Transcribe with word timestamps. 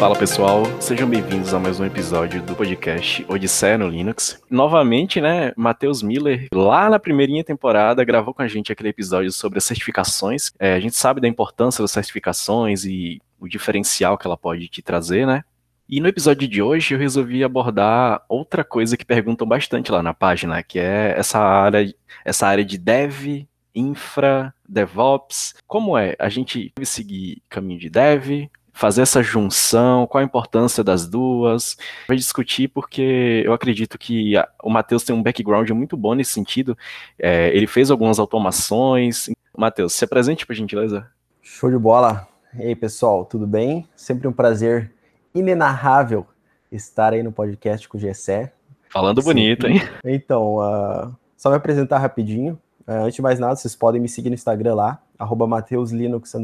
Fala 0.00 0.16
pessoal, 0.16 0.62
sejam 0.80 1.06
bem-vindos 1.06 1.52
a 1.52 1.58
mais 1.58 1.78
um 1.78 1.84
episódio 1.84 2.40
do 2.40 2.56
podcast 2.56 3.22
Odisseia 3.28 3.76
no 3.76 3.86
Linux. 3.86 4.42
Novamente, 4.48 5.20
né, 5.20 5.52
Matheus 5.54 6.02
Miller, 6.02 6.48
lá 6.54 6.88
na 6.88 6.98
primeirinha 6.98 7.44
temporada, 7.44 8.02
gravou 8.02 8.32
com 8.32 8.40
a 8.40 8.48
gente 8.48 8.72
aquele 8.72 8.88
episódio 8.88 9.30
sobre 9.30 9.58
as 9.58 9.64
certificações. 9.64 10.52
É, 10.58 10.72
a 10.72 10.80
gente 10.80 10.96
sabe 10.96 11.20
da 11.20 11.28
importância 11.28 11.82
das 11.82 11.90
certificações 11.90 12.86
e 12.86 13.20
o 13.38 13.46
diferencial 13.46 14.16
que 14.16 14.26
ela 14.26 14.38
pode 14.38 14.68
te 14.68 14.80
trazer, 14.80 15.26
né? 15.26 15.44
E 15.92 16.00
no 16.00 16.06
episódio 16.06 16.46
de 16.46 16.62
hoje 16.62 16.94
eu 16.94 16.98
resolvi 17.00 17.42
abordar 17.42 18.22
outra 18.28 18.62
coisa 18.62 18.96
que 18.96 19.04
perguntam 19.04 19.44
bastante 19.44 19.90
lá 19.90 20.00
na 20.00 20.14
página, 20.14 20.62
que 20.62 20.78
é 20.78 21.18
essa 21.18 21.40
área, 21.40 21.92
essa 22.24 22.46
área 22.46 22.64
de 22.64 22.78
dev, 22.78 23.44
infra, 23.74 24.54
DevOps. 24.68 25.56
Como 25.66 25.98
é? 25.98 26.14
A 26.16 26.28
gente 26.28 26.72
deve 26.76 26.86
seguir 26.86 27.42
caminho 27.48 27.80
de 27.80 27.90
dev, 27.90 28.48
fazer 28.72 29.02
essa 29.02 29.20
junção, 29.20 30.06
qual 30.06 30.22
a 30.22 30.24
importância 30.24 30.84
das 30.84 31.08
duas. 31.08 31.76
Vai 32.06 32.16
discutir 32.16 32.68
porque 32.68 33.42
eu 33.44 33.52
acredito 33.52 33.98
que 33.98 34.36
a, 34.36 34.48
o 34.62 34.70
Matheus 34.70 35.02
tem 35.02 35.16
um 35.16 35.24
background 35.24 35.68
muito 35.70 35.96
bom 35.96 36.14
nesse 36.14 36.30
sentido. 36.30 36.78
É, 37.18 37.48
ele 37.48 37.66
fez 37.66 37.90
algumas 37.90 38.20
automações. 38.20 39.28
Matheus, 39.58 39.92
se 39.94 40.04
apresente, 40.04 40.46
por 40.46 40.54
gentileza. 40.54 41.10
Show 41.42 41.68
de 41.68 41.78
bola. 41.78 42.28
E 42.54 42.62
aí, 42.62 42.76
pessoal, 42.76 43.24
tudo 43.24 43.44
bem? 43.44 43.88
Sempre 43.96 44.28
um 44.28 44.32
prazer 44.32 44.92
inenarrável 45.34 46.26
estar 46.70 47.12
aí 47.12 47.22
no 47.22 47.32
podcast 47.32 47.88
com 47.88 47.96
o 47.96 48.00
Gessé. 48.00 48.52
Falando 48.88 49.20
Sim. 49.20 49.28
bonito, 49.28 49.66
hein? 49.66 49.80
Então, 50.04 50.56
uh, 50.56 51.14
só 51.36 51.50
me 51.50 51.56
apresentar 51.56 51.98
rapidinho. 51.98 52.58
Uh, 52.86 53.04
antes 53.04 53.14
de 53.14 53.22
mais 53.22 53.38
nada, 53.38 53.56
vocês 53.56 53.74
podem 53.74 54.00
me 54.00 54.08
seguir 54.08 54.30
no 54.30 54.34
Instagram 54.34 54.74
lá, 54.74 55.02
arroba 55.18 55.46
Mateuslinux, 55.46 56.34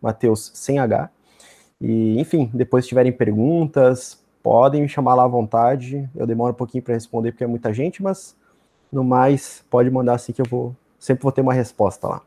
Mateus 0.00 0.50
sem 0.54 0.78
H. 0.78 1.10
E, 1.80 2.18
enfim, 2.20 2.50
depois 2.52 2.84
se 2.84 2.88
tiverem 2.90 3.12
perguntas, 3.12 4.22
podem 4.42 4.82
me 4.82 4.88
chamar 4.88 5.14
lá 5.14 5.24
à 5.24 5.28
vontade. 5.28 6.08
Eu 6.14 6.26
demoro 6.26 6.52
um 6.52 6.56
pouquinho 6.56 6.82
para 6.82 6.94
responder 6.94 7.32
porque 7.32 7.44
é 7.44 7.46
muita 7.46 7.72
gente, 7.72 8.02
mas 8.02 8.36
no 8.92 9.04
mais, 9.04 9.64
pode 9.70 9.90
mandar 9.90 10.14
assim 10.14 10.32
que 10.32 10.40
eu 10.40 10.46
vou 10.46 10.74
sempre 11.00 11.22
vou 11.22 11.32
ter 11.32 11.40
uma 11.40 11.54
resposta 11.54 12.06
lá. 12.06 12.20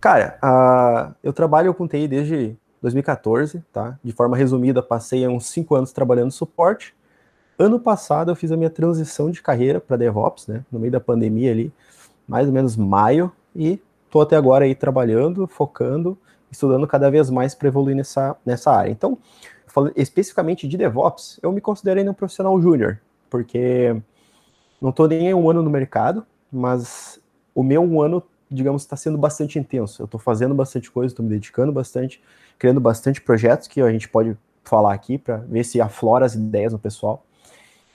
Cara, 0.00 0.38
uh, 0.42 1.14
eu 1.22 1.32
trabalho 1.32 1.74
com 1.74 1.86
TI 1.86 2.08
desde 2.08 2.56
2014, 2.80 3.62
tá? 3.72 3.98
De 4.02 4.12
forma 4.12 4.36
resumida, 4.36 4.82
passei 4.82 5.26
uns 5.26 5.46
5 5.46 5.74
anos 5.74 5.92
trabalhando 5.92 6.30
suporte. 6.30 6.94
Ano 7.58 7.80
passado 7.80 8.30
eu 8.30 8.36
fiz 8.36 8.52
a 8.52 8.56
minha 8.56 8.70
transição 8.70 9.30
de 9.30 9.42
carreira 9.42 9.80
para 9.80 9.96
DevOps, 9.96 10.46
né? 10.46 10.64
No 10.70 10.78
meio 10.78 10.92
da 10.92 11.00
pandemia 11.00 11.50
ali, 11.50 11.72
mais 12.26 12.46
ou 12.46 12.52
menos 12.52 12.76
maio, 12.76 13.32
e 13.54 13.80
tô 14.10 14.20
até 14.20 14.36
agora 14.36 14.64
aí 14.64 14.74
trabalhando, 14.74 15.46
focando 15.46 16.16
estudando 16.50 16.86
cada 16.86 17.10
vez 17.10 17.30
mais 17.30 17.54
para 17.54 17.68
evoluir 17.68 17.96
nessa, 17.96 18.36
nessa 18.44 18.70
área. 18.70 18.90
Então, 18.90 19.18
falando 19.66 19.92
especificamente 19.96 20.66
de 20.66 20.76
DevOps, 20.76 21.38
eu 21.42 21.52
me 21.52 21.60
considero 21.60 21.98
ainda 21.98 22.10
um 22.10 22.14
profissional 22.14 22.60
júnior, 22.60 23.00
porque 23.30 23.96
não 24.80 24.90
estou 24.90 25.06
nem 25.06 25.32
um 25.34 25.50
ano 25.50 25.62
no 25.62 25.70
mercado, 25.70 26.26
mas 26.50 27.20
o 27.54 27.62
meu 27.62 27.82
um 27.82 28.00
ano, 28.00 28.22
digamos, 28.50 28.82
está 28.82 28.96
sendo 28.96 29.18
bastante 29.18 29.58
intenso. 29.58 30.02
Eu 30.02 30.06
estou 30.06 30.18
fazendo 30.18 30.54
bastante 30.54 30.90
coisa, 30.90 31.12
estou 31.12 31.24
me 31.24 31.30
dedicando 31.30 31.72
bastante, 31.72 32.22
criando 32.58 32.80
bastante 32.80 33.20
projetos 33.20 33.68
que 33.68 33.80
a 33.80 33.90
gente 33.90 34.08
pode 34.08 34.36
falar 34.64 34.92
aqui 34.92 35.16
para 35.16 35.38
ver 35.38 35.64
se 35.64 35.80
aflora 35.80 36.26
as 36.26 36.34
ideias 36.34 36.72
no 36.72 36.78
pessoal. 36.78 37.24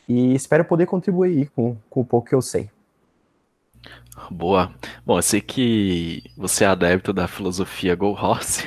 E 0.08 0.33
espero 0.33 0.66
poder 0.66 0.86
contribuir 0.86 1.50
com, 1.56 1.78
com 1.89 2.02
o 2.02 2.06
pouco 2.06 2.30
que 2.30 2.36
eu 2.36 2.42
sei. 2.42 2.69
Boa. 4.30 4.73
Bom, 5.06 5.17
eu 5.17 5.22
sei 5.22 5.41
que 5.41 6.23
você 6.38 6.64
é 6.64 6.67
adepto 6.67 7.14
da 7.14 7.28
filosofia 7.28 7.95
Go 7.95 8.11
Horse. 8.11 8.64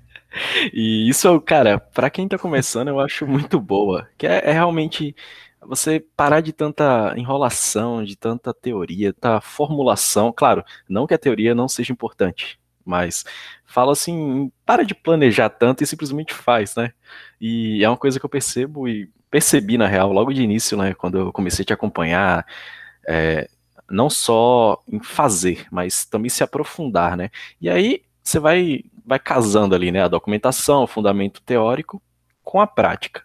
e 0.72 1.08
isso, 1.08 1.40
cara, 1.40 1.78
para 1.78 2.10
quem 2.10 2.28
tá 2.28 2.38
começando, 2.38 2.88
eu 2.88 3.00
acho 3.00 3.26
muito 3.26 3.60
boa. 3.60 4.08
Que 4.18 4.26
é, 4.26 4.50
é, 4.50 4.52
realmente 4.52 5.14
você 5.60 6.00
parar 6.16 6.40
de 6.40 6.52
tanta 6.52 7.14
enrolação, 7.16 8.04
de 8.04 8.16
tanta 8.16 8.52
teoria, 8.52 9.12
tanta 9.12 9.40
formulação. 9.40 10.32
Claro, 10.32 10.64
não 10.88 11.06
que 11.06 11.14
a 11.14 11.18
teoria 11.18 11.54
não 11.54 11.68
seja 11.68 11.92
importante, 11.92 12.58
mas 12.86 13.24
fala 13.66 13.92
assim, 13.92 14.50
para 14.64 14.84
de 14.84 14.94
planejar 14.94 15.50
tanto 15.50 15.82
e 15.82 15.86
simplesmente 15.86 16.32
faz, 16.32 16.74
né? 16.76 16.92
E 17.40 17.84
é 17.84 17.88
uma 17.88 17.96
coisa 17.96 18.18
que 18.18 18.24
eu 18.24 18.30
percebo 18.30 18.88
e 18.88 19.10
percebi, 19.30 19.76
na 19.76 19.86
real, 19.86 20.12
logo 20.12 20.32
de 20.32 20.42
início, 20.42 20.78
né, 20.78 20.94
quando 20.94 21.18
eu 21.18 21.32
comecei 21.32 21.62
a 21.62 21.66
te 21.66 21.72
acompanhar, 21.72 22.46
é, 23.06 23.48
não 23.90 24.08
só 24.08 24.82
em 24.88 25.00
fazer, 25.00 25.66
mas 25.70 26.04
também 26.06 26.30
se 26.30 26.42
aprofundar, 26.42 27.16
né? 27.16 27.30
E 27.60 27.68
aí 27.68 28.02
você 28.22 28.38
vai, 28.38 28.84
vai 29.04 29.18
casando 29.18 29.74
ali, 29.74 29.92
né? 29.92 30.02
A 30.02 30.08
documentação, 30.08 30.84
o 30.84 30.86
fundamento 30.86 31.42
teórico 31.42 32.02
com 32.42 32.60
a 32.60 32.66
prática. 32.66 33.24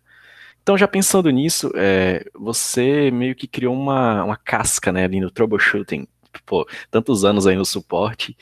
Então, 0.61 0.77
já 0.77 0.87
pensando 0.87 1.29
nisso, 1.29 1.71
é, 1.75 2.23
você 2.35 3.09
meio 3.11 3.35
que 3.35 3.47
criou 3.47 3.73
uma, 3.73 4.23
uma 4.23 4.37
casca, 4.37 4.91
né, 4.91 5.05
ali 5.05 5.19
no 5.19 5.31
troubleshooting, 5.31 6.07
pô, 6.45 6.67
tantos 6.91 7.25
anos 7.25 7.47
aí 7.47 7.55
no 7.55 7.65
suporte, 7.65 8.37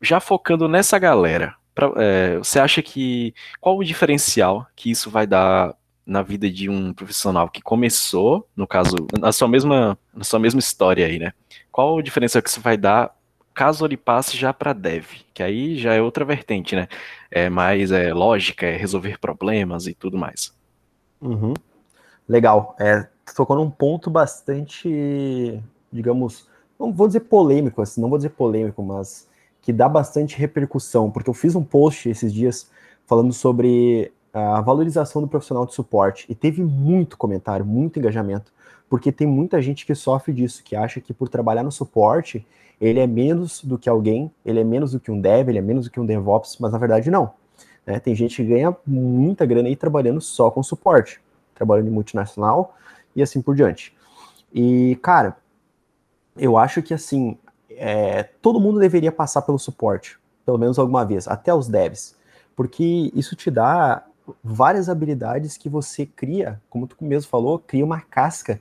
já 0.00 0.20
focando 0.20 0.68
nessa 0.68 0.98
galera. 0.98 1.54
Pra, 1.74 1.92
é, 1.96 2.38
você 2.38 2.60
acha 2.60 2.82
que 2.82 3.34
qual 3.60 3.76
o 3.76 3.84
diferencial 3.84 4.66
que 4.76 4.90
isso 4.90 5.10
vai 5.10 5.26
dar 5.26 5.74
na 6.06 6.22
vida 6.22 6.50
de 6.50 6.68
um 6.68 6.92
profissional 6.92 7.48
que 7.48 7.62
começou, 7.62 8.46
no 8.54 8.66
caso, 8.66 8.94
na 9.18 9.32
sua 9.32 9.48
mesma, 9.48 9.98
na 10.14 10.24
sua 10.24 10.38
mesma 10.38 10.60
história 10.60 11.06
aí, 11.06 11.18
né? 11.18 11.32
Qual 11.72 11.98
a 11.98 12.02
diferença 12.02 12.42
que 12.42 12.48
isso 12.48 12.60
vai 12.60 12.76
dar 12.76 13.14
caso 13.54 13.84
ele 13.84 13.96
passe 13.96 14.36
já 14.36 14.52
para 14.52 14.72
dev? 14.72 15.06
Que 15.32 15.42
aí 15.42 15.76
já 15.78 15.94
é 15.94 16.02
outra 16.02 16.24
vertente, 16.24 16.76
né? 16.76 16.88
É 17.30 17.48
mais 17.48 17.90
é, 17.90 18.12
lógica, 18.12 18.66
é 18.66 18.76
resolver 18.76 19.18
problemas 19.18 19.86
e 19.86 19.94
tudo 19.94 20.18
mais. 20.18 20.54
Uhum. 21.20 21.54
Legal. 22.28 22.76
É, 22.78 23.08
tocou 23.34 23.56
num 23.56 23.70
ponto 23.70 24.10
bastante, 24.10 25.58
digamos, 25.90 26.46
não 26.78 26.92
vou 26.92 27.06
dizer 27.06 27.20
polêmico, 27.20 27.80
assim, 27.80 28.00
não 28.00 28.08
vou 28.08 28.18
dizer 28.18 28.30
polêmico, 28.30 28.82
mas 28.82 29.28
que 29.64 29.72
dá 29.72 29.88
bastante 29.88 30.36
repercussão, 30.36 31.10
porque 31.10 31.30
eu 31.30 31.34
fiz 31.34 31.54
um 31.54 31.64
post 31.64 32.10
esses 32.10 32.30
dias 32.34 32.70
falando 33.06 33.32
sobre 33.32 34.12
a 34.30 34.60
valorização 34.60 35.22
do 35.22 35.28
profissional 35.28 35.64
de 35.64 35.72
suporte 35.72 36.26
e 36.28 36.34
teve 36.34 36.62
muito 36.62 37.16
comentário, 37.16 37.64
muito 37.64 37.98
engajamento, 37.98 38.52
porque 38.90 39.10
tem 39.10 39.26
muita 39.26 39.62
gente 39.62 39.86
que 39.86 39.94
sofre 39.94 40.34
disso, 40.34 40.62
que 40.62 40.76
acha 40.76 41.00
que 41.00 41.14
por 41.14 41.30
trabalhar 41.30 41.62
no 41.62 41.72
suporte 41.72 42.46
ele 42.78 43.00
é 43.00 43.06
menos 43.06 43.64
do 43.64 43.78
que 43.78 43.88
alguém, 43.88 44.30
ele 44.44 44.60
é 44.60 44.64
menos 44.64 44.92
do 44.92 45.00
que 45.00 45.10
um 45.10 45.18
dev, 45.18 45.48
ele 45.48 45.58
é 45.58 45.62
menos 45.62 45.86
do 45.86 45.90
que 45.90 45.98
um 45.98 46.04
DevOps, 46.04 46.58
mas 46.60 46.70
na 46.70 46.76
verdade 46.76 47.10
não. 47.10 47.32
Né? 47.86 47.98
Tem 47.98 48.14
gente 48.14 48.36
que 48.36 48.46
ganha 48.46 48.76
muita 48.86 49.46
grana 49.46 49.68
aí 49.68 49.76
trabalhando 49.76 50.20
só 50.20 50.50
com 50.50 50.62
suporte, 50.62 51.22
trabalhando 51.54 51.88
em 51.88 51.92
multinacional 51.92 52.76
e 53.16 53.22
assim 53.22 53.40
por 53.40 53.56
diante. 53.56 53.96
E, 54.52 54.98
cara, 55.00 55.38
eu 56.36 56.58
acho 56.58 56.82
que 56.82 56.92
assim, 56.92 57.38
é, 57.76 58.22
todo 58.40 58.60
mundo 58.60 58.78
deveria 58.78 59.12
passar 59.12 59.42
pelo 59.42 59.58
suporte, 59.58 60.18
pelo 60.44 60.58
menos 60.58 60.78
alguma 60.78 61.04
vez, 61.04 61.26
até 61.28 61.52
os 61.54 61.68
devs, 61.68 62.16
porque 62.54 63.10
isso 63.14 63.34
te 63.34 63.50
dá 63.50 64.04
várias 64.42 64.88
habilidades 64.88 65.56
que 65.56 65.68
você 65.68 66.06
cria, 66.06 66.60
como 66.70 66.86
tu 66.86 66.96
mesmo 67.00 67.30
falou, 67.30 67.58
cria 67.58 67.84
uma 67.84 68.00
casca 68.00 68.60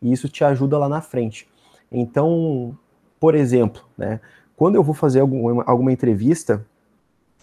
e 0.00 0.12
isso 0.12 0.28
te 0.28 0.44
ajuda 0.44 0.78
lá 0.78 0.88
na 0.88 1.00
frente. 1.00 1.48
Então, 1.90 2.76
por 3.20 3.34
exemplo, 3.34 3.84
né, 3.96 4.20
quando 4.56 4.74
eu 4.74 4.82
vou 4.82 4.94
fazer 4.94 5.20
alguma, 5.20 5.62
alguma 5.64 5.92
entrevista, 5.92 6.64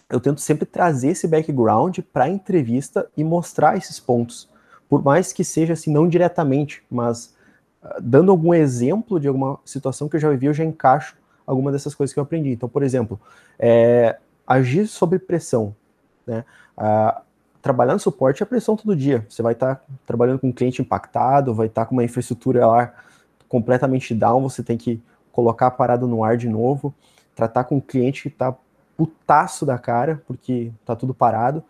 eu 0.08 0.20
tento 0.20 0.40
sempre 0.40 0.66
trazer 0.66 1.08
esse 1.08 1.26
background 1.26 1.98
para 2.12 2.24
a 2.24 2.28
entrevista 2.28 3.08
e 3.16 3.24
mostrar 3.24 3.76
esses 3.76 3.98
pontos, 3.98 4.48
por 4.88 5.02
mais 5.02 5.32
que 5.32 5.42
seja 5.42 5.72
assim 5.72 5.90
não 5.90 6.06
diretamente, 6.06 6.82
mas 6.90 7.34
uh, 7.82 8.00
dando 8.00 8.30
algum 8.30 8.52
exemplo 8.52 9.18
de 9.18 9.26
alguma 9.26 9.58
situação 9.64 10.08
que 10.08 10.16
eu 10.16 10.20
já 10.20 10.30
vivi, 10.30 10.46
eu 10.46 10.54
já 10.54 10.64
encaixo 10.64 11.16
alguma 11.46 11.72
dessas 11.72 11.94
coisas 11.94 12.12
que 12.12 12.18
eu 12.18 12.22
aprendi. 12.22 12.50
Então, 12.50 12.68
por 12.68 12.82
exemplo, 12.82 13.20
é, 13.58 14.18
agir 14.46 14.86
sob 14.86 15.18
pressão, 15.18 15.74
né? 16.26 16.44
Uh, 16.76 17.20
trabalhar 17.60 17.92
no 17.92 18.00
suporte 18.00 18.42
é 18.42 18.46
pressão 18.46 18.76
todo 18.76 18.96
dia. 18.96 19.24
Você 19.28 19.42
vai 19.42 19.52
estar 19.52 19.76
tá 19.76 19.82
trabalhando 20.04 20.40
com 20.40 20.48
um 20.48 20.52
cliente 20.52 20.82
impactado, 20.82 21.54
vai 21.54 21.68
estar 21.68 21.82
tá 21.82 21.86
com 21.86 21.94
uma 21.94 22.04
infraestrutura 22.04 22.66
lá 22.66 22.92
completamente 23.48 24.14
down, 24.14 24.42
você 24.42 24.62
tem 24.62 24.76
que 24.76 25.00
colocar 25.30 25.68
a 25.68 25.70
parada 25.70 26.06
no 26.06 26.24
ar 26.24 26.36
de 26.36 26.48
novo, 26.48 26.92
tratar 27.34 27.64
com 27.64 27.76
um 27.76 27.80
cliente 27.80 28.22
que 28.22 28.28
está 28.28 28.54
putaço 28.96 29.64
da 29.64 29.78
cara, 29.78 30.22
porque 30.26 30.72
está 30.80 30.96
tudo 30.96 31.14
parado. 31.14 31.62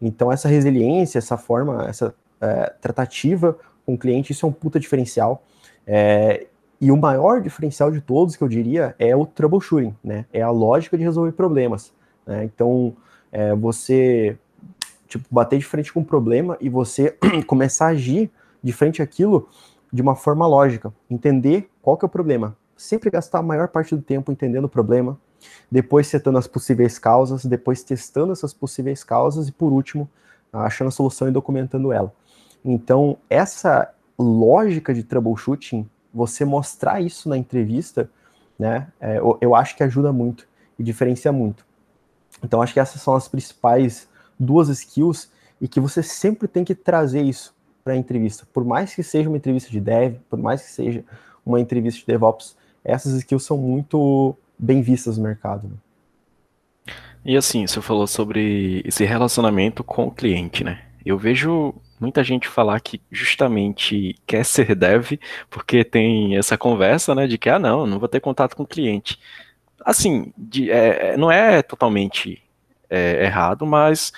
Então, 0.00 0.30
essa 0.30 0.48
resiliência, 0.48 1.18
essa 1.18 1.36
forma, 1.36 1.86
essa 1.88 2.14
é, 2.40 2.72
tratativa 2.80 3.58
com 3.84 3.94
o 3.94 3.98
cliente, 3.98 4.32
isso 4.32 4.46
é 4.46 4.48
um 4.48 4.52
puta 4.52 4.78
diferencial. 4.78 5.42
É, 5.86 6.46
e 6.80 6.92
o 6.92 6.96
maior 6.96 7.40
diferencial 7.40 7.90
de 7.90 8.00
todos, 8.00 8.36
que 8.36 8.42
eu 8.42 8.48
diria, 8.48 8.94
é 8.98 9.14
o 9.14 9.26
troubleshooting, 9.26 9.94
né? 10.02 10.26
É 10.32 10.42
a 10.42 10.50
lógica 10.50 10.96
de 10.96 11.02
resolver 11.02 11.32
problemas. 11.32 11.92
Né? 12.26 12.44
Então, 12.44 12.94
é, 13.32 13.54
você 13.54 14.38
tipo, 15.08 15.26
bater 15.30 15.58
de 15.58 15.64
frente 15.64 15.92
com 15.92 16.00
um 16.00 16.04
problema 16.04 16.56
e 16.60 16.68
você 16.68 17.16
começar 17.46 17.86
a 17.86 17.90
agir 17.90 18.30
de 18.62 18.72
frente 18.72 19.02
àquilo 19.02 19.48
de 19.92 20.02
uma 20.02 20.14
forma 20.14 20.46
lógica, 20.46 20.92
entender 21.10 21.70
qual 21.80 21.96
que 21.96 22.04
é 22.04 22.06
o 22.06 22.10
problema. 22.10 22.56
Sempre 22.76 23.10
gastar 23.10 23.38
a 23.38 23.42
maior 23.42 23.68
parte 23.68 23.96
do 23.96 24.02
tempo 24.02 24.30
entendendo 24.30 24.66
o 24.66 24.68
problema, 24.68 25.18
depois 25.70 26.06
setando 26.06 26.38
as 26.38 26.46
possíveis 26.46 26.98
causas, 26.98 27.44
depois 27.44 27.82
testando 27.82 28.32
essas 28.32 28.52
possíveis 28.52 29.02
causas 29.02 29.48
e 29.48 29.52
por 29.52 29.72
último, 29.72 30.08
achando 30.52 30.88
a 30.88 30.92
solução 30.92 31.28
e 31.28 31.32
documentando 31.32 31.90
ela. 31.90 32.12
Então, 32.64 33.16
essa 33.30 33.92
lógica 34.18 34.92
de 34.92 35.02
troubleshooting, 35.02 35.88
você 36.12 36.44
mostrar 36.44 37.00
isso 37.00 37.28
na 37.28 37.36
entrevista, 37.36 38.10
né, 38.58 38.88
é, 39.00 39.18
eu, 39.40 39.54
acho 39.54 39.76
que 39.76 39.82
ajuda 39.82 40.12
muito 40.12 40.46
e 40.78 40.82
diferencia 40.82 41.30
muito. 41.32 41.64
Então, 42.42 42.60
acho 42.60 42.72
que 42.72 42.80
essas 42.80 43.00
são 43.00 43.14
as 43.14 43.28
principais 43.28 44.08
duas 44.38 44.68
skills 44.68 45.30
e 45.60 45.68
que 45.68 45.80
você 45.80 46.02
sempre 46.02 46.48
tem 46.48 46.64
que 46.64 46.74
trazer 46.74 47.22
isso 47.22 47.54
para 47.82 47.92
a 47.92 47.96
entrevista. 47.96 48.46
Por 48.52 48.64
mais 48.64 48.94
que 48.94 49.02
seja 49.02 49.28
uma 49.28 49.36
entrevista 49.36 49.70
de 49.70 49.80
dev, 49.80 50.16
por 50.28 50.38
mais 50.38 50.62
que 50.62 50.70
seja 50.70 51.04
uma 51.44 51.60
entrevista 51.60 52.00
de 52.00 52.06
DevOps, 52.06 52.56
essas 52.84 53.12
skills 53.14 53.44
são 53.44 53.56
muito 53.56 54.36
bem 54.58 54.82
vistas 54.82 55.16
no 55.16 55.24
mercado. 55.24 55.68
Né? 55.68 55.74
E 57.24 57.36
assim, 57.36 57.66
você 57.66 57.80
falou 57.80 58.06
sobre 58.06 58.82
esse 58.84 59.04
relacionamento 59.04 59.82
com 59.82 60.06
o 60.06 60.10
cliente, 60.10 60.62
né? 60.64 60.82
Eu 61.04 61.18
vejo 61.18 61.74
muita 62.00 62.22
gente 62.24 62.48
falar 62.48 62.80
que 62.80 63.00
justamente 63.10 64.16
quer 64.26 64.44
ser 64.44 64.74
dev 64.74 65.12
porque 65.50 65.84
tem 65.84 66.36
essa 66.36 66.56
conversa, 66.56 67.14
né, 67.14 67.26
de 67.26 67.38
que, 67.38 67.48
ah, 67.48 67.58
não, 67.58 67.86
não 67.86 67.98
vou 67.98 68.08
ter 68.08 68.20
contato 68.20 68.56
com 68.56 68.62
o 68.62 68.66
cliente. 68.66 69.18
Assim, 69.84 70.32
de, 70.36 70.70
é, 70.70 71.12
é 71.12 71.16
não 71.16 71.30
é 71.30 71.62
totalmente 71.62 72.42
é, 72.90 73.24
errado, 73.24 73.66
mas 73.66 74.12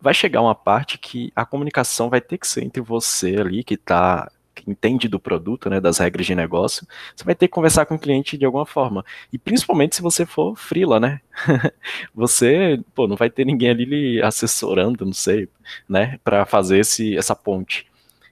vai 0.00 0.12
chegar 0.14 0.42
uma 0.42 0.54
parte 0.54 0.98
que 0.98 1.32
a 1.34 1.46
comunicação 1.46 2.10
vai 2.10 2.20
ter 2.20 2.38
que 2.38 2.46
ser 2.46 2.64
entre 2.64 2.82
você 2.82 3.36
ali, 3.38 3.62
que 3.62 3.74
está 3.74 4.30
que 4.62 4.70
entende 4.70 5.08
do 5.08 5.18
produto, 5.18 5.68
né, 5.68 5.80
das 5.80 5.98
regras 5.98 6.26
de 6.26 6.34
negócio, 6.34 6.86
você 7.14 7.24
vai 7.24 7.34
ter 7.34 7.48
que 7.48 7.54
conversar 7.54 7.86
com 7.86 7.96
o 7.96 7.98
cliente 7.98 8.38
de 8.38 8.44
alguma 8.44 8.64
forma. 8.64 9.04
E 9.32 9.38
principalmente 9.38 9.96
se 9.96 10.02
você 10.02 10.24
for 10.24 10.56
freela, 10.56 11.00
né? 11.00 11.20
você, 12.14 12.80
pô, 12.94 13.08
não 13.08 13.16
vai 13.16 13.28
ter 13.28 13.44
ninguém 13.44 13.70
ali 13.70 13.84
lhe 13.84 14.22
assessorando, 14.22 15.04
não 15.04 15.12
sei, 15.12 15.48
né, 15.88 16.18
para 16.22 16.46
fazer 16.46 16.78
esse, 16.78 17.16
essa 17.16 17.34
ponte. 17.34 17.86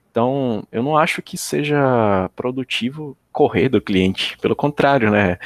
Então, 0.09 0.67
eu 0.71 0.83
não 0.83 0.97
acho 0.97 1.21
que 1.21 1.37
seja 1.37 2.29
produtivo 2.35 3.17
correr 3.31 3.69
do 3.69 3.81
cliente. 3.81 4.37
Pelo 4.39 4.55
contrário, 4.55 5.09
né? 5.09 5.37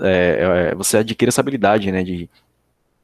É, 0.00 0.70
é, 0.70 0.74
você 0.74 0.98
adquire 0.98 1.28
essa 1.28 1.42
habilidade, 1.42 1.92
né, 1.92 2.02
de 2.02 2.28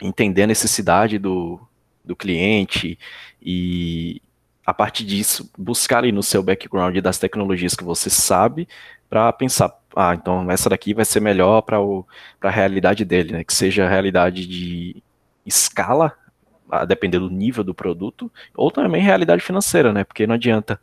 entender 0.00 0.44
a 0.44 0.46
necessidade 0.46 1.19
do, 1.19 1.61
do 2.05 2.17
cliente 2.17 2.99
e, 3.40 4.23
a 4.64 4.72
partir 4.72 5.04
disso, 5.04 5.50
buscar 5.58 5.98
ali 5.98 6.12
no 6.12 6.22
seu 6.22 6.42
background 6.42 6.96
das 6.98 7.18
tecnologias 7.18 7.74
que 7.74 7.84
você 7.84 8.08
sabe, 8.08 8.68
para 9.10 9.32
pensar, 9.32 9.76
ah, 9.94 10.14
então 10.14 10.50
essa 10.50 10.70
daqui 10.70 10.94
vai 10.94 11.04
ser 11.04 11.20
melhor 11.20 11.60
para 11.62 11.78
a 12.42 12.50
realidade 12.50 13.04
dele, 13.04 13.32
né? 13.32 13.44
Que 13.44 13.52
seja 13.54 13.84
a 13.84 13.88
realidade 13.88 14.46
de 14.46 15.02
escala, 15.44 16.16
a 16.70 16.84
depender 16.84 17.18
do 17.18 17.28
nível 17.28 17.62
do 17.62 17.74
produto, 17.74 18.32
ou 18.54 18.70
também 18.70 19.02
realidade 19.02 19.42
financeira, 19.42 19.92
né? 19.92 20.04
Porque 20.04 20.26
não 20.26 20.36
adianta. 20.36 20.80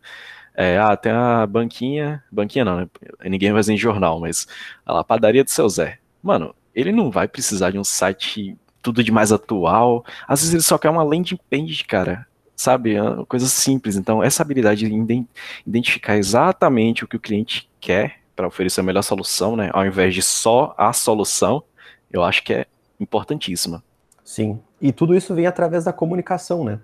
É, 0.54 0.78
ah, 0.78 0.96
tem 0.96 1.12
a 1.12 1.48
banquinha, 1.48 2.24
banquinha 2.32 2.66
não, 2.66 2.82
né? 2.82 2.88
Ninguém 3.24 3.52
vai 3.54 3.62
em 3.68 3.78
jornal, 3.78 4.20
mas 4.20 4.48
a 4.86 5.04
padaria 5.04 5.44
do 5.44 5.50
seu 5.50 5.68
Zé. 5.70 6.00
Mano, 6.22 6.54
ele 6.76 6.92
não 6.92 7.10
vai 7.10 7.28
precisar 7.28 7.72
de 7.72 7.80
um 7.80 7.84
site 7.84 8.58
tudo 8.82 9.04
de 9.04 9.12
mais 9.12 9.32
atual. 9.32 10.06
Às 10.28 10.42
vezes 10.42 10.54
ele 10.54 10.64
só 10.64 10.78
quer 10.78 10.90
uma 10.90 11.04
landing 11.04 11.40
page, 11.50 11.84
cara 11.86 12.29
sabe? 12.60 12.96
Coisas 13.30 13.54
simples. 13.54 13.96
Então, 13.96 14.22
essa 14.22 14.44
habilidade 14.44 14.90
de 14.90 15.26
identificar 15.66 16.18
exatamente 16.18 17.06
o 17.06 17.08
que 17.08 17.16
o 17.16 17.20
cliente 17.20 17.70
quer 17.80 18.18
para 18.36 18.48
oferecer 18.48 18.82
a 18.82 18.84
melhor 18.84 19.02
solução, 19.02 19.56
né? 19.56 19.70
Ao 19.72 19.86
invés 19.86 20.14
de 20.14 20.22
só 20.22 20.76
a 20.78 20.92
solução, 20.92 21.64
eu 22.12 22.22
acho 22.22 22.44
que 22.44 22.54
é 22.54 22.66
importantíssima. 23.00 23.82
Sim. 24.26 24.60
E 24.82 24.92
tudo 24.92 25.16
isso 25.16 25.34
vem 25.34 25.48
através 25.48 25.86
da 25.86 25.94
comunicação, 25.94 26.66
né? 26.66 26.82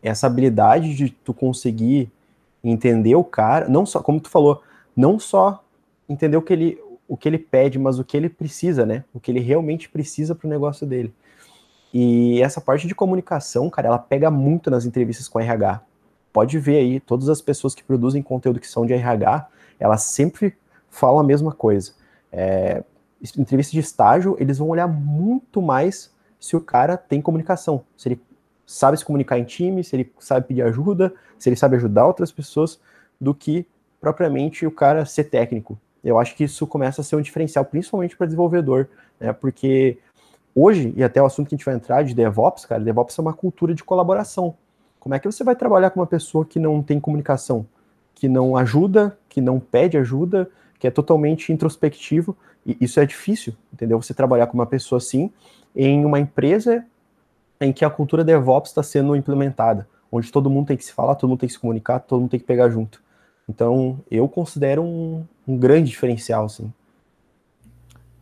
Essa 0.00 0.28
habilidade 0.28 0.94
de 0.94 1.10
tu 1.10 1.34
conseguir 1.34 2.08
entender 2.62 3.16
o 3.16 3.24
cara, 3.24 3.68
não 3.68 3.84
só, 3.84 4.00
como 4.00 4.20
tu 4.20 4.30
falou, 4.30 4.62
não 4.96 5.18
só 5.18 5.64
entender 6.08 6.36
o 6.36 6.42
que 6.42 6.52
ele, 6.52 6.78
o 7.08 7.16
que 7.16 7.28
ele 7.28 7.38
pede, 7.38 7.80
mas 7.80 7.98
o 7.98 8.04
que 8.04 8.16
ele 8.16 8.28
precisa, 8.28 8.86
né? 8.86 9.02
O 9.12 9.18
que 9.18 9.32
ele 9.32 9.40
realmente 9.40 9.88
precisa 9.88 10.36
para 10.36 10.46
o 10.46 10.50
negócio 10.50 10.86
dele. 10.86 11.12
E 11.92 12.40
essa 12.40 12.60
parte 12.60 12.86
de 12.86 12.94
comunicação, 12.94 13.68
cara, 13.68 13.88
ela 13.88 13.98
pega 13.98 14.30
muito 14.30 14.70
nas 14.70 14.84
entrevistas 14.84 15.28
com 15.28 15.40
RH. 15.40 15.80
Pode 16.32 16.58
ver 16.58 16.78
aí, 16.78 17.00
todas 17.00 17.28
as 17.28 17.40
pessoas 17.40 17.74
que 17.74 17.82
produzem 17.82 18.22
conteúdo 18.22 18.60
que 18.60 18.68
são 18.68 18.86
de 18.86 18.92
RH, 18.92 19.48
elas 19.78 20.02
sempre 20.02 20.56
falam 20.88 21.18
a 21.18 21.24
mesma 21.24 21.52
coisa. 21.52 21.92
É, 22.32 22.84
entrevista 23.36 23.72
de 23.72 23.80
estágio, 23.80 24.36
eles 24.38 24.58
vão 24.58 24.68
olhar 24.68 24.86
muito 24.86 25.60
mais 25.60 26.12
se 26.38 26.56
o 26.56 26.60
cara 26.60 26.96
tem 26.96 27.20
comunicação, 27.20 27.84
se 27.96 28.08
ele 28.08 28.20
sabe 28.64 28.96
se 28.96 29.04
comunicar 29.04 29.38
em 29.38 29.44
time, 29.44 29.82
se 29.82 29.96
ele 29.96 30.12
sabe 30.18 30.46
pedir 30.46 30.62
ajuda, 30.62 31.12
se 31.38 31.48
ele 31.48 31.56
sabe 31.56 31.76
ajudar 31.76 32.06
outras 32.06 32.30
pessoas, 32.30 32.80
do 33.20 33.34
que 33.34 33.66
propriamente 34.00 34.64
o 34.64 34.70
cara 34.70 35.04
ser 35.04 35.24
técnico. 35.24 35.78
Eu 36.02 36.18
acho 36.18 36.34
que 36.34 36.44
isso 36.44 36.66
começa 36.66 37.02
a 37.02 37.04
ser 37.04 37.16
um 37.16 37.20
diferencial, 37.20 37.64
principalmente 37.64 38.16
para 38.16 38.26
desenvolvedor, 38.26 38.88
né? 39.18 39.32
Porque 39.32 39.98
hoje, 40.54 40.92
e 40.96 41.02
até 41.02 41.22
o 41.22 41.26
assunto 41.26 41.48
que 41.48 41.54
a 41.54 41.58
gente 41.58 41.64
vai 41.64 41.74
entrar 41.74 42.02
de 42.02 42.14
DevOps, 42.14 42.64
cara, 42.64 42.82
DevOps 42.82 43.18
é 43.18 43.22
uma 43.22 43.32
cultura 43.32 43.74
de 43.74 43.84
colaboração. 43.84 44.54
Como 44.98 45.14
é 45.14 45.18
que 45.18 45.26
você 45.26 45.42
vai 45.42 45.56
trabalhar 45.56 45.90
com 45.90 46.00
uma 46.00 46.06
pessoa 46.06 46.44
que 46.44 46.58
não 46.58 46.82
tem 46.82 47.00
comunicação, 47.00 47.66
que 48.14 48.28
não 48.28 48.56
ajuda, 48.56 49.16
que 49.28 49.40
não 49.40 49.58
pede 49.58 49.96
ajuda, 49.96 50.50
que 50.78 50.86
é 50.86 50.90
totalmente 50.90 51.52
introspectivo? 51.52 52.36
E 52.66 52.76
isso 52.80 53.00
é 53.00 53.06
difícil, 53.06 53.54
entendeu? 53.72 54.00
Você 54.00 54.12
trabalhar 54.12 54.46
com 54.46 54.54
uma 54.54 54.66
pessoa 54.66 54.98
assim 54.98 55.30
em 55.74 56.04
uma 56.04 56.18
empresa 56.18 56.84
em 57.60 57.72
que 57.72 57.84
a 57.84 57.90
cultura 57.90 58.24
DevOps 58.24 58.70
está 58.70 58.82
sendo 58.82 59.14
implementada, 59.14 59.88
onde 60.10 60.30
todo 60.30 60.50
mundo 60.50 60.66
tem 60.68 60.76
que 60.76 60.84
se 60.84 60.92
falar, 60.92 61.14
todo 61.14 61.30
mundo 61.30 61.40
tem 61.40 61.46
que 61.46 61.54
se 61.54 61.60
comunicar, 61.60 62.00
todo 62.00 62.20
mundo 62.20 62.30
tem 62.30 62.40
que 62.40 62.46
pegar 62.46 62.68
junto. 62.68 63.02
Então, 63.48 63.98
eu 64.10 64.28
considero 64.28 64.82
um, 64.82 65.24
um 65.46 65.56
grande 65.56 65.90
diferencial, 65.90 66.44
assim. 66.44 66.72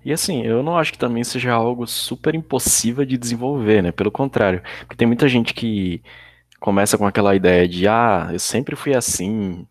E 0.04 0.12
assim, 0.12 0.42
eu 0.42 0.62
não 0.62 0.76
acho 0.78 0.92
que 0.92 0.98
também 0.98 1.24
seja 1.24 1.52
algo 1.52 1.86
super 1.86 2.34
impossível 2.34 3.04
de 3.04 3.18
desenvolver, 3.18 3.82
né? 3.82 3.92
Pelo 3.92 4.10
contrário. 4.10 4.62
Porque 4.80 4.96
tem 4.96 5.06
muita 5.06 5.28
gente 5.28 5.52
que 5.52 6.02
começa 6.60 6.98
com 6.98 7.06
aquela 7.06 7.34
ideia 7.36 7.68
de, 7.68 7.86
ah, 7.88 8.28
eu 8.32 8.38
sempre 8.38 8.76
fui 8.76 8.94
assim, 8.94 9.66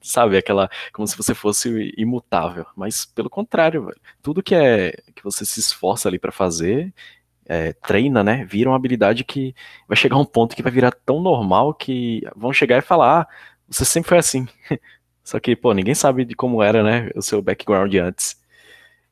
sabe? 0.00 0.36
Aquela, 0.36 0.70
como 0.92 1.06
se 1.06 1.16
você 1.16 1.34
fosse 1.34 1.92
imutável. 1.96 2.66
Mas 2.76 3.04
pelo 3.04 3.30
contrário. 3.30 3.92
Tudo 4.22 4.42
que 4.42 4.54
é 4.54 4.92
que 5.14 5.22
você 5.24 5.44
se 5.44 5.60
esforça 5.60 6.08
ali 6.08 6.18
para 6.18 6.32
fazer, 6.32 6.92
é, 7.46 7.72
treina, 7.74 8.22
né? 8.24 8.44
Vira 8.44 8.70
uma 8.70 8.76
habilidade 8.76 9.24
que 9.24 9.54
vai 9.88 9.96
chegar 9.96 10.16
a 10.16 10.20
um 10.20 10.24
ponto 10.24 10.56
que 10.56 10.62
vai 10.62 10.72
virar 10.72 10.92
tão 10.92 11.20
normal 11.20 11.74
que 11.74 12.22
vão 12.36 12.52
chegar 12.52 12.78
e 12.78 12.82
falar, 12.82 13.22
ah, 13.22 13.28
você 13.68 13.84
sempre 13.84 14.08
foi 14.10 14.18
assim. 14.18 14.46
Só 15.24 15.40
que, 15.40 15.56
pô, 15.56 15.72
ninguém 15.72 15.94
sabe 15.94 16.24
de 16.24 16.34
como 16.34 16.62
era, 16.62 16.82
né? 16.82 17.10
O 17.14 17.22
seu 17.22 17.40
background 17.42 17.94
antes. 17.96 18.42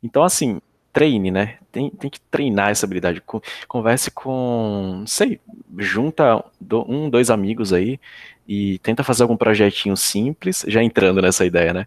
Então, 0.03 0.23
assim, 0.23 0.61
treine, 0.93 1.31
né? 1.31 1.59
Tem, 1.71 1.91
tem 1.91 2.11
que 2.11 2.21
treinar 2.21 2.71
essa 2.71 2.85
habilidade. 2.85 3.23
Converse 3.67 4.11
com, 4.11 4.99
não 5.01 5.07
sei, 5.07 5.41
junta 5.79 6.45
um, 6.87 7.09
dois 7.09 7.31
amigos 7.31 7.73
aí 7.73 7.99
e 8.47 8.79
tenta 8.81 9.03
fazer 9.03 9.23
algum 9.23 9.37
projetinho 9.37 9.97
simples, 9.97 10.65
já 10.69 10.83
entrando 10.83 11.23
nessa 11.23 11.47
ideia, 11.47 11.73
né? 11.73 11.87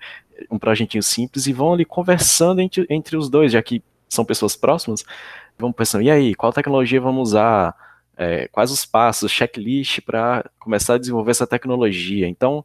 Um 0.50 0.58
projetinho 0.58 1.04
simples 1.04 1.46
e 1.48 1.54
vão 1.54 1.74
ali 1.74 1.86
conversando 1.86 2.62
entre, 2.62 2.86
entre 2.90 3.16
os 3.16 3.30
dois, 3.30 3.52
já 3.52 3.62
que 3.62 3.84
são 4.10 4.26
pessoas 4.26 4.56
próximas, 4.56 5.04
vão 5.58 5.72
pensando, 5.72 6.04
e 6.04 6.10
aí, 6.10 6.34
qual 6.36 6.54
tecnologia 6.54 7.00
vamos 7.00 7.30
usar? 7.30 7.76
É, 8.18 8.48
quais 8.48 8.72
os 8.72 8.86
passos, 8.86 9.32
checklist 9.32 10.00
para 10.02 10.50
começar 10.58 10.96
a 10.96 10.98
desenvolver 10.98 11.32
essa 11.32 11.46
tecnologia? 11.46 12.28
Então, 12.28 12.64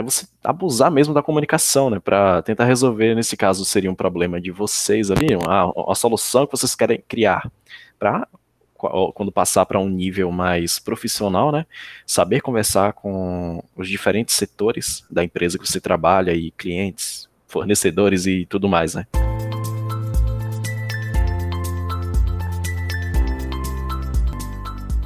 é 0.00 0.02
você 0.02 0.26
abusar 0.42 0.90
mesmo 0.90 1.14
da 1.14 1.22
comunicação, 1.22 1.88
né? 1.90 2.00
Para 2.00 2.42
tentar 2.42 2.64
resolver, 2.64 3.14
nesse 3.14 3.36
caso, 3.36 3.64
seria 3.64 3.90
um 3.90 3.94
problema 3.94 4.40
de 4.40 4.50
vocês 4.50 5.10
ali, 5.10 5.28
a, 5.46 5.94
solução 5.94 6.46
que 6.46 6.52
vocês 6.52 6.74
querem 6.74 7.02
criar. 7.06 7.50
Para 7.98 8.26
quando 9.14 9.30
passar 9.30 9.66
para 9.66 9.78
um 9.78 9.88
nível 9.88 10.32
mais 10.32 10.78
profissional, 10.78 11.52
né? 11.52 11.66
Saber 12.06 12.40
conversar 12.40 12.94
com 12.94 13.62
os 13.76 13.88
diferentes 13.88 14.34
setores 14.34 15.04
da 15.10 15.22
empresa 15.22 15.58
que 15.58 15.68
você 15.68 15.80
trabalha 15.80 16.32
e 16.32 16.50
clientes, 16.50 17.28
fornecedores 17.46 18.24
e 18.24 18.46
tudo 18.46 18.68
mais, 18.68 18.94
né? 18.94 19.06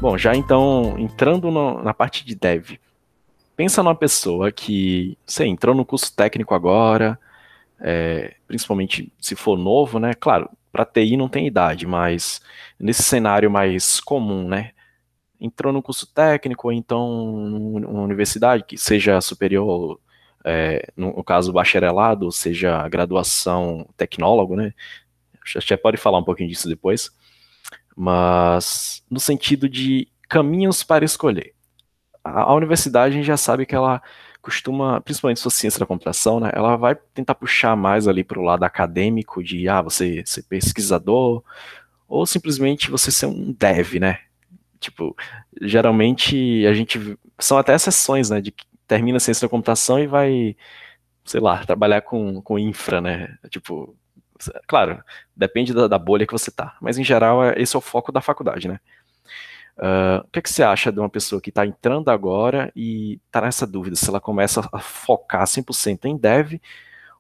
Bom, 0.00 0.18
já 0.18 0.36
então 0.36 0.96
entrando 0.98 1.50
no, 1.50 1.82
na 1.82 1.94
parte 1.94 2.24
de 2.24 2.34
dev, 2.34 2.76
pensa 3.56 3.82
numa 3.82 3.94
pessoa 3.94 4.50
que, 4.52 5.18
sei, 5.26 5.48
entrou 5.48 5.74
no 5.74 5.84
curso 5.84 6.14
técnico 6.14 6.54
agora, 6.54 7.18
é, 7.80 8.34
principalmente 8.46 9.12
se 9.20 9.34
for 9.34 9.58
novo, 9.58 9.98
né? 9.98 10.14
Claro, 10.14 10.50
para 10.72 10.84
TI 10.84 11.16
não 11.16 11.28
tem 11.28 11.46
idade, 11.46 11.86
mas 11.86 12.40
nesse 12.78 13.02
cenário 13.02 13.50
mais 13.50 14.00
comum, 14.00 14.48
né? 14.48 14.72
Entrou 15.40 15.72
no 15.72 15.82
curso 15.82 16.06
técnico, 16.06 16.68
ou 16.68 16.72
então 16.72 17.08
numa 17.80 18.02
universidade 18.02 18.64
que 18.64 18.78
seja 18.78 19.20
superior 19.20 20.00
é, 20.44 20.92
no, 20.96 21.22
caso 21.24 21.52
bacharelado, 21.52 22.30
seja 22.30 22.86
graduação 22.88 23.88
tecnólogo, 23.96 24.56
né? 24.56 24.72
Já 25.46 25.76
pode 25.76 25.96
falar 25.96 26.18
um 26.18 26.24
pouquinho 26.24 26.48
disso 26.48 26.68
depois, 26.68 27.10
mas 27.96 29.04
no 29.10 29.20
sentido 29.20 29.68
de 29.68 30.08
caminhos 30.28 30.82
para 30.82 31.04
escolher. 31.04 31.54
A, 32.24 32.54
universidade 32.54 33.14
a 33.14 33.16
gente 33.18 33.26
já 33.26 33.36
sabe 33.36 33.66
que 33.66 33.74
ela 33.74 34.02
costuma, 34.40 35.00
principalmente 35.00 35.40
sua 35.40 35.50
ciência 35.50 35.80
da 35.80 35.86
computação, 35.86 36.40
né, 36.40 36.50
ela 36.54 36.76
vai 36.76 36.94
tentar 37.14 37.34
puxar 37.34 37.76
mais 37.76 38.08
ali 38.08 38.24
para 38.24 38.38
o 38.38 38.42
lado 38.42 38.62
acadêmico 38.64 39.42
de, 39.42 39.68
ah, 39.68 39.82
você 39.82 40.22
ser 40.26 40.42
pesquisador, 40.44 41.42
ou 42.08 42.26
simplesmente 42.26 42.90
você 42.90 43.10
ser 43.10 43.26
um 43.26 43.52
dev, 43.52 43.94
né? 43.94 44.20
Tipo, 44.78 45.16
geralmente 45.62 46.66
a 46.66 46.74
gente, 46.74 47.18
são 47.38 47.56
até 47.58 47.74
exceções, 47.74 48.30
né, 48.30 48.40
de 48.40 48.52
que 48.52 48.66
termina 48.86 49.16
a 49.16 49.20
ciência 49.20 49.46
da 49.46 49.50
computação 49.50 49.98
e 49.98 50.06
vai, 50.06 50.56
sei 51.24 51.40
lá, 51.40 51.64
trabalhar 51.64 52.02
com, 52.02 52.42
com 52.42 52.58
infra, 52.58 53.00
né? 53.00 53.36
Tipo, 53.50 53.96
claro, 54.66 55.02
depende 55.34 55.72
da, 55.72 55.88
da 55.88 55.98
bolha 55.98 56.26
que 56.26 56.32
você 56.32 56.50
tá, 56.50 56.76
mas 56.80 56.98
em 56.98 57.04
geral 57.04 57.42
é, 57.42 57.54
esse 57.60 57.74
é 57.74 57.78
o 57.78 57.82
foco 57.82 58.12
da 58.12 58.20
faculdade, 58.20 58.68
né? 58.68 58.78
Uh, 59.76 60.22
o 60.22 60.30
que, 60.30 60.38
é 60.38 60.42
que, 60.42 60.50
você 60.50 60.62
acha 60.62 60.92
de 60.92 61.00
uma 61.00 61.08
pessoa 61.08 61.40
que 61.40 61.50
está 61.50 61.66
entrando 61.66 62.08
agora 62.08 62.72
e 62.76 63.20
está 63.26 63.40
nessa 63.40 63.66
dúvida 63.66 63.96
se 63.96 64.08
ela 64.08 64.20
começa 64.20 64.68
a 64.72 64.78
focar 64.78 65.44
100% 65.44 66.04
em 66.04 66.16
dev 66.16 66.60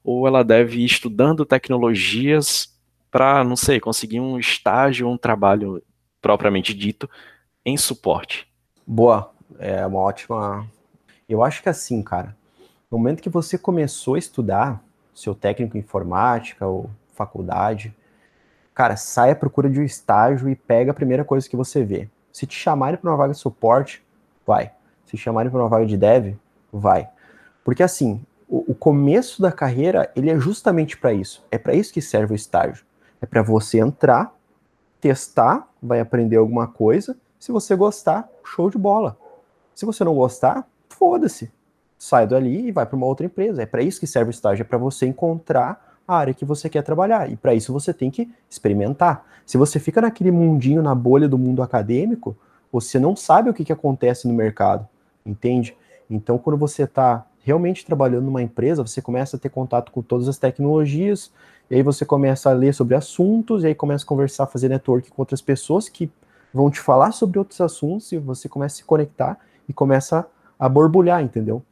ou 0.04 0.26
ela 0.28 0.44
deve 0.44 0.78
ir 0.80 0.84
estudando 0.84 1.44
tecnologias 1.44 2.72
para, 3.10 3.42
não 3.42 3.56
sei, 3.56 3.80
conseguir 3.80 4.20
um 4.20 4.38
estágio, 4.38 5.08
um 5.08 5.18
trabalho 5.18 5.82
propriamente 6.20 6.72
dito 6.72 7.10
em 7.64 7.76
suporte? 7.76 8.46
Boa, 8.86 9.32
é 9.58 9.84
uma 9.86 9.98
ótima. 9.98 10.68
Eu 11.28 11.42
acho 11.42 11.62
que 11.62 11.68
assim, 11.68 12.02
cara, 12.02 12.36
no 12.90 12.98
momento 12.98 13.22
que 13.22 13.30
você 13.30 13.58
começou 13.58 14.14
a 14.14 14.18
estudar 14.18 14.84
seu 15.12 15.34
técnico 15.34 15.76
em 15.76 15.80
informática 15.80 16.66
ou 16.66 16.88
faculdade, 17.14 17.94
cara, 18.72 18.96
sai 18.96 19.30
à 19.30 19.36
procura 19.36 19.68
de 19.68 19.80
um 19.80 19.84
estágio 19.84 20.48
e 20.48 20.54
pega 20.54 20.92
a 20.92 20.94
primeira 20.94 21.24
coisa 21.24 21.48
que 21.48 21.56
você 21.56 21.82
vê 21.82 22.08
se 22.34 22.48
te 22.48 22.56
chamarem 22.56 22.98
para 22.98 23.08
uma 23.08 23.16
vaga 23.16 23.32
de 23.32 23.38
suporte, 23.38 24.04
vai. 24.44 24.72
Se 25.06 25.16
chamarem 25.16 25.52
para 25.52 25.60
uma 25.60 25.68
vaga 25.68 25.86
de 25.86 25.96
dev, 25.96 26.34
vai. 26.72 27.08
Porque 27.62 27.80
assim, 27.80 28.20
o, 28.48 28.72
o 28.72 28.74
começo 28.74 29.40
da 29.40 29.52
carreira, 29.52 30.10
ele 30.16 30.28
é 30.28 30.36
justamente 30.36 30.96
para 30.96 31.12
isso. 31.12 31.46
É 31.48 31.56
para 31.56 31.74
isso 31.74 31.92
que 31.92 32.02
serve 32.02 32.32
o 32.32 32.34
estágio. 32.34 32.84
É 33.22 33.26
para 33.26 33.40
você 33.40 33.78
entrar, 33.78 34.34
testar, 35.00 35.68
vai 35.80 36.00
aprender 36.00 36.36
alguma 36.36 36.66
coisa. 36.66 37.16
Se 37.38 37.52
você 37.52 37.76
gostar, 37.76 38.28
show 38.44 38.68
de 38.68 38.78
bola. 38.78 39.16
Se 39.72 39.86
você 39.86 40.02
não 40.02 40.16
gostar, 40.16 40.66
foda-se. 40.88 41.52
Sai 41.96 42.26
dali 42.26 42.66
e 42.66 42.72
vai 42.72 42.84
para 42.84 42.96
uma 42.96 43.06
outra 43.06 43.24
empresa. 43.24 43.62
É 43.62 43.66
para 43.66 43.80
isso 43.80 44.00
que 44.00 44.08
serve 44.08 44.30
o 44.30 44.32
estágio, 44.32 44.62
é 44.62 44.66
para 44.66 44.76
você 44.76 45.06
encontrar 45.06 45.83
a 46.06 46.16
área 46.16 46.34
que 46.34 46.44
você 46.44 46.68
quer 46.68 46.82
trabalhar. 46.82 47.30
E 47.30 47.36
para 47.36 47.54
isso 47.54 47.72
você 47.72 47.92
tem 47.92 48.10
que 48.10 48.30
experimentar. 48.48 49.24
Se 49.46 49.56
você 49.56 49.78
fica 49.78 50.00
naquele 50.00 50.30
mundinho, 50.30 50.82
na 50.82 50.94
bolha 50.94 51.28
do 51.28 51.38
mundo 51.38 51.62
acadêmico, 51.62 52.36
você 52.72 52.98
não 52.98 53.14
sabe 53.14 53.50
o 53.50 53.54
que, 53.54 53.64
que 53.64 53.72
acontece 53.72 54.26
no 54.26 54.34
mercado, 54.34 54.88
entende? 55.24 55.76
Então, 56.10 56.38
quando 56.38 56.56
você 56.56 56.84
está 56.84 57.24
realmente 57.42 57.84
trabalhando 57.84 58.24
numa 58.24 58.42
empresa, 58.42 58.82
você 58.84 59.02
começa 59.02 59.36
a 59.36 59.38
ter 59.38 59.50
contato 59.50 59.92
com 59.92 60.02
todas 60.02 60.28
as 60.28 60.38
tecnologias, 60.38 61.30
e 61.70 61.76
aí 61.76 61.82
você 61.82 62.04
começa 62.04 62.50
a 62.50 62.52
ler 62.52 62.74
sobre 62.74 62.94
assuntos, 62.94 63.62
e 63.62 63.68
aí 63.68 63.74
começa 63.74 64.04
a 64.04 64.08
conversar, 64.08 64.46
fazer 64.46 64.68
network 64.68 65.10
com 65.10 65.22
outras 65.22 65.42
pessoas 65.42 65.88
que 65.88 66.10
vão 66.52 66.70
te 66.70 66.80
falar 66.80 67.12
sobre 67.12 67.38
outros 67.38 67.60
assuntos, 67.60 68.10
e 68.12 68.18
você 68.18 68.48
começa 68.48 68.76
a 68.76 68.78
se 68.78 68.84
conectar 68.84 69.38
e 69.68 69.72
começa 69.72 70.26
a 70.58 70.68
borbulhar, 70.68 71.22
entendeu? 71.22 71.62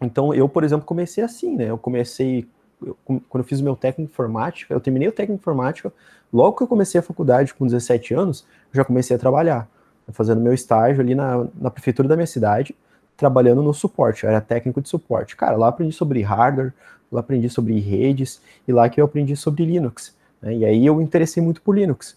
Então, 0.00 0.34
eu, 0.34 0.48
por 0.48 0.62
exemplo, 0.62 0.86
comecei 0.86 1.24
assim, 1.24 1.56
né? 1.56 1.70
Eu 1.70 1.78
comecei 1.78 2.46
eu, 2.84 2.96
quando 3.04 3.42
eu 3.42 3.44
fiz 3.44 3.60
o 3.60 3.64
meu 3.64 3.76
técnico 3.76 4.10
informática, 4.10 4.72
eu 4.72 4.80
terminei 4.80 5.08
o 5.08 5.12
técnico 5.12 5.40
informática, 5.40 5.92
logo 6.32 6.56
que 6.56 6.62
eu 6.62 6.66
comecei 6.66 6.98
a 6.98 7.02
faculdade 7.02 7.54
com 7.54 7.66
17 7.66 8.14
anos, 8.14 8.46
já 8.72 8.84
comecei 8.84 9.16
a 9.16 9.18
trabalhar, 9.18 9.68
fazendo 10.10 10.40
meu 10.40 10.52
estágio 10.52 11.00
ali 11.00 11.14
na, 11.14 11.46
na 11.54 11.70
prefeitura 11.70 12.08
da 12.08 12.16
minha 12.16 12.26
cidade, 12.26 12.74
trabalhando 13.16 13.62
no 13.62 13.72
suporte, 13.72 14.24
eu 14.24 14.30
era 14.30 14.40
técnico 14.40 14.80
de 14.80 14.88
suporte. 14.88 15.36
Cara, 15.36 15.56
lá 15.56 15.68
aprendi 15.68 15.92
sobre 15.92 16.20
hardware, 16.22 16.72
lá 17.10 17.20
aprendi 17.20 17.48
sobre 17.48 17.78
redes, 17.80 18.40
e 18.68 18.72
lá 18.72 18.88
que 18.88 19.00
eu 19.00 19.04
aprendi 19.04 19.34
sobre 19.36 19.64
Linux. 19.64 20.14
Né? 20.42 20.56
E 20.56 20.64
aí 20.64 20.86
eu 20.86 21.00
interessei 21.00 21.42
muito 21.42 21.62
por 21.62 21.76
Linux. 21.76 22.16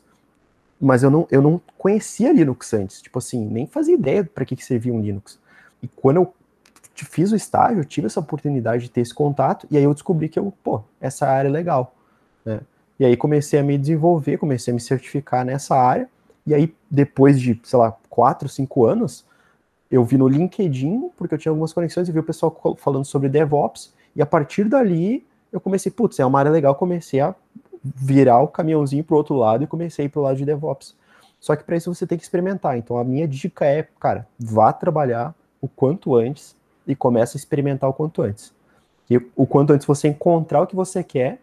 Mas 0.80 1.04
eu 1.04 1.10
não, 1.10 1.28
eu 1.32 1.42
não 1.42 1.60
conhecia 1.78 2.32
Linux 2.32 2.74
antes, 2.74 3.02
tipo 3.02 3.20
assim, 3.20 3.46
nem 3.46 3.68
fazia 3.68 3.94
ideia 3.94 4.24
para 4.24 4.46
que, 4.46 4.56
que 4.56 4.64
servia 4.64 4.94
um 4.94 5.02
Linux. 5.02 5.40
E 5.82 5.88
quando 5.88 6.18
eu 6.18 6.34
fiz 7.06 7.32
o 7.32 7.36
estágio, 7.36 7.84
tive 7.86 8.08
essa 8.08 8.20
oportunidade 8.20 8.84
de 8.84 8.90
ter 8.90 9.02
esse 9.02 9.14
contato, 9.14 9.68
e 9.70 9.78
aí 9.78 9.84
eu 9.84 9.94
descobri 9.94 10.30
que 10.30 10.40
eu, 10.40 10.54
pô, 10.64 10.82
essa 11.00 11.28
área 11.28 11.50
é 11.50 11.52
legal, 11.52 11.94
né? 12.46 12.62
E 13.00 13.06
aí 13.06 13.16
comecei 13.16 13.60
a 13.60 13.64
me 13.64 13.78
desenvolver, 13.78 14.38
comecei 14.38 14.72
a 14.72 14.76
me 14.76 14.82
certificar 14.82 15.46
nessa 15.46 15.76
área, 15.76 16.10
e 16.46 16.54
aí 16.54 16.76
depois 16.90 17.40
de, 17.40 17.60
sei 17.64 17.80
lá, 17.80 17.96
quatro, 18.10 18.50
cinco 18.50 18.86
anos, 18.86 19.26
eu 19.90 20.04
vi 20.04 20.18
no 20.18 20.28
LinkedIn, 20.28 21.10
porque 21.18 21.34
eu 21.34 21.38
tinha 21.38 21.52
algumas 21.52 21.74
conexões, 21.74 22.10
e 22.10 22.12
vi 22.12 22.20
o 22.20 22.24
pessoal 22.24 22.56
falando 22.78 23.06
sobre 23.06 23.30
DevOps, 23.30 23.94
e 24.16 24.22
a 24.22 24.26
partir 24.26 24.66
dali 24.66 25.26
eu 25.52 25.60
comecei, 25.60 25.92
putz, 25.92 26.20
é 26.20 26.26
uma 26.26 26.40
área 26.40 26.52
legal, 26.52 26.76
comecei 26.76 27.20
a 27.20 27.34
virar 27.84 28.42
o 28.42 28.48
caminhãozinho 28.48 29.04
pro 29.04 29.16
outro 29.16 29.36
lado 29.36 29.64
e 29.64 29.68
comecei 29.68 30.04
a 30.04 30.06
ir 30.06 30.10
pro 30.10 30.22
lado 30.22 30.38
de 30.38 30.46
DevOps. 30.46 30.96
Só 31.40 31.56
que 31.56 31.64
para 31.64 31.78
isso 31.78 31.94
você 31.94 32.06
tem 32.06 32.18
que 32.18 32.24
experimentar. 32.24 32.78
Então 32.78 32.98
a 32.98 33.04
minha 33.04 33.28
dica 33.28 33.66
é, 33.66 33.88
cara, 34.00 34.28
vá 34.38 34.74
trabalhar 34.74 35.34
o 35.62 35.68
quanto 35.68 36.16
antes, 36.16 36.56
e 36.90 36.96
começa 36.96 37.38
a 37.38 37.40
experimentar 37.40 37.88
o 37.88 37.94
quanto 37.94 38.24
antes. 38.24 38.52
E 39.08 39.18
o 39.36 39.46
quanto 39.46 39.72
antes 39.72 39.86
você 39.86 40.08
encontrar 40.08 40.62
o 40.62 40.68
que 40.68 40.76
você 40.76 41.04
quer, 41.04 41.40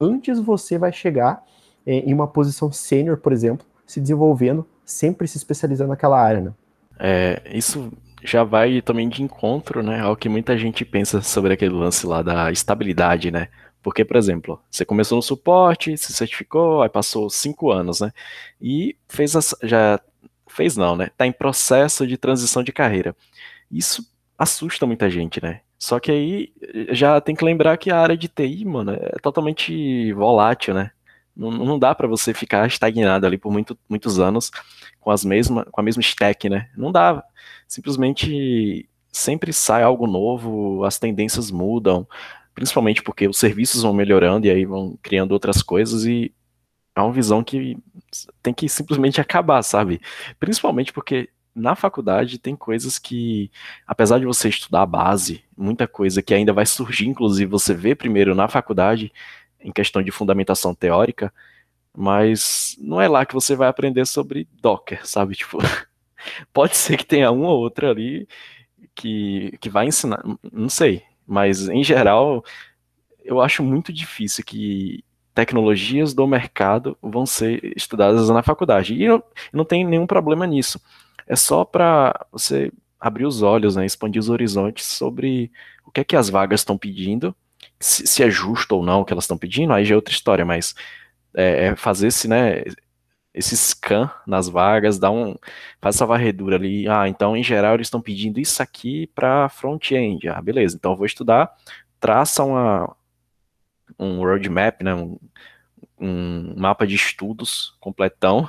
antes 0.00 0.40
você 0.40 0.76
vai 0.76 0.92
chegar 0.92 1.44
é, 1.86 2.00
em 2.00 2.12
uma 2.12 2.26
posição 2.26 2.70
sênior, 2.72 3.16
por 3.16 3.32
exemplo, 3.32 3.64
se 3.86 4.00
desenvolvendo, 4.00 4.66
sempre 4.84 5.28
se 5.28 5.38
especializando 5.38 5.90
naquela 5.90 6.20
área, 6.20 6.40
né? 6.40 6.52
É, 6.98 7.40
isso 7.52 7.92
já 8.24 8.42
vai 8.42 8.82
também 8.82 9.08
de 9.08 9.22
encontro, 9.22 9.84
né, 9.84 10.00
ao 10.00 10.16
que 10.16 10.28
muita 10.28 10.58
gente 10.58 10.84
pensa 10.84 11.22
sobre 11.22 11.52
aquele 11.54 11.74
lance 11.74 12.04
lá 12.04 12.20
da 12.20 12.50
estabilidade, 12.50 13.30
né? 13.30 13.48
Porque, 13.80 14.04
por 14.04 14.16
exemplo, 14.16 14.60
você 14.68 14.84
começou 14.84 15.14
no 15.14 15.22
suporte, 15.22 15.96
se 15.96 16.12
certificou, 16.12 16.82
aí 16.82 16.88
passou 16.88 17.30
cinco 17.30 17.70
anos, 17.70 18.00
né? 18.00 18.12
E 18.60 18.96
fez 19.08 19.36
as, 19.36 19.54
já 19.62 20.00
fez 20.48 20.76
não, 20.76 20.96
né? 20.96 21.10
Tá 21.16 21.24
em 21.24 21.32
processo 21.32 22.04
de 22.04 22.16
transição 22.16 22.64
de 22.64 22.72
carreira. 22.72 23.14
Isso 23.70 24.04
assusta 24.38 24.86
muita 24.86 25.10
gente, 25.10 25.42
né? 25.42 25.60
Só 25.78 25.98
que 25.98 26.10
aí 26.10 26.52
já 26.90 27.20
tem 27.20 27.34
que 27.34 27.44
lembrar 27.44 27.76
que 27.76 27.90
a 27.90 28.00
área 28.00 28.16
de 28.16 28.28
TI, 28.28 28.64
mano, 28.64 28.92
é 28.92 29.18
totalmente 29.20 30.12
volátil, 30.12 30.74
né? 30.74 30.92
Não, 31.36 31.50
não 31.50 31.78
dá 31.78 31.94
para 31.94 32.08
você 32.08 32.32
ficar 32.32 32.66
estagnado 32.66 33.26
ali 33.26 33.38
por 33.38 33.52
muito, 33.52 33.78
muitos 33.88 34.18
anos 34.18 34.50
com, 35.00 35.10
as 35.10 35.24
mesma, 35.24 35.64
com 35.64 35.80
a 35.80 35.84
mesma 35.84 36.00
stack, 36.00 36.48
né? 36.48 36.68
Não 36.76 36.90
dá. 36.92 37.22
Simplesmente 37.66 38.88
sempre 39.10 39.52
sai 39.52 39.82
algo 39.82 40.06
novo, 40.06 40.84
as 40.84 40.98
tendências 40.98 41.50
mudam, 41.50 42.06
principalmente 42.54 43.02
porque 43.02 43.28
os 43.28 43.38
serviços 43.38 43.82
vão 43.82 43.92
melhorando 43.92 44.46
e 44.46 44.50
aí 44.50 44.64
vão 44.64 44.98
criando 45.02 45.32
outras 45.32 45.62
coisas 45.62 46.04
e 46.04 46.32
é 46.94 47.00
uma 47.00 47.12
visão 47.12 47.44
que 47.44 47.78
tem 48.42 48.52
que 48.52 48.68
simplesmente 48.68 49.20
acabar, 49.20 49.62
sabe? 49.62 50.00
Principalmente 50.40 50.92
porque 50.92 51.28
na 51.58 51.74
faculdade 51.74 52.38
tem 52.38 52.56
coisas 52.56 52.98
que, 52.98 53.50
apesar 53.86 54.18
de 54.18 54.26
você 54.26 54.48
estudar 54.48 54.82
a 54.82 54.86
base, 54.86 55.44
muita 55.56 55.86
coisa 55.86 56.22
que 56.22 56.32
ainda 56.32 56.52
vai 56.52 56.64
surgir, 56.66 57.06
inclusive 57.06 57.50
você 57.50 57.74
vê 57.74 57.94
primeiro 57.94 58.34
na 58.34 58.48
faculdade, 58.48 59.12
em 59.60 59.72
questão 59.72 60.02
de 60.02 60.10
fundamentação 60.10 60.74
teórica, 60.74 61.32
mas 61.96 62.76
não 62.80 63.00
é 63.00 63.08
lá 63.08 63.26
que 63.26 63.34
você 63.34 63.56
vai 63.56 63.68
aprender 63.68 64.06
sobre 64.06 64.48
Docker, 64.60 65.06
sabe? 65.06 65.34
Tipo, 65.36 65.58
pode 66.52 66.76
ser 66.76 66.96
que 66.96 67.06
tenha 67.06 67.30
uma 67.30 67.48
ou 67.48 67.60
outra 67.60 67.90
ali 67.90 68.28
que, 68.94 69.56
que 69.60 69.68
vai 69.68 69.86
ensinar, 69.86 70.22
não 70.52 70.68
sei, 70.68 71.02
mas 71.26 71.68
em 71.68 71.82
geral 71.84 72.44
eu 73.24 73.40
acho 73.40 73.62
muito 73.62 73.92
difícil 73.92 74.44
que 74.44 75.04
tecnologias 75.34 76.14
do 76.14 76.26
mercado 76.26 76.96
vão 77.02 77.24
ser 77.26 77.72
estudadas 77.76 78.28
na 78.30 78.42
faculdade. 78.42 78.94
E 78.94 79.06
não, 79.06 79.22
não 79.52 79.64
tem 79.64 79.84
nenhum 79.84 80.06
problema 80.06 80.46
nisso 80.46 80.80
é 81.28 81.36
só 81.36 81.64
para 81.64 82.26
você 82.32 82.72
abrir 82.98 83.26
os 83.26 83.42
olhos, 83.42 83.76
né, 83.76 83.86
expandir 83.86 84.18
os 84.18 84.28
horizontes 84.28 84.84
sobre 84.86 85.52
o 85.84 85.90
que 85.90 86.00
é 86.00 86.04
que 86.04 86.16
as 86.16 86.28
vagas 86.28 86.60
estão 86.60 86.76
pedindo, 86.76 87.34
se, 87.78 88.06
se, 88.06 88.22
é 88.22 88.30
justo 88.30 88.76
ou 88.76 88.82
não 88.82 89.00
o 89.00 89.04
que 89.04 89.12
elas 89.12 89.24
estão 89.24 89.38
pedindo, 89.38 89.72
aí 89.72 89.84
já 89.84 89.94
é 89.94 89.96
outra 89.96 90.12
história, 90.12 90.44
mas 90.44 90.74
é, 91.34 91.66
é 91.66 91.76
fazer 91.76 92.08
esse, 92.08 92.26
né, 92.26 92.64
esse 93.32 93.56
scan 93.56 94.10
nas 94.26 94.48
vagas, 94.48 94.98
dá 94.98 95.10
um, 95.10 95.36
faz 95.80 95.94
essa 95.94 96.06
varredura 96.06 96.56
ali, 96.56 96.88
ah, 96.88 97.08
então 97.08 97.36
em 97.36 97.42
geral 97.42 97.74
eles 97.74 97.86
estão 97.86 98.00
pedindo 98.00 98.40
isso 98.40 98.62
aqui 98.62 99.06
para 99.14 99.48
front-end, 99.48 100.28
ah, 100.28 100.42
beleza, 100.42 100.76
então 100.76 100.92
eu 100.92 100.96
vou 100.96 101.06
estudar, 101.06 101.54
traça 102.00 102.42
uma, 102.42 102.96
um 103.98 104.18
roadmap, 104.18 104.82
né, 104.82 104.94
um, 104.94 105.18
um 106.00 106.54
mapa 106.56 106.86
de 106.86 106.94
estudos 106.94 107.76
completão. 107.80 108.48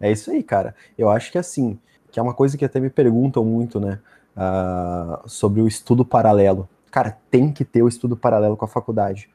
É 0.00 0.10
isso 0.10 0.30
aí, 0.30 0.42
cara. 0.42 0.74
Eu 0.96 1.10
acho 1.10 1.30
que 1.30 1.38
assim, 1.38 1.78
que 2.16 2.20
é 2.20 2.22
uma 2.22 2.32
coisa 2.32 2.56
que 2.56 2.64
até 2.64 2.80
me 2.80 2.88
perguntam 2.88 3.44
muito, 3.44 3.78
né, 3.78 3.98
uh, 4.34 5.28
sobre 5.28 5.60
o 5.60 5.68
estudo 5.68 6.02
paralelo. 6.02 6.66
cara, 6.90 7.18
tem 7.30 7.52
que 7.52 7.62
ter 7.62 7.82
o 7.82 7.88
estudo 7.88 8.16
paralelo 8.16 8.56
com 8.56 8.64
a 8.64 8.68
faculdade. 8.68 9.28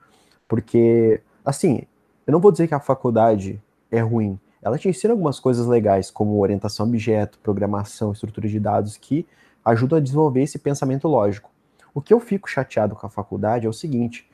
Porque, 0.47 1.21
assim, 1.45 1.83
eu 2.25 2.31
não 2.31 2.39
vou 2.39 2.51
dizer 2.51 2.67
que 2.67 2.73
a 2.73 2.79
faculdade 2.79 3.61
é 3.91 3.99
ruim. 3.99 4.39
Ela 4.63 4.79
te 4.79 4.89
ensina 4.89 5.13
algumas 5.13 5.39
coisas 5.39 5.67
legais, 5.67 6.09
como 6.09 6.41
orientação 6.41 6.87
a 6.87 6.89
objeto, 6.89 7.37
programação, 7.43 8.13
estrutura 8.13 8.47
de 8.47 8.59
dados, 8.59 8.97
que 8.97 9.27
ajudam 9.63 9.99
a 9.99 10.01
desenvolver 10.01 10.41
esse 10.41 10.57
pensamento 10.57 11.07
lógico. 11.07 11.51
O 11.93 12.01
que 12.01 12.11
eu 12.11 12.19
fico 12.19 12.49
chateado 12.49 12.95
com 12.95 13.05
a 13.05 13.11
faculdade 13.11 13.67
é 13.67 13.69
o 13.69 13.73
seguinte: 13.73 14.27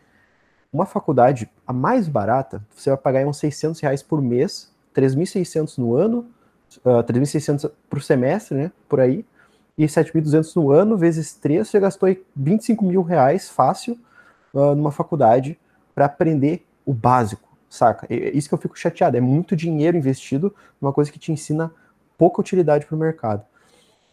uma 0.71 0.85
faculdade, 0.85 1.49
a 1.67 1.73
mais 1.73 2.07
barata, 2.07 2.65
você 2.73 2.89
vai 2.91 2.97
pagar 2.97 3.27
uns 3.27 3.39
600 3.39 3.81
reais 3.81 4.01
por 4.01 4.21
mês, 4.21 4.71
3.600 4.95 5.77
no 5.77 5.97
ano, 5.97 6.29
uh, 6.85 6.99
ah, 6.99 7.03
3.600 7.03 7.71
por 7.89 8.01
semestre, 8.01 8.57
né, 8.57 8.71
por 8.87 8.99
aí, 8.99 9.25
e 9.77 9.85
7.200 9.85 10.55
no 10.55 10.71
ano, 10.71 10.97
vezes 10.97 11.33
3, 11.33 11.67
você 11.67 11.79
gastou 11.79 12.15
25 12.35 12.83
mil 12.83 13.01
reais 13.03 13.49
fácil 13.49 13.97
uh, 14.53 14.73
numa 14.73 14.91
faculdade 14.91 15.57
para 15.93 16.05
aprender 16.05 16.65
o 16.85 16.93
básico, 16.93 17.47
saca? 17.69 18.07
É 18.09 18.35
isso 18.35 18.47
que 18.47 18.55
eu 18.55 18.59
fico 18.59 18.77
chateado, 18.77 19.17
é 19.17 19.21
muito 19.21 19.55
dinheiro 19.55 19.97
investido 19.97 20.53
numa 20.81 20.93
coisa 20.93 21.11
que 21.11 21.19
te 21.19 21.31
ensina 21.31 21.71
pouca 22.17 22.41
utilidade 22.41 22.85
para 22.85 22.95
o 22.95 22.99
mercado. 22.99 23.45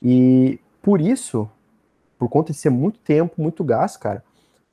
E 0.03 0.61
por 0.83 1.01
isso, 1.01 1.49
por 2.19 2.29
conta 2.29 2.53
de 2.53 2.59
ser 2.59 2.71
muito 2.71 2.99
tempo, 2.99 3.41
muito 3.41 3.65
gasto, 3.65 3.99
cara, 3.99 4.23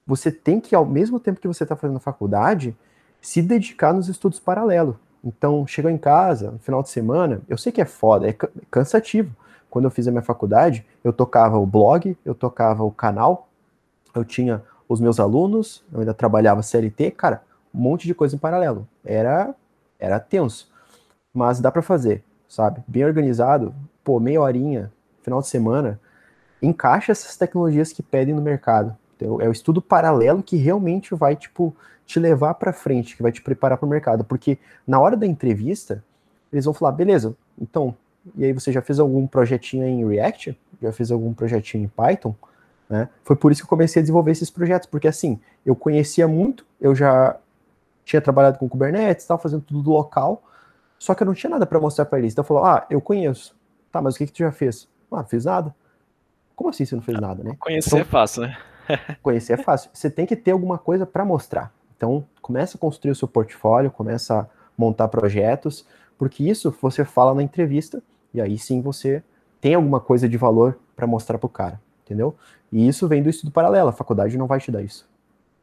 você 0.06 0.32
tem 0.32 0.60
que, 0.60 0.76
ao 0.76 0.86
mesmo 0.86 1.20
tempo 1.20 1.40
que 1.40 1.48
você 1.48 1.64
está 1.64 1.76
fazendo 1.76 1.98
a 1.98 2.02
faculdade, 2.02 2.76
se 3.22 3.42
dedicar 3.42 3.94
nos 3.94 4.10
estudos 4.10 4.40
paralelos. 4.40 4.96
Então, 5.24 5.66
chegou 5.68 5.92
em 5.92 5.98
casa, 5.98 6.52
no 6.52 6.60
final 6.60 6.82
de 6.82 6.90
semana, 6.90 7.42
eu 7.48 7.58
sei 7.58 7.72
que 7.72 7.82
é 7.82 7.86
foda, 7.86 8.28
é 8.28 8.34
cansativo. 8.70 9.36
Quando 9.70 9.86
eu 9.86 9.92
fiz 9.92 10.08
a 10.08 10.12
minha 10.12 10.24
faculdade, 10.24 10.86
eu 11.04 11.14
tocava 11.14 11.58
o 11.58 11.66
blog, 11.66 12.18
eu 12.26 12.36
tocava 12.36 12.84
o 12.84 12.92
canal, 12.92 13.48
eu 14.14 14.26
tinha 14.26 14.64
os 14.90 15.00
meus 15.00 15.20
alunos, 15.20 15.84
eu 15.94 16.00
ainda 16.00 16.14
trabalhava 16.14 16.62
CLT, 16.62 17.12
cara, 17.12 17.44
um 17.74 17.80
monte 17.80 18.06
de 18.06 18.14
coisa 18.14 18.36
em 18.36 18.40
paralelo. 18.40 18.88
Era, 19.06 19.56
era 19.98 20.20
tenso. 20.20 20.70
Mas 21.34 21.62
dá 21.62 21.72
para 21.72 21.82
fazer, 21.82 22.24
sabe? 22.50 22.84
Bem 22.88 23.06
organizado, 23.06 23.74
pô, 24.04 24.20
meia 24.20 24.42
horinha, 24.42 24.92
final 25.22 25.40
de 25.40 25.48
semana, 25.48 26.00
encaixa 26.62 27.12
essas 27.12 27.38
tecnologias 27.38 27.94
que 27.94 28.04
pedem 28.04 28.36
no 28.36 28.42
mercado. 28.42 28.98
Então, 29.22 29.40
é 29.40 29.48
o 29.48 29.52
estudo 29.52 29.82
paralelo 29.82 30.42
que 30.42 30.58
realmente 30.58 31.14
vai, 31.14 31.36
tipo, 31.36 31.76
te 32.06 32.20
levar 32.20 32.56
para 32.56 32.74
frente, 32.74 33.16
que 33.16 33.22
vai 33.22 33.32
te 33.32 33.42
preparar 33.42 33.78
para 33.78 33.86
o 33.86 33.90
mercado. 33.90 34.24
Porque 34.24 34.58
na 34.86 35.00
hora 35.00 35.16
da 35.16 35.28
entrevista, 35.28 36.04
eles 36.52 36.66
vão 36.66 36.74
falar, 36.74 36.92
beleza, 36.94 37.36
então, 37.60 37.96
e 38.36 38.46
aí 38.46 38.52
você 38.52 38.72
já 38.72 38.82
fez 38.82 39.00
algum 39.00 39.28
projetinho 39.28 39.86
em 39.86 40.08
React? 40.08 40.58
Já 40.82 40.92
fez 40.92 41.12
algum 41.12 41.34
projetinho 41.34 41.86
em 41.86 41.88
Python? 41.88 42.36
Né? 42.90 43.08
Foi 43.24 43.36
por 43.36 43.52
isso 43.52 43.62
que 43.62 43.66
eu 43.66 43.70
comecei 43.70 44.00
a 44.00 44.04
desenvolver 44.04 44.32
esses 44.32 44.50
projetos, 44.50 44.88
porque 44.88 45.08
assim, 45.08 45.40
eu 45.66 45.76
conhecia 45.76 46.28
muito, 46.28 46.66
eu 46.80 46.96
já 46.96 47.38
tinha 48.04 48.22
trabalhado 48.22 48.58
com 48.58 48.68
Kubernetes, 48.68 49.24
estava 49.24 49.42
fazendo 49.42 49.62
tudo 49.62 49.84
do 49.84 49.92
local, 49.92 50.44
só 50.98 51.14
que 51.14 51.24
eu 51.24 51.28
não 51.28 51.34
tinha 51.34 51.50
nada 51.50 51.66
para 51.66 51.80
mostrar 51.80 52.06
para 52.06 52.20
eles. 52.20 52.34
Então 52.34 52.44
eu 52.44 52.48
falou, 52.48 52.66
ah, 52.66 52.86
eu 52.90 53.00
conheço. 53.00 53.56
Tá, 53.92 54.02
mas 54.02 54.16
o 54.16 54.18
que, 54.18 54.26
que 54.26 54.34
tu 54.34 54.40
já 54.40 54.52
fez? 54.52 54.88
Ah, 55.12 55.18
não 55.18 55.26
fiz 55.26 55.46
nada. 55.46 55.74
Como 56.56 56.70
assim 56.70 56.86
você 56.86 56.96
não 56.96 57.02
fez 57.02 57.20
nada, 57.20 57.44
né? 57.44 57.56
Conhecer 57.60 57.90
então, 57.90 58.00
é 58.00 58.04
fácil, 58.04 58.44
né? 58.44 58.58
Conhecer 59.22 59.54
é 59.54 59.58
fácil. 59.58 59.90
Você 59.94 60.10
tem 60.10 60.26
que 60.26 60.36
ter 60.36 60.52
alguma 60.52 60.78
coisa 60.78 61.06
para 61.06 61.26
mostrar. 61.26 61.74
Então, 61.96 62.26
começa 62.42 62.78
a 62.78 62.80
construir 62.80 63.12
o 63.12 63.16
seu 63.16 63.28
portfólio, 63.28 63.92
começa 63.92 64.40
a 64.40 64.48
montar 64.78 65.08
projetos, 65.08 65.86
porque 66.18 66.44
isso 66.44 66.76
você 66.82 67.06
fala 67.06 67.34
na 67.34 67.44
entrevista 67.44 68.02
e 68.34 68.42
aí 68.42 68.58
sim 68.58 68.82
você 68.82 69.24
tem 69.60 69.76
alguma 69.76 70.00
coisa 70.00 70.28
de 70.28 70.38
valor 70.38 70.80
para 70.96 71.06
mostrar 71.06 71.38
para 71.38 71.46
o 71.46 71.50
cara, 71.50 71.80
entendeu? 72.04 72.36
E 72.72 72.88
isso 72.88 73.08
vem 73.08 73.22
do 73.22 73.30
estudo 73.30 73.52
paralelo, 73.52 73.90
a 73.90 73.94
faculdade 73.94 74.38
não 74.38 74.48
vai 74.48 74.60
te 74.60 74.72
dar 74.72 74.82
isso. 74.82 75.08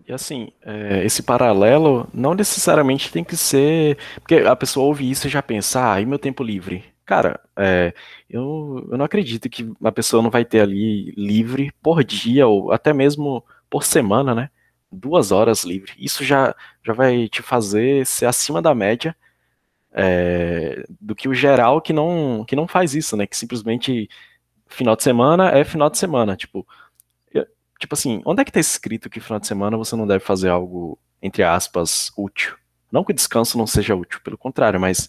E 0.09 0.13
assim, 0.13 0.49
é, 0.65 1.05
esse 1.05 1.23
paralelo 1.23 2.09
não 2.15 2.33
necessariamente 2.33 3.13
tem 3.13 3.23
que 3.23 3.37
ser. 3.37 3.99
Porque 4.15 4.37
a 4.37 4.57
pessoa 4.57 4.87
ouve 4.87 5.09
isso 5.09 5.27
e 5.27 5.31
já 5.31 5.43
pensa, 5.43 5.93
ah, 5.93 6.01
e 6.01 6.07
meu 6.07 6.19
tempo 6.19 6.43
livre? 6.43 6.83
Cara, 7.09 7.41
é, 7.57 7.95
eu, 8.29 8.87
eu 8.91 8.99
não 8.99 9.07
acredito 9.07 9.49
que 9.49 9.73
a 9.83 9.91
pessoa 9.91 10.23
não 10.23 10.29
vai 10.29 10.45
ter 10.45 10.61
ali 10.61 11.11
livre 11.13 11.73
por 11.83 12.05
dia, 12.05 12.47
ou 12.47 12.71
até 12.71 12.93
mesmo 12.93 13.43
por 13.71 13.83
semana, 13.83 14.35
né? 14.35 14.51
Duas 14.93 15.33
horas 15.33 15.65
livre. 15.65 15.95
Isso 15.99 16.23
já, 16.23 16.55
já 16.85 16.93
vai 16.93 17.27
te 17.31 17.41
fazer 17.41 18.05
ser 18.05 18.27
acima 18.27 18.61
da 18.61 18.75
média 18.75 19.17
é, 19.91 20.85
do 21.01 21.15
que 21.15 21.31
o 21.31 21.35
geral 21.35 21.81
que 21.81 21.95
não, 21.95 22.45
que 22.47 22.55
não 22.55 22.69
faz 22.69 22.95
isso, 22.95 23.17
né? 23.17 23.27
Que 23.27 23.39
simplesmente 23.39 24.07
final 24.67 24.95
de 24.95 25.03
semana 25.03 25.49
é 25.53 25.65
final 25.65 25.89
de 25.89 25.97
semana. 25.97 26.37
Tipo, 26.37 26.67
tipo 27.79 27.95
assim, 27.95 28.21
onde 28.27 28.43
é 28.43 28.45
que 28.45 28.53
tá 28.53 28.61
escrito 28.61 29.09
que 29.09 29.19
final 29.19 29.41
de 29.41 29.47
semana 29.47 29.79
você 29.79 29.97
não 29.97 30.07
deve 30.07 30.23
fazer 30.23 30.51
algo, 30.51 30.99
entre 31.23 31.43
aspas, 31.43 32.13
útil? 32.19 32.55
Não 32.93 33.03
que 33.03 33.13
o 33.13 33.15
descanso 33.15 33.57
não 33.57 33.67
seja 33.67 33.97
útil, 33.97 34.21
pelo 34.23 34.37
contrário, 34.37 34.79
mas 34.79 35.09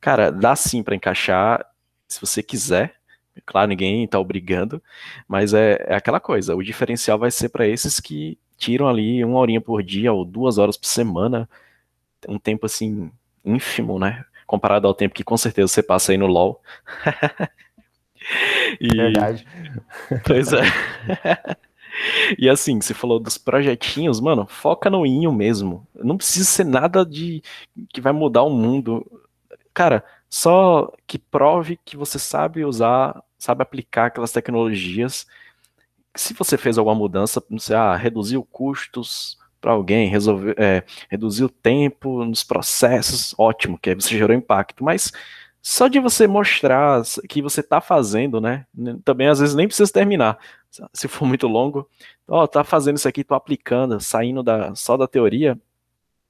Cara, 0.00 0.30
dá 0.30 0.54
sim 0.54 0.82
para 0.82 0.94
encaixar, 0.94 1.64
se 2.06 2.20
você 2.20 2.42
quiser. 2.42 2.94
Claro, 3.46 3.68
ninguém 3.68 4.06
tá 4.06 4.18
obrigando, 4.18 4.82
mas 5.26 5.54
é, 5.54 5.84
é 5.88 5.94
aquela 5.94 6.20
coisa. 6.20 6.54
O 6.56 6.62
diferencial 6.62 7.18
vai 7.18 7.30
ser 7.30 7.48
para 7.48 7.66
esses 7.66 8.00
que 8.00 8.38
tiram 8.56 8.88
ali 8.88 9.24
uma 9.24 9.38
horinha 9.38 9.60
por 9.60 9.82
dia 9.82 10.12
ou 10.12 10.24
duas 10.24 10.58
horas 10.58 10.76
por 10.76 10.86
semana, 10.86 11.48
um 12.28 12.38
tempo 12.38 12.66
assim 12.66 13.10
ínfimo, 13.44 13.98
né? 13.98 14.24
Comparado 14.46 14.86
ao 14.86 14.94
tempo 14.94 15.14
que 15.14 15.22
com 15.22 15.36
certeza 15.36 15.68
você 15.68 15.82
passa 15.82 16.12
aí 16.12 16.18
no 16.18 16.26
LoL. 16.26 16.60
e... 18.80 18.88
Verdade. 18.88 19.46
Pois 20.26 20.52
é. 20.52 20.62
E 22.38 22.48
assim, 22.48 22.80
você 22.80 22.94
falou 22.94 23.18
dos 23.18 23.38
projetinhos, 23.38 24.20
mano, 24.20 24.46
foca 24.46 24.90
no 24.90 25.06
inho 25.06 25.32
mesmo. 25.32 25.86
Não 25.94 26.16
precisa 26.16 26.44
ser 26.44 26.64
nada 26.64 27.04
de 27.04 27.42
que 27.92 28.00
vai 28.00 28.12
mudar 28.12 28.42
o 28.42 28.50
mundo 28.50 29.04
cara, 29.78 30.04
só 30.28 30.92
que 31.06 31.20
prove 31.20 31.78
que 31.84 31.96
você 31.96 32.18
sabe 32.18 32.64
usar, 32.64 33.22
sabe 33.38 33.62
aplicar 33.62 34.06
aquelas 34.06 34.32
tecnologias. 34.32 35.24
Se 36.16 36.34
você 36.34 36.58
fez 36.58 36.78
alguma 36.78 36.96
mudança, 36.96 37.40
não 37.48 37.60
sei, 37.60 37.76
ah, 37.76 37.94
reduziu 37.94 38.42
custos 38.44 39.38
para 39.60 39.70
alguém, 39.70 40.08
resolver, 40.08 40.56
é, 40.58 40.84
o 41.12 41.48
tempo 41.48 42.24
nos 42.24 42.42
processos, 42.42 43.36
ótimo, 43.38 43.78
que 43.78 43.90
aí 43.90 43.94
você 43.94 44.18
gerou 44.18 44.36
impacto. 44.36 44.82
Mas 44.82 45.12
só 45.62 45.86
de 45.86 46.00
você 46.00 46.26
mostrar 46.26 47.02
que 47.28 47.40
você 47.40 47.60
está 47.60 47.80
fazendo, 47.80 48.40
né? 48.40 48.66
Também 49.04 49.28
às 49.28 49.38
vezes 49.38 49.54
nem 49.54 49.68
precisa 49.68 49.92
terminar. 49.92 50.38
Se 50.92 51.06
for 51.06 51.24
muito 51.24 51.46
longo, 51.46 51.88
ó, 52.26 52.42
oh, 52.42 52.48
tá 52.48 52.64
fazendo 52.64 52.96
isso 52.96 53.06
aqui, 53.08 53.22
tô 53.22 53.34
aplicando, 53.36 54.00
saindo 54.00 54.42
da, 54.42 54.74
só 54.74 54.96
da 54.96 55.06
teoria, 55.06 55.56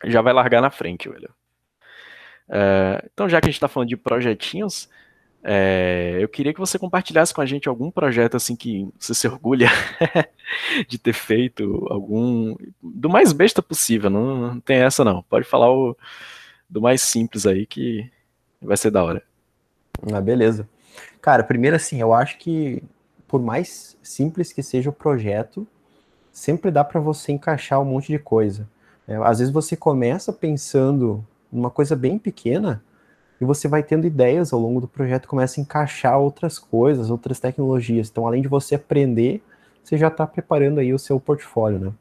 já 0.04 0.20
vai 0.20 0.34
largar 0.34 0.60
na 0.60 0.70
frente, 0.70 1.08
velho. 1.08 1.32
É, 2.48 3.08
então, 3.12 3.28
já 3.28 3.40
que 3.40 3.46
a 3.46 3.50
gente 3.50 3.56
está 3.56 3.68
falando 3.68 3.88
de 3.88 3.96
projetinhos, 3.96 4.88
é, 5.42 6.18
eu 6.20 6.28
queria 6.28 6.52
que 6.52 6.60
você 6.60 6.78
compartilhasse 6.78 7.32
com 7.32 7.40
a 7.40 7.46
gente 7.46 7.68
algum 7.68 7.90
projeto 7.90 8.36
assim 8.36 8.56
que 8.56 8.88
você 8.98 9.14
se 9.14 9.28
orgulha 9.28 9.68
de 10.88 10.98
ter 10.98 11.12
feito, 11.12 11.86
algum 11.90 12.56
do 12.82 13.08
mais 13.08 13.32
besta 13.32 13.62
possível. 13.62 14.10
Não, 14.10 14.36
não 14.36 14.60
tem 14.60 14.78
essa 14.78 15.04
não. 15.04 15.22
Pode 15.22 15.46
falar 15.46 15.72
o, 15.72 15.96
do 16.68 16.80
mais 16.80 17.02
simples 17.02 17.46
aí 17.46 17.66
que 17.66 18.10
vai 18.60 18.76
ser 18.76 18.90
da 18.90 19.04
hora. 19.04 19.22
Ah, 20.12 20.20
beleza. 20.20 20.68
Cara, 21.20 21.42
primeiro 21.42 21.76
assim, 21.76 22.00
eu 22.00 22.12
acho 22.12 22.38
que 22.38 22.82
por 23.26 23.40
mais 23.40 23.96
simples 24.02 24.52
que 24.52 24.62
seja 24.62 24.88
o 24.88 24.92
projeto, 24.92 25.66
sempre 26.32 26.70
dá 26.70 26.82
para 26.82 27.00
você 27.00 27.32
encaixar 27.32 27.80
um 27.80 27.84
monte 27.84 28.08
de 28.08 28.18
coisa. 28.18 28.68
É, 29.06 29.16
às 29.16 29.38
vezes 29.38 29.52
você 29.52 29.76
começa 29.76 30.32
pensando 30.32 31.24
uma 31.52 31.70
coisa 31.70 31.96
bem 31.96 32.18
pequena, 32.18 32.82
e 33.40 33.44
você 33.44 33.68
vai 33.68 33.82
tendo 33.82 34.06
ideias 34.06 34.52
ao 34.52 34.60
longo 34.60 34.80
do 34.80 34.88
projeto, 34.88 35.28
começa 35.28 35.60
a 35.60 35.62
encaixar 35.62 36.18
outras 36.18 36.58
coisas, 36.58 37.08
outras 37.10 37.38
tecnologias. 37.38 38.08
Então, 38.10 38.26
além 38.26 38.42
de 38.42 38.48
você 38.48 38.74
aprender, 38.74 39.42
você 39.82 39.96
já 39.96 40.08
está 40.08 40.26
preparando 40.26 40.80
aí 40.80 40.92
o 40.92 40.98
seu 40.98 41.20
portfólio, 41.20 41.78
né? 41.78 41.92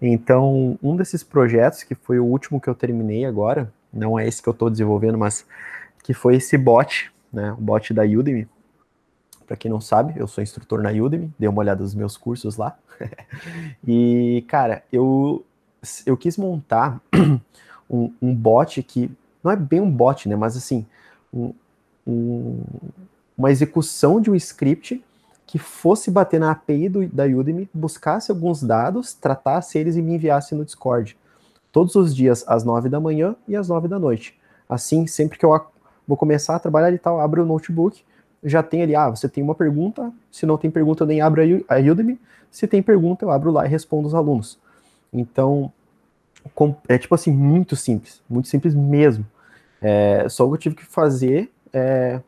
Então, 0.00 0.78
um 0.82 0.94
desses 0.94 1.24
projetos, 1.24 1.82
que 1.82 1.94
foi 1.94 2.18
o 2.18 2.24
último 2.24 2.60
que 2.60 2.68
eu 2.68 2.74
terminei 2.74 3.24
agora, 3.24 3.72
não 3.90 4.18
é 4.18 4.28
esse 4.28 4.42
que 4.42 4.48
eu 4.48 4.52
estou 4.52 4.68
desenvolvendo, 4.68 5.16
mas 5.16 5.46
que 6.02 6.12
foi 6.12 6.36
esse 6.36 6.58
bot, 6.58 7.10
né? 7.32 7.52
O 7.52 7.60
bot 7.60 7.94
da 7.94 8.02
Udemy. 8.02 8.46
Para 9.46 9.56
quem 9.56 9.70
não 9.70 9.80
sabe, 9.80 10.12
eu 10.16 10.26
sou 10.26 10.42
instrutor 10.42 10.82
na 10.82 10.90
Udemy, 10.90 11.32
dei 11.38 11.48
uma 11.48 11.60
olhada 11.60 11.82
nos 11.82 11.94
meus 11.94 12.16
cursos 12.18 12.56
lá. 12.58 12.76
e, 13.86 14.44
cara, 14.46 14.82
eu, 14.92 15.44
eu 16.04 16.16
quis 16.16 16.36
montar 16.36 17.00
um, 17.88 18.12
um 18.20 18.34
bot 18.34 18.82
que 18.82 19.10
não 19.42 19.50
é 19.50 19.56
bem 19.56 19.80
um 19.80 19.90
bot, 19.90 20.28
né? 20.28 20.36
Mas 20.36 20.56
assim, 20.56 20.86
um, 21.32 21.52
um, 22.06 22.60
uma 23.36 23.50
execução 23.50 24.20
de 24.20 24.30
um 24.30 24.34
script 24.34 25.02
que 25.46 25.58
fosse 25.58 26.10
bater 26.10 26.40
na 26.40 26.50
API 26.50 26.88
do, 26.88 27.06
da 27.08 27.24
Udemy, 27.24 27.68
buscasse 27.72 28.30
alguns 28.30 28.62
dados, 28.62 29.14
tratasse 29.14 29.78
eles 29.78 29.96
e 29.96 30.02
me 30.02 30.14
enviasse 30.14 30.54
no 30.54 30.64
Discord. 30.64 31.16
Todos 31.70 31.94
os 31.94 32.14
dias, 32.14 32.44
às 32.48 32.64
nove 32.64 32.88
da 32.88 32.98
manhã 32.98 33.36
e 33.46 33.54
às 33.54 33.68
nove 33.68 33.86
da 33.86 33.98
noite. 33.98 34.36
Assim, 34.68 35.06
sempre 35.06 35.38
que 35.38 35.44
eu 35.44 35.60
vou 36.06 36.16
começar 36.16 36.56
a 36.56 36.58
trabalhar 36.58 36.92
e 36.92 36.98
tal, 36.98 37.20
abro 37.20 37.42
o 37.42 37.46
notebook, 37.46 38.02
já 38.42 38.62
tem 38.62 38.82
ali, 38.82 38.94
ah, 38.94 39.08
você 39.10 39.28
tem 39.28 39.42
uma 39.42 39.54
pergunta, 39.54 40.12
se 40.30 40.46
não 40.46 40.58
tem 40.58 40.70
pergunta, 40.70 41.04
eu 41.04 41.06
nem 41.06 41.20
abro 41.20 41.42
a 41.68 41.76
Udemy, 41.76 42.18
Se 42.50 42.66
tem 42.66 42.82
pergunta, 42.82 43.24
eu 43.24 43.30
abro 43.30 43.50
lá 43.50 43.66
e 43.66 43.68
respondo 43.68 44.08
os 44.08 44.14
alunos. 44.14 44.58
Então, 45.12 45.72
é 46.88 46.98
tipo 46.98 47.14
assim, 47.14 47.32
muito 47.32 47.76
simples, 47.76 48.22
muito 48.28 48.48
simples 48.48 48.74
mesmo. 48.74 49.26
É, 49.80 50.28
só 50.28 50.46
que 50.46 50.52
eu 50.52 50.58
tive 50.58 50.74
que 50.76 50.84
fazer 50.84 51.50
é, 51.72 52.20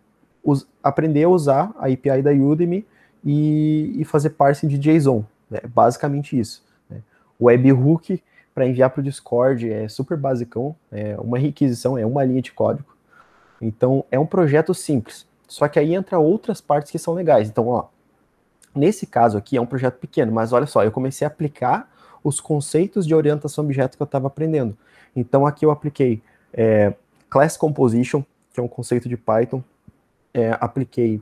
us, 0.44 0.66
aprender 0.82 1.24
a 1.24 1.28
usar 1.28 1.72
a 1.78 1.86
API 1.86 2.22
da 2.22 2.30
Udemy 2.30 2.86
e, 3.24 3.94
e 3.96 4.04
fazer 4.04 4.30
parsing 4.30 4.68
de 4.68 4.78
JSON. 4.78 5.24
Né? 5.50 5.60
Basicamente 5.74 6.38
isso. 6.38 6.64
Né? 6.88 7.02
Webhook 7.40 8.22
para 8.54 8.66
enviar 8.66 8.90
para 8.90 9.00
o 9.00 9.04
Discord 9.04 9.70
é 9.70 9.88
super 9.88 10.16
basicão, 10.16 10.74
é 10.90 11.16
uma 11.20 11.38
requisição, 11.38 11.96
é 11.96 12.04
uma 12.04 12.24
linha 12.24 12.42
de 12.42 12.52
código. 12.52 12.96
Então 13.60 14.04
é 14.10 14.18
um 14.18 14.26
projeto 14.26 14.74
simples. 14.74 15.26
Só 15.46 15.66
que 15.68 15.78
aí 15.78 15.94
entra 15.94 16.18
outras 16.18 16.60
partes 16.60 16.90
que 16.90 16.98
são 16.98 17.14
legais. 17.14 17.48
Então, 17.48 17.68
ó, 17.68 17.86
nesse 18.74 19.06
caso 19.06 19.38
aqui 19.38 19.56
é 19.56 19.60
um 19.60 19.66
projeto 19.66 19.98
pequeno, 19.98 20.32
mas 20.32 20.52
olha 20.52 20.66
só, 20.66 20.84
eu 20.84 20.90
comecei 20.90 21.24
a 21.24 21.28
aplicar 21.28 21.88
os 22.22 22.40
conceitos 22.40 23.06
de 23.06 23.14
orientação 23.14 23.64
objeto 23.64 23.96
que 23.96 24.02
eu 24.02 24.06
estava 24.06 24.26
aprendendo. 24.26 24.76
Então 25.14 25.46
aqui 25.46 25.64
eu 25.64 25.70
apliquei 25.70 26.22
é, 26.52 26.94
Class 27.28 27.56
Composition, 27.56 28.22
que 28.52 28.60
é 28.60 28.62
um 28.62 28.68
conceito 28.68 29.08
de 29.08 29.16
Python, 29.16 29.62
é, 30.32 30.56
apliquei 30.60 31.20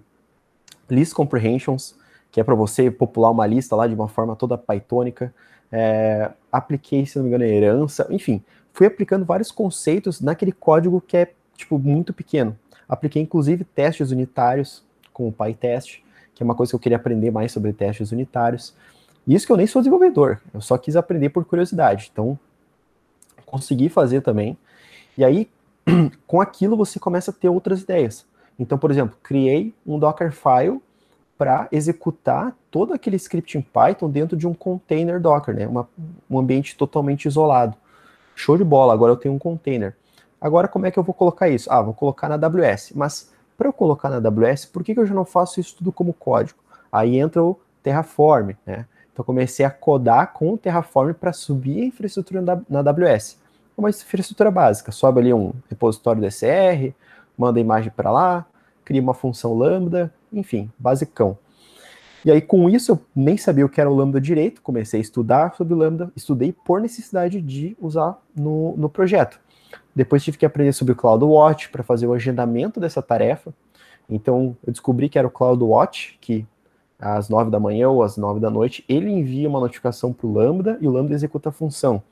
List 0.88 1.12
Comprehensions, 1.12 1.96
que 2.30 2.40
é 2.40 2.44
para 2.44 2.54
você 2.54 2.90
popular 2.90 3.30
uma 3.30 3.46
lista 3.46 3.74
lá 3.74 3.86
de 3.86 3.94
uma 3.94 4.08
forma 4.08 4.36
toda 4.36 4.58
pythônica, 4.58 5.32
é, 5.70 6.30
apliquei, 6.50 7.06
se 7.06 7.16
não 7.16 7.24
me 7.24 7.28
engano, 7.28 7.44
herança, 7.44 8.06
enfim, 8.10 8.42
fui 8.72 8.86
aplicando 8.86 9.24
vários 9.24 9.50
conceitos 9.50 10.20
naquele 10.20 10.52
código 10.52 11.00
que 11.00 11.16
é, 11.16 11.32
tipo, 11.56 11.78
muito 11.78 12.12
pequeno. 12.12 12.56
Apliquei, 12.88 13.20
inclusive, 13.20 13.64
testes 13.64 14.10
unitários 14.10 14.84
com 15.12 15.28
o 15.28 15.32
PyTest, 15.32 16.02
que 16.34 16.42
é 16.42 16.44
uma 16.44 16.54
coisa 16.54 16.70
que 16.70 16.76
eu 16.76 16.80
queria 16.80 16.96
aprender 16.96 17.30
mais 17.30 17.50
sobre 17.50 17.72
testes 17.72 18.12
unitários. 18.12 18.74
Isso 19.26 19.46
que 19.46 19.52
eu 19.52 19.56
nem 19.56 19.66
sou 19.66 19.82
desenvolvedor, 19.82 20.40
eu 20.54 20.60
só 20.60 20.78
quis 20.78 20.94
aprender 20.94 21.30
por 21.30 21.44
curiosidade. 21.44 22.10
Então, 22.12 22.38
consegui 23.44 23.88
fazer 23.88 24.20
também. 24.20 24.56
E 25.18 25.24
aí, 25.24 25.48
com 26.26 26.40
aquilo, 26.40 26.76
você 26.76 27.00
começa 27.00 27.30
a 27.30 27.34
ter 27.34 27.48
outras 27.48 27.82
ideias. 27.82 28.24
Então, 28.58 28.78
por 28.78 28.90
exemplo, 28.90 29.16
criei 29.22 29.74
um 29.86 29.98
Dockerfile 29.98 30.80
para 31.36 31.68
executar 31.70 32.56
todo 32.70 32.94
aquele 32.94 33.16
script 33.16 33.58
em 33.58 33.60
Python 33.60 34.08
dentro 34.08 34.36
de 34.36 34.46
um 34.46 34.54
container 34.54 35.20
Docker, 35.20 35.54
né? 35.54 35.66
Uma, 35.66 35.88
um 36.30 36.38
ambiente 36.38 36.76
totalmente 36.76 37.26
isolado. 37.26 37.76
Show 38.34 38.56
de 38.56 38.64
bola, 38.64 38.92
agora 38.92 39.12
eu 39.12 39.16
tenho 39.16 39.34
um 39.34 39.38
container. 39.38 39.94
Agora, 40.40 40.68
como 40.68 40.86
é 40.86 40.90
que 40.90 40.98
eu 40.98 41.02
vou 41.02 41.14
colocar 41.14 41.48
isso? 41.48 41.70
Ah, 41.70 41.82
vou 41.82 41.94
colocar 41.94 42.28
na 42.28 42.34
AWS. 42.36 42.92
Mas 42.94 43.32
para 43.56 43.68
eu 43.68 43.72
colocar 43.72 44.08
na 44.08 44.16
AWS, 44.16 44.66
por 44.66 44.82
que, 44.82 44.94
que 44.94 45.00
eu 45.00 45.06
já 45.06 45.14
não 45.14 45.24
faço 45.24 45.60
isso 45.60 45.76
tudo 45.76 45.92
como 45.92 46.12
código? 46.12 46.58
Aí 46.90 47.18
entra 47.18 47.42
o 47.42 47.58
Terraform, 47.82 48.52
né? 48.64 48.86
Então 49.16 49.24
comecei 49.24 49.64
a 49.64 49.70
codar 49.70 50.34
com 50.34 50.52
o 50.52 50.58
Terraform 50.58 51.14
para 51.14 51.32
subir 51.32 51.80
a 51.80 51.86
infraestrutura 51.86 52.42
na 52.68 52.80
AWS. 52.80 53.38
Uma 53.74 53.88
infraestrutura 53.88 54.50
básica, 54.50 54.92
sobe 54.92 55.20
ali 55.20 55.32
um 55.32 55.54
repositório 55.70 56.20
DCR, 56.20 56.92
manda 57.36 57.58
a 57.58 57.62
imagem 57.62 57.90
para 57.96 58.10
lá, 58.10 58.44
cria 58.84 59.00
uma 59.00 59.14
função 59.14 59.54
lambda, 59.54 60.12
enfim, 60.30 60.70
basicão. 60.78 61.38
E 62.26 62.30
aí 62.30 62.42
com 62.42 62.68
isso 62.68 62.92
eu 62.92 63.00
nem 63.16 63.38
sabia 63.38 63.64
o 63.64 63.70
que 63.70 63.80
era 63.80 63.90
o 63.90 63.94
lambda 63.94 64.20
direito, 64.20 64.60
comecei 64.60 65.00
a 65.00 65.02
estudar 65.02 65.54
sobre 65.56 65.72
lambda, 65.72 66.12
estudei 66.14 66.52
por 66.52 66.82
necessidade 66.82 67.40
de 67.40 67.74
usar 67.80 68.20
no, 68.36 68.76
no 68.76 68.90
projeto. 68.90 69.40
Depois 69.94 70.22
tive 70.22 70.36
que 70.36 70.44
aprender 70.44 70.74
sobre 70.74 70.92
o 70.92 70.96
CloudWatch 70.96 71.70
para 71.70 71.82
fazer 71.82 72.06
o 72.06 72.12
agendamento 72.12 72.78
dessa 72.78 73.00
tarefa. 73.00 73.50
Então 74.10 74.54
eu 74.66 74.74
descobri 74.74 75.08
que 75.08 75.18
era 75.18 75.26
o 75.26 75.30
CloudWatch, 75.30 76.18
que 76.20 76.46
às 76.98 77.28
9 77.28 77.50
da 77.50 77.60
manhã 77.60 77.88
ou 77.88 78.02
às 78.02 78.16
9 78.16 78.40
da 78.40 78.50
noite, 78.50 78.84
ele 78.88 79.10
envia 79.10 79.48
uma 79.48 79.60
notificação 79.60 80.12
para 80.12 80.26
o 80.26 80.32
Lambda 80.32 80.78
e 80.80 80.88
o 80.88 80.90
Lambda 80.90 81.14
executa 81.14 81.50
a 81.50 81.52
função. 81.52 82.02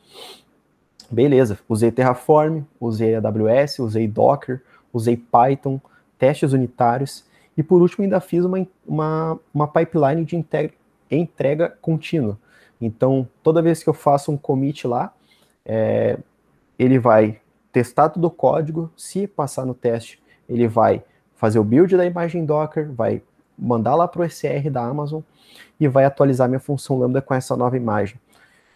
Beleza, 1.10 1.58
usei 1.68 1.90
Terraform, 1.90 2.62
usei 2.80 3.14
AWS, 3.14 3.78
usei 3.78 4.08
Docker, 4.08 4.62
usei 4.92 5.16
Python, 5.16 5.80
testes 6.18 6.52
unitários 6.52 7.24
e 7.56 7.62
por 7.62 7.80
último 7.80 8.04
ainda 8.04 8.20
fiz 8.20 8.44
uma, 8.44 8.66
uma, 8.86 9.38
uma 9.52 9.68
pipeline 9.68 10.24
de 10.24 10.36
entrega, 11.10 11.76
contínua. 11.80 12.38
Então, 12.80 13.28
toda 13.42 13.62
vez 13.62 13.82
que 13.82 13.88
eu 13.88 13.94
faço 13.94 14.32
um 14.32 14.36
commit 14.36 14.86
lá, 14.86 15.12
é, 15.64 16.18
ele 16.78 16.98
vai 16.98 17.40
testar 17.72 18.08
todo 18.08 18.24
o 18.24 18.30
código, 18.30 18.90
se 18.96 19.26
passar 19.26 19.64
no 19.64 19.74
teste, 19.74 20.22
ele 20.48 20.66
vai 20.68 21.02
fazer 21.34 21.58
o 21.58 21.64
build 21.64 21.96
da 21.96 22.04
imagem 22.04 22.44
Docker, 22.44 22.92
vai 22.92 23.22
mandar 23.58 23.94
lá 23.94 24.06
para 24.08 24.22
o 24.22 24.24
ECR 24.24 24.70
da 24.70 24.84
Amazon 24.84 25.22
e 25.78 25.88
vai 25.88 26.04
atualizar 26.04 26.48
minha 26.48 26.60
função 26.60 26.98
Lambda 26.98 27.20
com 27.20 27.34
essa 27.34 27.56
nova 27.56 27.76
imagem. 27.76 28.18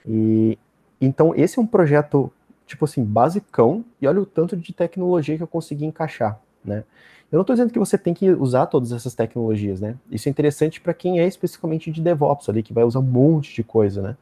E 0.07 0.59
então 1.01 1.35
esse 1.35 1.59
é 1.59 1.63
um 1.63 1.67
projeto 1.67 2.33
tipo 2.67 2.85
assim 2.85 3.03
basicão 3.05 3.85
e 4.01 4.07
olha 4.07 4.21
o 4.21 4.27
tanto 4.27 4.57
de 4.57 4.73
tecnologia 4.73 5.37
que 5.37 5.43
eu 5.43 5.49
consegui 5.49 5.87
encaixar, 5.87 6.39
né? 6.65 6.85
Eu 7.31 7.37
não 7.37 7.43
estou 7.43 7.55
dizendo 7.55 7.71
que 7.71 7.79
você 7.79 7.99
tem 7.99 8.15
que 8.15 8.31
usar 8.31 8.67
todas 8.67 8.91
essas 8.91 9.15
tecnologias, 9.15 9.81
né? 9.81 9.97
Isso 10.11 10.29
é 10.29 10.31
interessante 10.31 10.81
para 10.81 10.95
quem 10.95 11.21
é 11.21 11.27
especificamente 11.27 11.91
de 11.91 12.01
DevOps 12.01 12.49
ali, 12.49 12.63
que 12.63 12.73
vai 12.73 12.85
usar 12.85 13.01
um 13.01 13.03
monte 13.03 13.55
de 13.55 13.63
coisa, 13.63 14.01
né? 14.01 14.17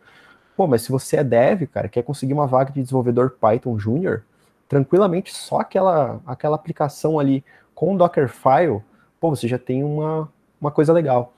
Pô, 0.57 0.66
mas 0.66 0.83
se 0.83 0.90
você 0.90 1.19
é 1.19 1.25
dev, 1.25 1.66
cara, 1.66 1.88
quer 1.88 2.03
conseguir 2.03 2.33
uma 2.33 2.47
vaga 2.47 2.73
de 2.73 2.83
desenvolvedor 2.83 3.37
Python 3.40 3.79
Júnior, 3.79 4.25
tranquilamente 4.69 5.33
só 5.33 5.61
aquela, 5.61 6.21
aquela 6.27 6.57
aplicação 6.57 7.19
ali 7.19 7.45
com 7.75 7.97
Dockerfile, 7.97 8.83
pô, 9.21 9.31
você 9.31 9.47
já 9.47 9.59
tem 9.59 9.85
uma, 9.85 10.29
uma 10.66 10.72
coisa 10.72 10.92
legal. 10.92 11.33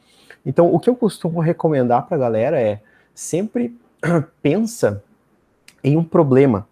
Então, 0.45 0.73
o 0.73 0.81
que 0.81 0.89
eu 0.89 0.97
costumo 0.97 1.41
recomendar 1.41 2.07
para 2.07 2.17
a 2.17 2.21
galera 2.21 2.61
é 2.61 2.81
sempre 3.15 3.77
pensa 4.43 5.03
em 5.83 5.97
um 5.97 6.05
problema. 6.05 6.67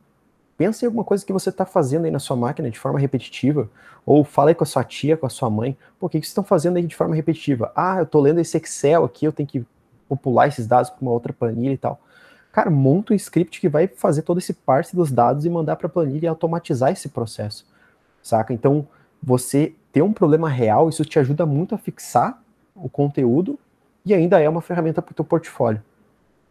Pensa 0.56 0.84
em 0.84 0.86
alguma 0.86 1.04
coisa 1.04 1.24
que 1.24 1.32
você 1.32 1.50
está 1.50 1.66
fazendo 1.66 2.06
aí 2.06 2.10
na 2.10 2.18
sua 2.18 2.36
máquina 2.36 2.70
de 2.70 2.78
forma 2.78 2.98
repetitiva, 2.98 3.68
ou 4.06 4.24
fala 4.24 4.50
aí 4.50 4.54
com 4.54 4.64
a 4.64 4.66
sua 4.66 4.82
tia, 4.82 5.16
com 5.16 5.26
a 5.26 5.30
sua 5.30 5.50
mãe, 5.50 5.76
por 5.98 6.10
que, 6.10 6.18
que 6.18 6.24
vocês 6.26 6.30
estão 6.30 6.44
fazendo 6.44 6.76
aí 6.76 6.86
de 6.86 6.96
forma 6.96 7.14
repetitiva? 7.14 7.70
Ah, 7.76 7.98
eu 7.98 8.04
estou 8.04 8.22
lendo 8.22 8.40
esse 8.40 8.56
Excel 8.56 9.04
aqui, 9.04 9.26
eu 9.26 9.32
tenho 9.32 9.48
que 9.48 9.66
popular 10.08 10.48
esses 10.48 10.66
dados 10.66 10.88
para 10.88 11.02
uma 11.02 11.10
outra 11.10 11.32
planilha 11.32 11.72
e 11.72 11.76
tal. 11.76 12.00
Cara, 12.52 12.70
monta 12.70 13.12
um 13.12 13.16
script 13.16 13.60
que 13.60 13.68
vai 13.68 13.86
fazer 13.86 14.22
todo 14.22 14.38
esse 14.38 14.54
parse 14.54 14.96
dos 14.96 15.12
dados 15.12 15.44
e 15.44 15.50
mandar 15.50 15.76
para 15.76 15.88
a 15.88 15.90
planilha 15.90 16.26
e 16.26 16.28
automatizar 16.28 16.90
esse 16.90 17.10
processo, 17.10 17.66
saca? 18.22 18.54
Então, 18.54 18.88
você 19.22 19.74
ter 19.92 20.00
um 20.00 20.12
problema 20.12 20.48
real, 20.48 20.88
isso 20.88 21.04
te 21.04 21.18
ajuda 21.18 21.44
muito 21.44 21.74
a 21.74 21.78
fixar 21.78 22.42
o 22.76 22.88
conteúdo 22.88 23.58
e 24.04 24.14
ainda 24.14 24.40
é 24.40 24.48
uma 24.48 24.60
ferramenta 24.60 25.02
para 25.02 25.12
o 25.12 25.14
teu 25.14 25.24
portfólio. 25.24 25.82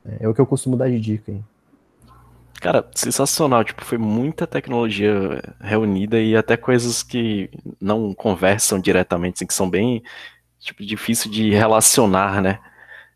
É, 0.05 0.25
é, 0.25 0.27
o 0.27 0.33
que 0.33 0.41
eu 0.41 0.45
costumo 0.45 0.75
dar 0.75 0.89
de 0.89 0.99
dica 0.99 1.31
aí. 1.31 1.41
Cara, 2.61 2.87
sensacional. 2.93 3.63
Tipo, 3.63 3.83
foi 3.83 3.97
muita 3.97 4.47
tecnologia 4.47 5.41
reunida 5.59 6.19
e 6.19 6.35
até 6.35 6.57
coisas 6.57 7.03
que 7.03 7.49
não 7.79 8.13
conversam 8.13 8.79
diretamente, 8.79 9.35
assim, 9.35 9.47
que 9.47 9.53
são 9.53 9.69
bem 9.69 10.03
tipo, 10.59 10.83
difícil 10.83 11.29
de 11.29 11.51
relacionar, 11.51 12.41
né? 12.41 12.59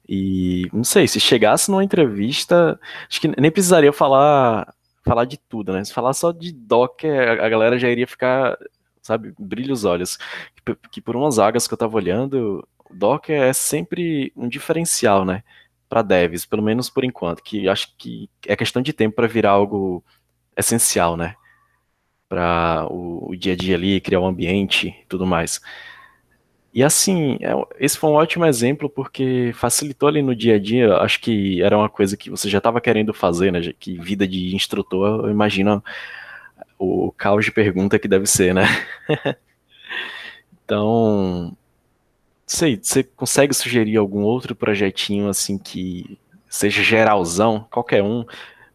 E 0.07 0.67
não 0.73 0.83
sei, 0.83 1.07
se 1.07 1.19
chegasse 1.19 1.69
numa 1.69 1.83
entrevista, 1.83 2.79
acho 3.07 3.21
que 3.21 3.27
nem 3.39 3.51
precisaria 3.51 3.93
falar 3.93 4.73
falar 5.03 5.25
de 5.25 5.37
tudo, 5.37 5.73
né? 5.73 5.83
Se 5.83 5.93
falar 5.93 6.13
só 6.13 6.31
de 6.31 6.51
Docker, 6.51 7.41
a 7.41 7.49
galera 7.49 7.79
já 7.79 7.89
iria 7.89 8.07
ficar, 8.07 8.57
sabe, 9.01 9.33
brilha 9.39 9.73
os 9.73 9.85
olhos. 9.85 10.17
Que, 10.91 11.01
por 11.01 11.15
umas 11.15 11.37
vagas 11.37 11.67
que 11.67 11.73
eu 11.73 11.77
tava 11.77 11.95
olhando, 11.95 12.67
o 12.89 12.95
Docker 12.95 13.41
é 13.41 13.53
sempre 13.53 14.31
um 14.35 14.47
diferencial, 14.47 15.25
né? 15.25 15.43
Para 15.87 16.01
devs, 16.01 16.45
pelo 16.45 16.61
menos 16.63 16.89
por 16.89 17.03
enquanto, 17.03 17.43
que 17.43 17.67
acho 17.67 17.93
que 17.97 18.29
é 18.47 18.55
questão 18.55 18.81
de 18.81 18.93
tempo 18.93 19.15
para 19.15 19.27
virar 19.27 19.51
algo 19.51 20.03
essencial, 20.55 21.17
né? 21.17 21.35
Para 22.27 22.87
o, 22.91 23.31
o, 23.31 23.35
dia 23.35 23.53
a 23.53 23.55
dia 23.55 23.75
ali, 23.75 24.01
criar 24.01 24.19
um 24.19 24.27
ambiente 24.27 24.89
e 24.89 25.05
tudo 25.07 25.25
mais. 25.25 25.61
E 26.73 26.83
assim, 26.83 27.37
é, 27.41 27.53
esse 27.79 27.97
foi 27.97 28.09
um 28.11 28.13
ótimo 28.13 28.45
exemplo 28.45 28.89
porque 28.89 29.51
facilitou 29.55 30.07
ali 30.07 30.21
no 30.21 30.35
dia 30.35 30.55
a 30.55 30.59
dia. 30.59 30.95
Acho 30.97 31.19
que 31.19 31.61
era 31.63 31.77
uma 31.77 31.89
coisa 31.89 32.15
que 32.15 32.29
você 32.29 32.47
já 32.49 32.59
estava 32.59 32.79
querendo 32.79 33.13
fazer, 33.13 33.51
né? 33.51 33.59
Que 33.79 33.97
vida 33.99 34.27
de 34.27 34.55
instrutor, 34.55 35.25
eu 35.25 35.31
imagino 35.31 35.83
o 36.77 37.11
caos 37.11 37.45
de 37.45 37.51
pergunta 37.51 37.99
que 37.99 38.07
deve 38.07 38.25
ser, 38.27 38.53
né? 38.53 38.63
então, 40.63 41.57
sei, 42.49 42.79
você 42.81 43.03
consegue 43.03 43.53
sugerir 43.53 43.97
algum 43.97 44.23
outro 44.23 44.55
projetinho 44.55 45.29
assim 45.29 45.57
que 45.57 46.19
seja 46.49 46.81
geralzão, 46.81 47.67
qualquer 47.69 48.01
um? 48.03 48.25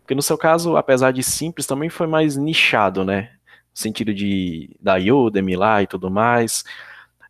Porque 0.01 0.15
no 0.15 0.23
seu 0.23 0.39
caso, 0.39 0.77
apesar 0.77 1.13
de 1.13 1.23
simples, 1.23 1.67
também 1.67 1.89
foi 1.89 2.07
mais 2.07 2.37
nichado, 2.37 3.05
né? 3.05 3.33
No 3.75 3.81
sentido 3.81 4.15
de 4.15 4.71
da 4.81 4.97
Udemy 4.97 5.57
lá 5.57 5.83
e 5.83 5.87
tudo 5.87 6.11
mais. 6.11 6.65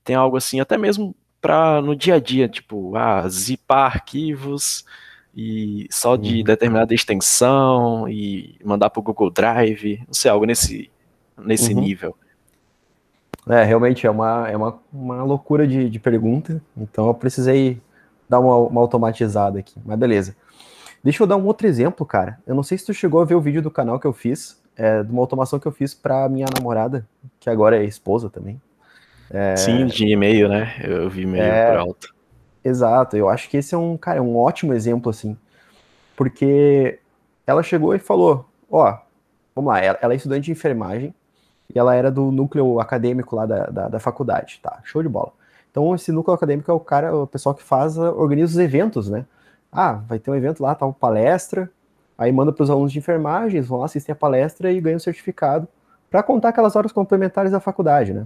Tem 0.05 0.15
algo 0.17 0.37
assim, 0.37 0.61
até 0.61 0.77
mesmo 0.77 1.15
para 1.41 1.81
no 1.81 1.97
dia 1.97 2.17
a 2.17 2.21
dia, 2.21 2.49
tipo, 2.49 2.95
ah, 2.97 3.27
zipar 3.29 3.93
arquivos 3.95 4.85
e 5.35 5.87
só 5.91 6.17
de 6.17 6.39
uhum. 6.39 6.45
determinada 6.45 6.95
extensão 6.95 8.09
e 8.09 8.59
mandar 8.65 8.91
para 8.91 9.01
o 9.01 9.03
Google 9.03 9.31
Drive, 9.31 10.03
não 10.07 10.15
sei, 10.15 10.31
algo 10.31 10.45
nesse, 10.45 10.91
nesse 11.39 11.73
uhum. 11.73 11.81
nível. 11.81 12.17
É, 13.49 13.63
realmente 13.63 14.07
é 14.07 14.11
uma, 14.11 14.49
é 14.49 14.57
uma, 14.57 14.79
uma 14.93 15.23
loucura 15.23 15.67
de, 15.67 15.91
de 15.91 15.99
pergunta, 15.99 16.63
então 16.77 17.07
eu 17.07 17.15
precisei 17.15 17.81
dar 18.29 18.41
uma, 18.41 18.57
uma 18.57 18.81
automatizada 18.81 19.59
aqui, 19.59 19.79
mas 19.85 19.99
beleza. 19.99 20.35
Deixa 21.03 21.23
eu 21.23 21.27
dar 21.27 21.37
um 21.37 21.45
outro 21.45 21.67
exemplo, 21.67 22.07
cara. 22.07 22.39
Eu 22.47 22.55
não 22.55 22.63
sei 22.63 22.79
se 22.79 22.87
tu 22.87 22.95
chegou 22.95 23.21
a 23.21 23.25
ver 23.27 23.35
o 23.35 23.41
vídeo 23.41 23.61
do 23.61 23.71
canal 23.71 24.01
que 24.01 24.07
eu 24.07 24.13
fiz, 24.15 24.59
é, 24.75 25.03
de 25.03 25.13
uma 25.13 25.21
automação 25.21 25.59
que 25.59 25.67
eu 25.67 25.73
fiz 25.73 25.93
para 25.93 26.27
minha 26.31 26.47
namorada, 26.55 27.07
que 27.39 27.51
agora 27.51 27.77
é 27.77 27.85
esposa 27.85 28.31
também. 28.31 28.61
É... 29.31 29.55
Sim, 29.57 29.87
de 29.87 30.07
e-mail, 30.07 30.49
né? 30.49 30.75
Eu 30.83 31.11
vi 31.11 31.23
e-mail 31.23 31.45
é... 31.45 31.71
por 31.71 31.79
alto. 31.79 32.15
Exato, 32.65 33.15
eu 33.15 33.29
acho 33.29 33.51
que 33.51 33.59
esse 33.59 33.75
é 33.75 33.79
um, 33.79 33.95
cara, 33.99 34.19
é 34.19 34.23
um 34.23 34.39
ótimo 34.39 34.73
exemplo, 34.73 35.11
assim, 35.11 35.37
porque 36.17 36.99
ela 37.47 37.63
chegou 37.63 37.95
e 37.95 37.99
falou, 37.99 38.49
ó, 38.71 38.99
vamos 39.55 39.71
lá, 39.71 39.81
ela, 39.81 39.99
ela, 40.01 40.15
é 40.15 40.17
estudante 40.17 40.47
de 40.47 40.53
enfermagem 40.53 41.15
e 41.75 41.79
ela 41.79 41.95
era 41.95 42.11
do 42.11 42.31
núcleo 42.31 42.81
acadêmico 42.81 43.35
lá 43.35 43.47
da, 43.47 43.67
da, 43.67 43.89
da, 43.89 44.01
faculdade, 44.01 44.61
tá, 44.63 44.79
show 44.85 45.03
de 45.03 45.09
bola. 45.09 45.33
Então 45.71 45.95
esse 45.95 46.13
núcleo 46.13 46.35
acadêmico 46.35 46.71
é 46.71 46.75
o 46.75 46.81
cara, 46.81 47.15
o 47.15 47.27
pessoal 47.27 47.55
que 47.55 47.63
faz, 47.63 47.99
organiza 47.99 48.53
os 48.53 48.59
eventos, 48.59 49.09
né? 49.09 49.25
Ah, 49.73 49.95
vai 50.09 50.19
ter 50.19 50.31
um 50.31 50.35
evento 50.35 50.63
lá, 50.63 50.75
tal, 50.75 50.93
palestra, 50.93 51.71
aí 52.17 52.31
manda 52.31 52.53
para 52.53 52.63
os 52.63 52.71
alunos 52.71 52.93
de 52.93 52.99
enfermagem, 52.99 53.57
eles 53.57 53.69
vão 53.69 53.81
lá 53.81 53.87
assistir 53.87 54.13
a 54.13 54.15
palestra 54.15 54.71
e 54.71 54.81
ganham 54.81 54.97
um 54.97 55.01
certificado 55.01 55.67
para 56.09 56.23
contar 56.23 56.51
aquelas 56.51 56.77
horas 56.77 56.93
complementares 56.93 57.51
da 57.51 57.59
faculdade, 57.59 58.15
né? 58.15 58.25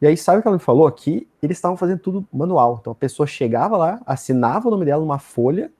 E 0.00 0.06
aí, 0.08 0.16
sabe 0.16 0.40
o 0.40 0.42
que 0.42 0.48
ela 0.48 0.56
me 0.56 0.62
falou? 0.62 0.90
Que 0.90 1.28
eles 1.40 1.56
estavam 1.56 1.76
fazendo 1.76 2.00
tudo 2.00 2.26
manual. 2.32 2.78
Então 2.80 2.92
a 2.92 2.96
pessoa 2.96 3.24
chegava 3.24 3.76
lá, 3.76 4.00
assinava 4.04 4.66
o 4.66 4.70
nome 4.72 4.84
dela 4.84 5.00
numa 5.00 5.20
folha, 5.20 5.70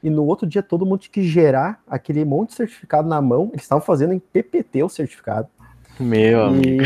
e 0.00 0.08
no 0.08 0.24
outro 0.24 0.46
dia 0.46 0.62
todo 0.62 0.86
mundo 0.86 1.00
tinha 1.00 1.12
que 1.12 1.24
gerar 1.24 1.82
aquele 1.88 2.24
monte 2.24 2.50
de 2.50 2.54
certificado 2.54 3.08
na 3.08 3.20
mão. 3.20 3.50
Eles 3.52 3.62
estavam 3.62 3.84
fazendo 3.84 4.12
em 4.12 4.20
PPT 4.20 4.84
o 4.84 4.88
certificado. 4.88 5.48
Meu 6.02 6.38
e, 6.38 6.42
amigo. 6.42 6.84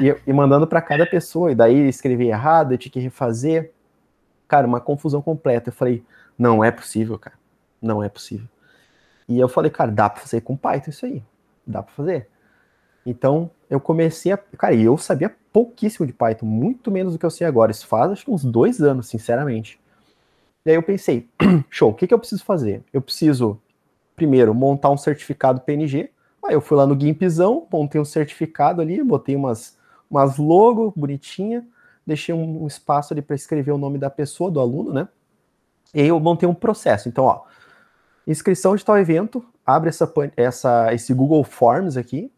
E, 0.00 0.30
e 0.30 0.32
mandando 0.32 0.66
para 0.66 0.82
cada 0.82 1.06
pessoa. 1.06 1.50
E 1.50 1.54
daí 1.54 1.88
escrevia 1.88 2.30
errado, 2.30 2.72
eu 2.72 2.78
tinha 2.78 2.92
que 2.92 3.00
refazer. 3.00 3.72
Cara, 4.46 4.66
uma 4.66 4.80
confusão 4.80 5.22
completa. 5.22 5.70
Eu 5.70 5.72
falei, 5.72 6.04
não 6.38 6.62
é 6.62 6.70
possível, 6.70 7.18
cara. 7.18 7.36
Não 7.80 8.02
é 8.02 8.08
possível. 8.08 8.46
E 9.28 9.38
eu 9.38 9.48
falei, 9.48 9.70
cara, 9.70 9.90
dá 9.90 10.10
para 10.10 10.20
fazer 10.20 10.42
com 10.42 10.56
Python 10.56 10.90
isso 10.90 11.06
aí. 11.06 11.22
Dá 11.66 11.82
para 11.82 11.92
fazer. 11.94 12.28
Então, 13.04 13.50
eu 13.68 13.80
comecei 13.80 14.32
a. 14.32 14.36
Cara, 14.36 14.74
eu 14.74 14.96
sabia 14.96 15.34
pouquíssimo 15.52 16.06
de 16.06 16.12
Python, 16.12 16.46
muito 16.46 16.90
menos 16.90 17.12
do 17.12 17.18
que 17.18 17.26
eu 17.26 17.30
sei 17.30 17.46
agora. 17.46 17.70
Isso 17.70 17.86
faz 17.86 18.12
acho 18.12 18.24
que 18.24 18.30
uns 18.30 18.44
dois 18.44 18.80
anos, 18.80 19.08
sinceramente. 19.08 19.80
E 20.64 20.70
aí 20.70 20.76
eu 20.76 20.82
pensei, 20.82 21.28
show, 21.68 21.90
o 21.90 21.94
que, 21.94 22.06
que 22.06 22.14
eu 22.14 22.18
preciso 22.18 22.44
fazer? 22.44 22.82
Eu 22.92 23.02
preciso, 23.02 23.60
primeiro, 24.14 24.54
montar 24.54 24.90
um 24.90 24.96
certificado 24.96 25.60
PNG. 25.60 26.10
Aí 26.44 26.54
eu 26.54 26.60
fui 26.60 26.76
lá 26.76 26.86
no 26.86 26.98
Gimpzão, 26.98 27.66
montei 27.72 28.00
um 28.00 28.04
certificado 28.04 28.80
ali, 28.80 29.02
botei 29.02 29.36
umas, 29.36 29.78
umas 30.10 30.36
logo 30.38 30.92
bonitinha, 30.96 31.66
deixei 32.06 32.34
um, 32.34 32.64
um 32.64 32.66
espaço 32.66 33.14
ali 33.14 33.22
para 33.22 33.36
escrever 33.36 33.72
o 33.72 33.78
nome 33.78 33.98
da 33.98 34.10
pessoa, 34.10 34.50
do 34.50 34.60
aluno, 34.60 34.92
né? 34.92 35.08
E 35.94 36.00
aí 36.00 36.08
eu 36.08 36.18
montei 36.18 36.48
um 36.48 36.54
processo. 36.54 37.08
Então, 37.08 37.24
ó, 37.24 37.42
inscrição 38.26 38.74
de 38.74 38.84
tal 38.84 38.98
evento, 38.98 39.44
abre 39.64 39.88
essa, 39.88 40.12
essa, 40.36 40.92
esse 40.92 41.14
Google 41.14 41.44
Forms 41.44 41.96
aqui, 41.96 42.32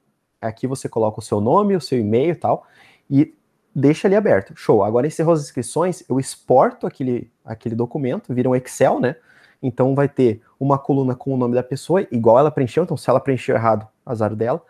Aqui 0.45 0.67
você 0.67 0.89
coloca 0.89 1.19
o 1.19 1.23
seu 1.23 1.41
nome, 1.41 1.75
o 1.75 1.81
seu 1.81 1.99
e-mail 1.99 2.33
e 2.33 2.35
tal, 2.35 2.67
e 3.11 3.35
deixa 3.75 4.07
ali 4.07 4.15
aberto. 4.15 4.53
Show. 4.57 4.85
Agora 4.85 5.07
encerrou 5.07 5.33
as 5.33 5.41
inscrições, 5.41 6.05
eu 6.09 6.21
exporto 6.21 6.87
aquele, 6.87 7.31
aquele 7.45 7.75
documento, 7.75 8.33
vira 8.33 8.49
um 8.49 8.55
Excel, 8.55 9.01
né? 9.01 9.17
Então 9.63 9.95
vai 9.95 10.09
ter 10.09 10.43
uma 10.61 10.79
coluna 10.79 11.15
com 11.15 11.33
o 11.33 11.37
nome 11.37 11.55
da 11.55 11.63
pessoa, 11.63 12.07
igual 12.13 12.39
ela 12.39 12.51
preencheu. 12.51 12.85
Então, 12.85 12.97
se 12.97 13.09
ela 13.09 13.21
preencheu 13.21 13.57
errado, 13.57 13.89
azar 14.05 14.35
dela. 14.35 14.63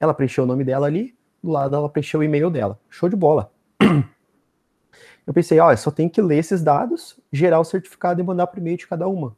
Ela 0.00 0.14
preencheu 0.14 0.44
o 0.44 0.46
nome 0.46 0.64
dela 0.64 0.86
ali, 0.86 1.14
do 1.42 1.50
lado 1.50 1.74
ela 1.74 1.88
preencheu 1.88 2.20
o 2.20 2.24
e-mail 2.24 2.50
dela. 2.50 2.78
Show 2.88 3.08
de 3.08 3.16
bola. 3.16 3.50
Eu 5.26 5.32
pensei, 5.32 5.58
ó, 5.58 5.74
só 5.74 5.90
tem 5.90 6.08
que 6.08 6.20
ler 6.20 6.36
esses 6.36 6.62
dados, 6.62 7.18
gerar 7.32 7.58
o 7.58 7.64
certificado 7.64 8.20
e 8.20 8.24
mandar 8.24 8.46
o 8.52 8.58
e-mail 8.58 8.76
de 8.76 8.86
cada 8.86 9.08
uma. 9.08 9.34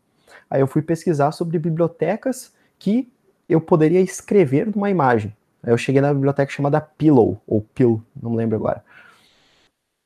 Aí 0.51 0.61
eu 0.61 0.67
fui 0.67 0.83
pesquisar 0.83 1.31
sobre 1.31 1.61
bibliotecas 1.61 2.53
que 2.77 3.09
eu 3.49 3.61
poderia 3.61 4.01
escrever 4.01 4.67
numa 4.75 4.91
imagem. 4.91 5.35
Aí 5.63 5.73
eu 5.73 5.79
cheguei 5.79 6.01
na 6.01 6.13
biblioteca 6.13 6.51
chamada 6.51 6.81
Pillow, 6.81 7.41
ou 7.47 7.61
Pill, 7.61 8.03
não 8.21 8.31
me 8.33 8.37
lembro 8.37 8.57
agora. 8.57 8.85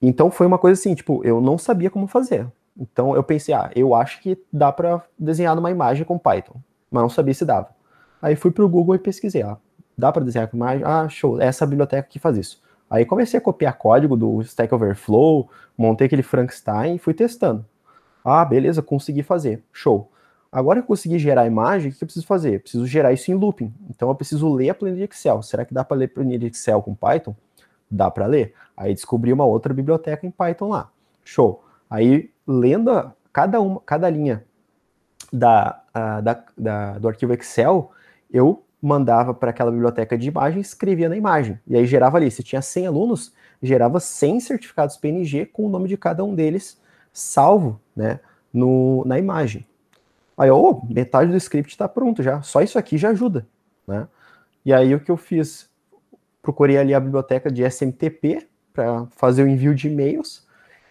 Então 0.01 0.31
foi 0.31 0.47
uma 0.47 0.59
coisa 0.59 0.79
assim, 0.79 0.95
tipo, 0.95 1.25
eu 1.25 1.41
não 1.41 1.59
sabia 1.59 1.91
como 1.91 2.07
fazer. 2.07 2.47
Então 2.79 3.15
eu 3.15 3.23
pensei, 3.23 3.55
ah, 3.55 3.71
eu 3.75 3.95
acho 3.95 4.21
que 4.21 4.39
dá 4.53 4.73
para 4.73 5.03
desenhar 5.19 5.55
numa 5.55 5.71
imagem 5.71 6.05
com 6.05 6.19
Python, 6.19 6.61
mas 6.91 7.03
não 7.03 7.11
sabia 7.11 7.35
se 7.35 7.45
dava. 7.45 7.69
Aí 8.21 8.37
fui 8.37 8.51
pro 8.51 8.69
Google 8.69 8.95
e 8.95 8.99
pesquisei, 8.99 9.43
ah, 9.43 9.57
dá 9.97 10.13
para 10.13 10.25
desenhar 10.25 10.49
com 10.49 10.57
imagem? 10.57 10.85
Ah, 10.85 11.09
show, 11.09 11.41
é 11.41 11.47
essa 11.47 11.67
biblioteca 11.67 12.09
que 12.09 12.19
faz 12.19 12.37
isso. 12.37 12.63
Aí 12.89 13.05
comecei 13.05 13.39
a 13.39 13.41
copiar 13.41 13.79
código 13.79 14.17
do 14.17 14.41
Stack 14.43 14.75
Overflow, 14.75 15.49
montei 15.79 16.07
aquele 16.07 16.23
Frankenstein 16.23 16.97
e 16.97 16.99
fui 16.99 17.15
testando. 17.15 17.65
Ah, 18.25 18.45
beleza, 18.45 18.83
consegui 18.83 19.23
fazer. 19.23 19.63
Show. 19.73 20.11
Agora 20.53 20.81
que 20.81 20.85
eu 20.85 20.89
consegui 20.89 21.19
gerar 21.19 21.43
a 21.43 21.47
imagem, 21.47 21.91
o 21.91 21.95
que 21.95 22.03
eu 22.03 22.07
preciso 22.07 22.27
fazer? 22.27 22.57
Eu 22.57 22.61
preciso 22.61 22.87
gerar 22.87 23.13
isso 23.13 23.31
em 23.31 23.35
looping. 23.35 23.73
Então 23.89 24.09
eu 24.09 24.15
preciso 24.17 24.53
ler 24.53 24.71
a 24.71 24.75
planilha 24.75 25.05
Excel. 25.05 25.43
Será 25.43 25.65
que 25.65 25.73
dá 25.73 25.85
para 25.85 25.97
ler 25.97 26.09
planilha 26.09 26.47
Excel 26.49 26.83
com 26.83 26.95
Python? 26.95 27.37
Dá 27.89 28.11
para 28.11 28.27
ler. 28.27 28.55
Aí 28.77 28.93
descobri 28.93 29.33
uma 29.33 29.45
outra 29.45 29.73
biblioteca 29.73 30.27
em 30.27 30.31
Python 30.31 30.71
lá. 30.71 30.91
Show. 31.25 31.63
Aí 31.89 32.31
lendo 32.47 32.91
a, 32.91 33.13
cada 33.33 33.61
uma, 33.61 33.81
cada 33.87 34.11
linha 34.11 34.45
da, 35.33 35.81
a, 35.95 36.21
da, 36.21 36.45
da, 36.59 36.99
do 36.99 37.07
arquivo 37.07 37.33
Excel, 37.33 37.93
eu 38.33 38.63
mandava 38.83 39.35
para 39.35 39.51
aquela 39.51 39.71
biblioteca 39.71 40.17
de 40.17 40.29
imagem, 40.29 40.61
escrevia 40.61 41.09
na 41.09 41.17
imagem. 41.17 41.59
E 41.67 41.77
aí 41.77 41.87
gerava 41.87 42.17
ali, 42.17 42.31
se 42.31 42.43
tinha 42.43 42.63
100 42.63 42.87
alunos, 42.87 43.33
gerava 43.63 44.01
100 44.01 44.41
certificados 44.41 44.97
PNG 44.97 45.47
com 45.47 45.67
o 45.67 45.69
nome 45.69 45.89
de 45.89 45.97
cada 45.97 46.25
um 46.25 46.35
deles 46.35 46.81
salvo, 47.13 47.81
né, 47.95 48.21
no, 48.53 49.05
na 49.05 49.19
imagem. 49.19 49.67
Aí, 50.37 50.51
oh, 50.51 50.81
metade 50.89 51.31
do 51.31 51.37
script 51.37 51.73
está 51.73 51.87
pronto 51.87 52.23
já. 52.23 52.41
Só 52.41 52.63
isso 52.63 52.79
aqui 52.79 52.97
já 52.97 53.11
ajuda, 53.11 53.47
né? 53.87 54.09
E 54.65 54.73
aí 54.73 54.95
o 54.95 55.01
que 55.01 55.11
eu 55.11 55.17
fiz? 55.17 55.69
Procurei 56.41 56.79
ali 56.79 56.95
a 56.95 57.01
biblioteca 57.01 57.51
de 57.51 57.63
SMTP 57.63 58.47
para 58.73 59.07
fazer 59.11 59.43
o 59.43 59.49
envio 59.49 59.75
de 59.75 59.89
e-mails. 59.89 60.47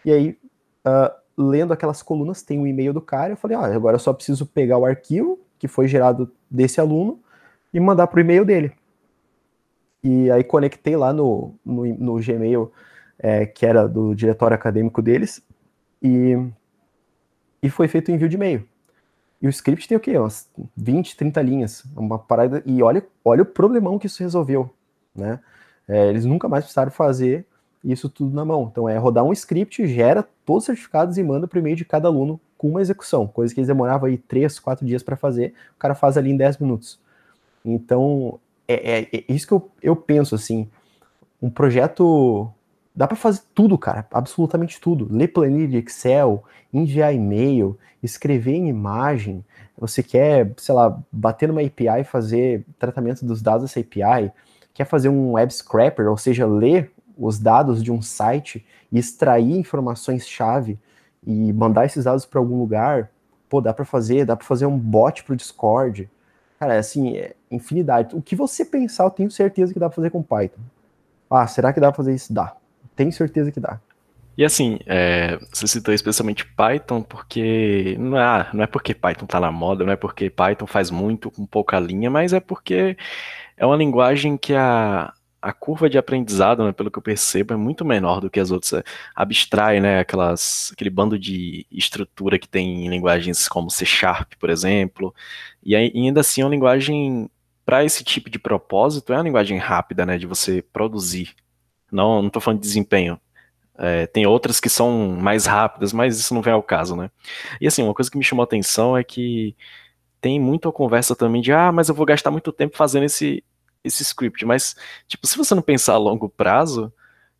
E 0.05 0.11
aí, 0.11 0.37
uh, 0.85 1.11
lendo 1.35 1.73
aquelas 1.73 2.03
colunas, 2.03 2.43
tem 2.43 2.59
o 2.59 2.61
um 2.61 2.67
e-mail 2.67 2.93
do 2.93 3.01
cara. 3.01 3.33
Eu 3.33 3.37
falei, 3.37 3.57
ah, 3.57 3.65
agora 3.65 3.95
eu 3.95 3.99
só 3.99 4.13
preciso 4.13 4.45
pegar 4.45 4.77
o 4.77 4.85
arquivo 4.85 5.39
que 5.57 5.67
foi 5.67 5.87
gerado 5.87 6.31
desse 6.49 6.79
aluno 6.79 7.19
e 7.73 7.79
mandar 7.79 8.07
para 8.07 8.17
o 8.17 8.21
e-mail 8.21 8.45
dele. 8.45 8.71
E 10.03 10.31
aí 10.31 10.43
conectei 10.43 10.95
lá 10.95 11.11
no, 11.11 11.53
no, 11.65 11.85
no 11.85 12.15
Gmail, 12.15 12.71
é, 13.17 13.45
que 13.45 13.65
era 13.65 13.87
do 13.87 14.15
diretório 14.15 14.55
acadêmico 14.55 15.01
deles, 15.01 15.43
e, 16.01 16.37
e 17.61 17.69
foi 17.69 17.87
feito 17.87 18.09
o 18.09 18.11
envio 18.11 18.29
de 18.29 18.35
e-mail. 18.35 18.65
E 19.41 19.47
o 19.47 19.49
script 19.49 19.87
tem 19.87 19.97
o 19.97 20.01
quê? 20.01 20.17
Umas 20.17 20.49
20, 20.75 21.15
30 21.15 21.41
linhas. 21.41 21.83
Uma 21.95 22.19
parada. 22.19 22.61
E 22.65 22.83
olha, 22.83 23.05
olha 23.23 23.43
o 23.43 23.45
problemão 23.45 23.97
que 23.97 24.07
isso 24.07 24.21
resolveu. 24.21 24.69
Né? 25.15 25.39
É, 25.87 26.07
eles 26.09 26.25
nunca 26.25 26.49
mais 26.49 26.65
precisaram 26.65 26.91
fazer 26.91 27.45
isso 27.83 28.09
tudo 28.09 28.35
na 28.35 28.43
mão. 28.43 28.67
Então 28.69 28.87
é 28.89 28.97
rodar 28.97 29.23
um 29.23 29.31
script, 29.31 29.87
gera 29.87 30.27
todos 30.45 30.63
os 30.63 30.65
certificados 30.65 31.17
e 31.17 31.23
manda 31.23 31.47
para 31.47 31.57
o 31.57 31.59
e-mail 31.59 31.75
de 31.75 31.85
cada 31.85 32.07
aluno 32.07 32.39
com 32.57 32.67
uma 32.67 32.81
execução. 32.81 33.27
Coisa 33.27 33.53
que 33.53 33.59
eles 33.61 33.67
demoravam 33.67 34.09
aí 34.09 34.17
3, 34.17 34.59
4 34.59 34.85
dias 34.85 35.01
para 35.01 35.15
fazer, 35.15 35.53
o 35.75 35.79
cara 35.79 35.95
faz 35.95 36.17
ali 36.17 36.31
em 36.31 36.37
10 36.37 36.57
minutos. 36.57 36.99
Então, 37.63 38.39
é, 38.67 38.99
é, 39.01 39.09
é 39.11 39.23
isso 39.29 39.47
que 39.47 39.53
eu, 39.53 39.69
eu 39.81 39.95
penso 39.95 40.35
assim. 40.35 40.69
Um 41.41 41.49
projeto 41.49 42.51
Dá 42.99 43.07
para 43.07 43.15
fazer 43.15 43.43
tudo, 43.55 43.77
cara, 43.77 44.05
absolutamente 44.11 44.77
tudo. 44.81 45.07
Ler 45.09 45.29
planilha 45.29 45.69
de 45.69 45.77
Excel, 45.77 46.43
enviar 46.73 47.15
e-mail, 47.15 47.79
escrever 48.03 48.55
em 48.55 48.67
imagem. 48.67 49.41
Você 49.77 50.03
quer, 50.03 50.51
sei 50.57 50.75
lá, 50.75 51.01
bater 51.09 51.47
numa 51.47 51.61
API 51.61 52.01
e 52.01 52.03
fazer 52.03 52.65
tratamento 52.77 53.25
dos 53.25 53.41
dados 53.41 53.63
dessa 53.63 53.79
API, 53.79 54.33
quer 54.73 54.83
fazer 54.83 55.07
um 55.07 55.31
web 55.31 55.53
scraper, 55.53 56.09
ou 56.09 56.17
seja, 56.17 56.45
ler 56.45 56.91
os 57.17 57.39
dados 57.39 57.81
de 57.81 57.89
um 57.89 58.01
site 58.01 58.65
e 58.91 58.99
extrair 58.99 59.57
informações-chave 59.57 60.77
e 61.25 61.53
mandar 61.53 61.85
esses 61.85 62.03
dados 62.03 62.25
para 62.25 62.41
algum 62.41 62.59
lugar. 62.59 63.09
Pô, 63.47 63.61
dá 63.61 63.73
para 63.73 63.85
fazer, 63.85 64.25
dá 64.25 64.35
para 64.35 64.45
fazer 64.45 64.65
um 64.65 64.77
bot 64.77 65.23
para 65.23 65.33
o 65.33 65.37
Discord. 65.37 66.09
Cara, 66.59 66.77
assim, 66.77 67.15
é 67.15 67.33
infinidade. 67.49 68.15
O 68.15 68.21
que 68.21 68.35
você 68.35 68.65
pensar, 68.65 69.05
eu 69.05 69.09
tenho 69.09 69.31
certeza 69.31 69.73
que 69.73 69.79
dá 69.79 69.87
para 69.87 69.95
fazer 69.95 70.09
com 70.09 70.21
Python. 70.21 70.61
Ah, 71.29 71.47
será 71.47 71.71
que 71.71 71.79
dá 71.79 71.87
para 71.87 71.97
fazer 71.97 72.13
isso? 72.13 72.33
Dá 72.33 72.55
tenho 72.99 73.13
certeza 73.13 73.49
que 73.49 73.61
dá. 73.61 73.79
E 74.37 74.43
assim, 74.43 74.79
é, 74.85 75.37
você 75.51 75.67
citou 75.67 75.93
especialmente 75.93 76.45
Python 76.45 77.01
porque 77.01 77.95
não 77.97 78.17
é, 78.17 78.23
ah, 78.23 78.49
não 78.53 78.63
é 78.63 78.67
porque 78.67 78.93
Python 78.93 79.25
tá 79.25 79.39
na 79.39 79.51
moda, 79.51 79.85
não 79.85 79.93
é 79.93 79.95
porque 79.95 80.29
Python 80.29 80.67
faz 80.67 80.91
muito 80.91 81.31
com 81.31 81.45
pouca 81.45 81.79
linha, 81.79 82.09
mas 82.09 82.33
é 82.33 82.39
porque 82.41 82.97
é 83.57 83.65
uma 83.65 83.75
linguagem 83.75 84.37
que 84.37 84.53
a, 84.53 85.13
a 85.41 85.53
curva 85.53 85.89
de 85.89 85.97
aprendizado, 85.97 86.63
né, 86.63 86.71
pelo 86.71 86.91
que 86.91 86.97
eu 86.97 87.03
percebo, 87.03 87.53
é 87.53 87.57
muito 87.57 87.85
menor 87.85 88.21
do 88.21 88.29
que 88.29 88.39
as 88.39 88.51
outras. 88.51 88.73
É, 88.73 88.83
abstrai, 89.15 89.79
né, 89.79 89.99
aquelas, 89.99 90.71
aquele 90.73 90.89
bando 90.89 91.17
de 91.17 91.65
estrutura 91.71 92.39
que 92.39 92.47
tem 92.47 92.85
em 92.85 92.89
linguagens 92.89 93.47
como 93.47 93.69
C 93.69 93.85
Sharp, 93.85 94.33
por 94.39 94.49
exemplo, 94.49 95.13
e 95.63 95.75
ainda 95.75 96.21
assim 96.21 96.41
é 96.41 96.45
uma 96.45 96.51
linguagem 96.51 97.29
para 97.65 97.83
esse 97.85 98.03
tipo 98.03 98.29
de 98.29 98.39
propósito, 98.39 99.13
é 99.13 99.17
uma 99.17 99.23
linguagem 99.23 99.57
rápida, 99.57 100.05
né, 100.05 100.17
de 100.17 100.25
você 100.27 100.61
produzir 100.61 101.35
não, 101.91 102.29
tô 102.29 102.39
falando 102.39 102.59
de 102.59 102.67
desempenho. 102.67 103.19
É, 103.77 104.07
tem 104.07 104.25
outras 104.25 104.59
que 104.59 104.69
são 104.69 105.17
mais 105.19 105.45
rápidas, 105.45 105.93
mas 105.93 106.19
isso 106.19 106.33
não 106.33 106.41
vem 106.41 106.53
ao 106.53 106.63
caso, 106.63 106.95
né? 106.95 107.09
E 107.61 107.67
assim, 107.67 107.81
uma 107.81 107.93
coisa 107.93 108.11
que 108.11 108.17
me 108.17 108.23
chamou 108.23 108.43
a 108.43 108.45
atenção 108.45 108.97
é 108.97 109.03
que 109.03 109.55
tem 110.21 110.39
muita 110.39 110.71
conversa 110.71 111.15
também 111.15 111.41
de, 111.41 111.53
ah, 111.53 111.71
mas 111.71 111.89
eu 111.89 111.95
vou 111.95 112.05
gastar 112.05 112.31
muito 112.31 112.51
tempo 112.51 112.75
fazendo 112.75 113.05
esse, 113.05 113.43
esse 113.83 114.03
script, 114.03 114.45
mas, 114.45 114.75
tipo, 115.07 115.25
se 115.27 115.37
você 115.37 115.55
não 115.55 115.61
pensar 115.61 115.93
a 115.93 115.97
longo 115.97 116.29
prazo, 116.29 116.91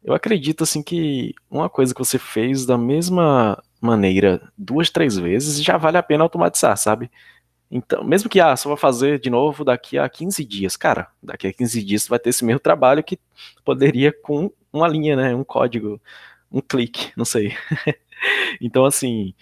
eu 0.03 0.13
acredito, 0.13 0.63
assim, 0.63 0.81
que 0.81 1.33
uma 1.49 1.69
coisa 1.69 1.93
que 1.93 1.99
você 1.99 2.17
fez 2.17 2.65
da 2.65 2.77
mesma 2.77 3.61
maneira 3.81 4.41
duas, 4.57 4.89
três 4.89 5.17
vezes, 5.17 5.61
já 5.61 5.77
vale 5.77 5.97
a 5.97 6.03
pena 6.03 6.23
automatizar, 6.23 6.77
sabe? 6.77 7.11
Então, 7.71 8.03
mesmo 8.03 8.29
que, 8.29 8.39
ah, 8.39 8.55
só 8.55 8.69
vou 8.69 8.77
fazer 8.77 9.19
de 9.19 9.29
novo 9.29 9.63
daqui 9.63 9.97
a 9.97 10.09
15 10.09 10.43
dias, 10.43 10.75
cara, 10.75 11.07
daqui 11.21 11.47
a 11.47 11.53
15 11.53 11.83
dias 11.83 12.03
você 12.03 12.09
vai 12.09 12.19
ter 12.19 12.29
esse 12.29 12.43
mesmo 12.43 12.59
trabalho 12.59 13.03
que 13.03 13.19
poderia 13.63 14.11
com 14.11 14.51
uma 14.73 14.87
linha, 14.87 15.15
né, 15.15 15.35
um 15.35 15.43
código, 15.43 16.01
um 16.51 16.61
clique, 16.61 17.11
não 17.15 17.25
sei. 17.25 17.53
então, 18.59 18.85
assim, 18.85 19.35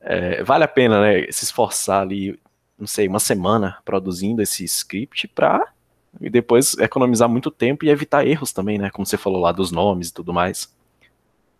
é, 0.00 0.42
vale 0.44 0.64
a 0.64 0.68
pena, 0.68 1.00
né, 1.00 1.26
se 1.32 1.44
esforçar 1.44 2.02
ali, 2.02 2.38
não 2.78 2.86
sei, 2.86 3.08
uma 3.08 3.20
semana 3.20 3.78
produzindo 3.84 4.42
esse 4.42 4.64
script 4.64 5.26
para 5.28 5.73
e 6.20 6.30
depois 6.30 6.76
economizar 6.78 7.28
muito 7.28 7.50
tempo 7.50 7.84
e 7.84 7.90
evitar 7.90 8.26
erros 8.26 8.52
também, 8.52 8.78
né? 8.78 8.90
Como 8.90 9.04
você 9.04 9.16
falou 9.16 9.40
lá 9.40 9.52
dos 9.52 9.70
nomes 9.70 10.08
e 10.08 10.14
tudo 10.14 10.32
mais. 10.32 10.72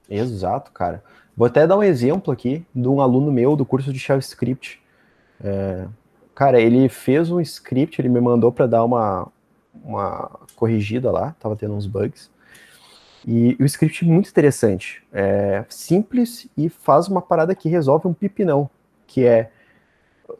Exato, 0.08 0.72
cara. 0.72 1.02
Vou 1.36 1.46
até 1.46 1.66
dar 1.66 1.76
um 1.76 1.82
exemplo 1.82 2.32
aqui 2.32 2.64
de 2.74 2.88
um 2.88 3.00
aluno 3.00 3.32
meu 3.32 3.56
do 3.56 3.64
curso 3.64 3.92
de 3.92 3.98
Shell 3.98 4.18
Script. 4.18 4.80
É, 5.42 5.86
cara, 6.34 6.60
ele 6.60 6.88
fez 6.88 7.30
um 7.30 7.40
script, 7.40 8.00
ele 8.00 8.08
me 8.08 8.20
mandou 8.20 8.52
para 8.52 8.66
dar 8.66 8.84
uma, 8.84 9.26
uma 9.82 10.30
corrigida 10.54 11.10
lá, 11.10 11.34
tava 11.40 11.56
tendo 11.56 11.74
uns 11.74 11.86
bugs. 11.86 12.30
E 13.26 13.56
o 13.58 13.64
script 13.64 14.04
é 14.04 14.08
muito 14.08 14.28
interessante, 14.28 15.02
é 15.10 15.64
simples 15.68 16.46
e 16.56 16.68
faz 16.68 17.08
uma 17.08 17.22
parada 17.22 17.54
que 17.54 17.70
resolve 17.70 18.06
um 18.06 18.12
pipinão, 18.12 18.68
que 19.06 19.24
é 19.24 19.50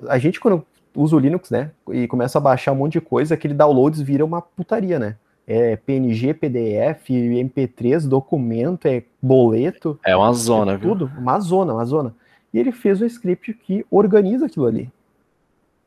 a 0.07 0.19
gente 0.19 0.39
quando 0.39 0.65
usa 0.95 1.17
o 1.17 1.19
Linux, 1.19 1.51
né, 1.51 1.71
e 1.91 2.07
começa 2.07 2.39
a 2.39 2.41
baixar 2.41 2.73
um 2.73 2.77
monte 2.77 2.95
de 2.95 3.01
coisa, 3.01 3.35
aquele 3.35 3.55
downloads 3.55 4.01
vira 4.01 4.25
uma 4.25 4.41
putaria, 4.41 4.99
né? 4.99 5.17
É 5.47 5.77
PNG, 5.77 6.33
PDF, 6.33 7.11
MP3, 7.11 8.09
documento, 8.09 8.87
é 8.87 9.03
boleto. 9.21 9.99
É 10.03 10.17
uma 10.17 10.33
zona, 10.33 10.73
é 10.73 10.79
tudo, 10.79 11.07
viu? 11.07 11.21
uma 11.21 11.39
zona, 11.39 11.75
uma 11.75 11.85
zona. 11.85 12.15
E 12.53 12.59
ele 12.59 12.73
fez 12.73 13.03
um 13.03 13.05
script 13.05 13.53
que 13.53 13.85
organiza 13.91 14.47
aquilo 14.47 14.67
ali. 14.67 14.91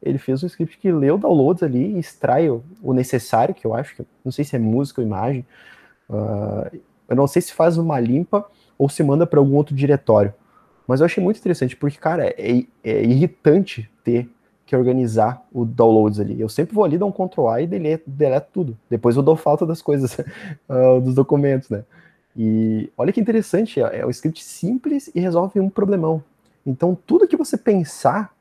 Ele 0.04 0.20
fez 0.20 0.44
um 0.44 0.48
script 0.48 0.78
que 0.78 0.92
lê 0.92 1.10
o 1.10 1.18
downloads 1.18 1.64
ali 1.64 1.96
e 1.96 2.00
extrai 2.00 2.50
o, 2.50 2.64
o 2.84 2.94
necessário, 2.94 3.56
que 3.56 3.66
eu 3.66 3.74
acho 3.74 3.96
que, 3.96 4.06
não 4.24 4.32
sei 4.32 4.46
se 4.46 4.56
é 4.56 4.60
música 4.60 5.02
ou 5.02 5.08
imagem. 5.08 5.44
Uh, 6.08 6.80
eu 7.10 7.16
não 7.16 7.26
sei 7.26 7.42
se 7.42 7.52
faz 7.52 7.78
uma 7.78 8.00
limpa 8.00 8.46
ou 8.78 8.88
se 8.88 9.02
manda 9.02 9.26
para 9.26 9.40
algum 9.40 9.56
outro 9.56 9.74
diretório. 9.74 10.34
Mas 10.88 11.00
eu 11.00 11.06
achei 11.06 11.22
muito 11.22 11.40
interessante, 11.40 11.76
porque, 11.76 11.98
cara, 11.98 12.28
é, 12.28 12.64
é 12.84 13.04
irritante 13.04 13.90
ter 14.04 14.30
que 14.68 14.76
organizar 14.76 15.42
o 15.52 15.64
downloads 15.64 16.20
ali. 16.20 16.40
Eu 16.40 16.50
sempre 16.50 16.76
vou 16.76 16.84
ali, 16.84 16.98
dar 16.98 17.06
um 17.06 17.12
Ctrl 17.12 17.48
A 17.48 17.62
e 17.62 17.66
deleto, 17.66 18.04
deleto 18.06 18.50
tudo. 18.54 18.78
Depois 18.90 19.16
eu 19.16 19.24
dou 19.24 19.38
falta 19.38 19.66
das 19.66 19.82
coisas, 19.82 20.18
uh, 20.20 21.00
dos 21.02 21.16
documentos, 21.16 21.70
né? 21.70 21.86
E 22.36 22.92
olha 22.98 23.14
que 23.14 23.22
interessante, 23.22 23.82
é, 23.82 24.00
é 24.00 24.06
um 24.06 24.10
script 24.10 24.44
simples 24.44 25.10
e 25.16 25.22
resolve 25.22 25.60
um 25.62 25.70
problemão. 25.70 26.22
Então, 26.66 26.96
tudo 27.08 27.28
que 27.28 27.38
você 27.38 27.58
pensar, 27.58 28.36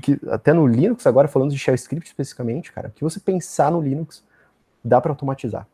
que, 0.00 0.18
até 0.28 0.52
no 0.52 0.64
Linux, 0.64 1.04
agora 1.08 1.26
falando 1.26 1.50
de 1.50 1.58
shell 1.58 1.74
script 1.74 2.06
especificamente, 2.06 2.72
cara, 2.72 2.88
o 2.88 2.92
que 2.92 3.02
você 3.02 3.18
pensar 3.18 3.72
no 3.72 3.82
Linux, 3.82 4.22
dá 4.82 5.00
para 5.00 5.10
automatizar. 5.10 5.66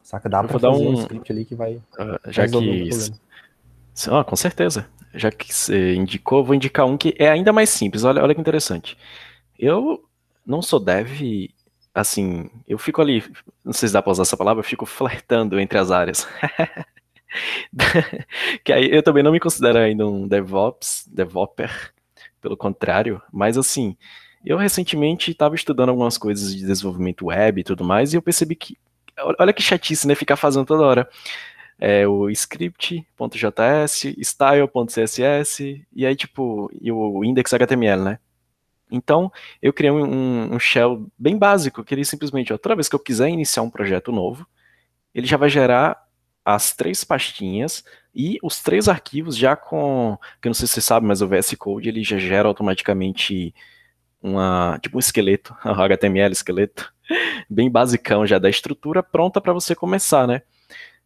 Saca? 0.00 0.28
Dá 0.28 0.44
para 0.44 0.58
fazer 0.60 0.68
um... 0.68 0.90
um... 0.90 0.94
script 0.94 1.32
ali 1.32 1.44
que 1.44 1.56
vai. 1.56 1.74
Uh, 1.74 2.30
já 2.30 2.46
que. 2.46 2.90
Ah, 4.08 4.22
com 4.22 4.36
certeza 4.36 4.86
já 5.14 5.30
que 5.30 5.52
você 5.52 5.94
indicou, 5.94 6.44
vou 6.44 6.54
indicar 6.54 6.86
um 6.86 6.96
que 6.96 7.14
é 7.18 7.28
ainda 7.28 7.52
mais 7.52 7.70
simples. 7.70 8.04
Olha, 8.04 8.22
olha 8.22 8.34
que 8.34 8.40
interessante. 8.40 8.96
Eu 9.58 10.04
não 10.46 10.62
sou 10.62 10.80
dev, 10.80 11.50
assim, 11.94 12.50
eu 12.66 12.78
fico 12.78 13.00
ali, 13.00 13.24
não 13.64 13.72
sei 13.72 13.88
se 13.88 13.92
dá 13.92 14.02
pra 14.02 14.12
usar 14.12 14.22
essa 14.22 14.36
palavra, 14.36 14.60
eu 14.60 14.68
fico 14.68 14.86
flertando 14.86 15.60
entre 15.60 15.78
as 15.78 15.90
áreas. 15.90 16.26
que 18.64 18.72
aí 18.72 18.90
eu 18.90 19.02
também 19.02 19.22
não 19.22 19.32
me 19.32 19.40
considero 19.40 19.78
ainda 19.78 20.06
um 20.06 20.26
DevOps, 20.26 21.06
DevOper, 21.08 21.92
pelo 22.40 22.56
contrário, 22.56 23.20
mas 23.32 23.58
assim, 23.58 23.96
eu 24.44 24.56
recentemente 24.56 25.30
estava 25.30 25.54
estudando 25.54 25.90
algumas 25.90 26.16
coisas 26.16 26.54
de 26.54 26.64
desenvolvimento 26.64 27.26
web 27.26 27.60
e 27.60 27.64
tudo 27.64 27.84
mais, 27.84 28.12
e 28.12 28.16
eu 28.16 28.22
percebi 28.22 28.56
que, 28.56 28.76
olha 29.38 29.52
que 29.52 29.62
chatice, 29.62 30.06
né, 30.08 30.14
ficar 30.14 30.36
fazendo 30.36 30.64
toda 30.64 30.84
hora 30.84 31.08
é 31.80 32.06
o 32.06 32.28
script.js, 32.28 34.04
style.css 34.22 35.86
e 35.90 36.06
aí 36.06 36.14
tipo, 36.14 36.70
e 36.78 36.92
o 36.92 37.24
index.html, 37.24 38.04
né? 38.04 38.18
Então, 38.90 39.32
eu 39.62 39.72
criei 39.72 39.90
um, 39.90 40.54
um, 40.54 40.58
shell 40.58 41.06
bem 41.16 41.38
básico, 41.38 41.82
que 41.84 41.94
ele 41.94 42.04
simplesmente, 42.04 42.52
ó, 42.52 42.58
toda 42.58 42.74
vez 42.74 42.88
que 42.88 42.94
eu 42.94 43.00
quiser 43.00 43.28
iniciar 43.28 43.62
um 43.62 43.70
projeto 43.70 44.12
novo, 44.12 44.46
ele 45.14 45.26
já 45.26 45.36
vai 45.36 45.48
gerar 45.48 45.96
as 46.44 46.74
três 46.74 47.04
pastinhas 47.04 47.84
e 48.14 48.38
os 48.42 48.60
três 48.60 48.88
arquivos 48.88 49.36
já 49.36 49.54
com, 49.56 50.18
que 50.42 50.48
eu 50.48 50.50
não 50.50 50.54
sei 50.54 50.66
se 50.66 50.74
você 50.74 50.80
sabe, 50.80 51.06
mas 51.06 51.22
o 51.22 51.28
VS 51.28 51.54
Code 51.56 51.88
ele 51.88 52.02
já 52.02 52.18
gera 52.18 52.48
automaticamente 52.48 53.54
uma, 54.20 54.78
tipo 54.82 54.96
um 54.96 55.00
esqueleto, 55.00 55.54
HTML 55.62 56.32
esqueleto, 56.32 56.92
bem 57.48 57.70
basicão 57.70 58.26
já 58.26 58.38
da 58.38 58.50
estrutura 58.50 59.02
pronta 59.02 59.40
para 59.40 59.52
você 59.52 59.74
começar, 59.74 60.26
né? 60.26 60.42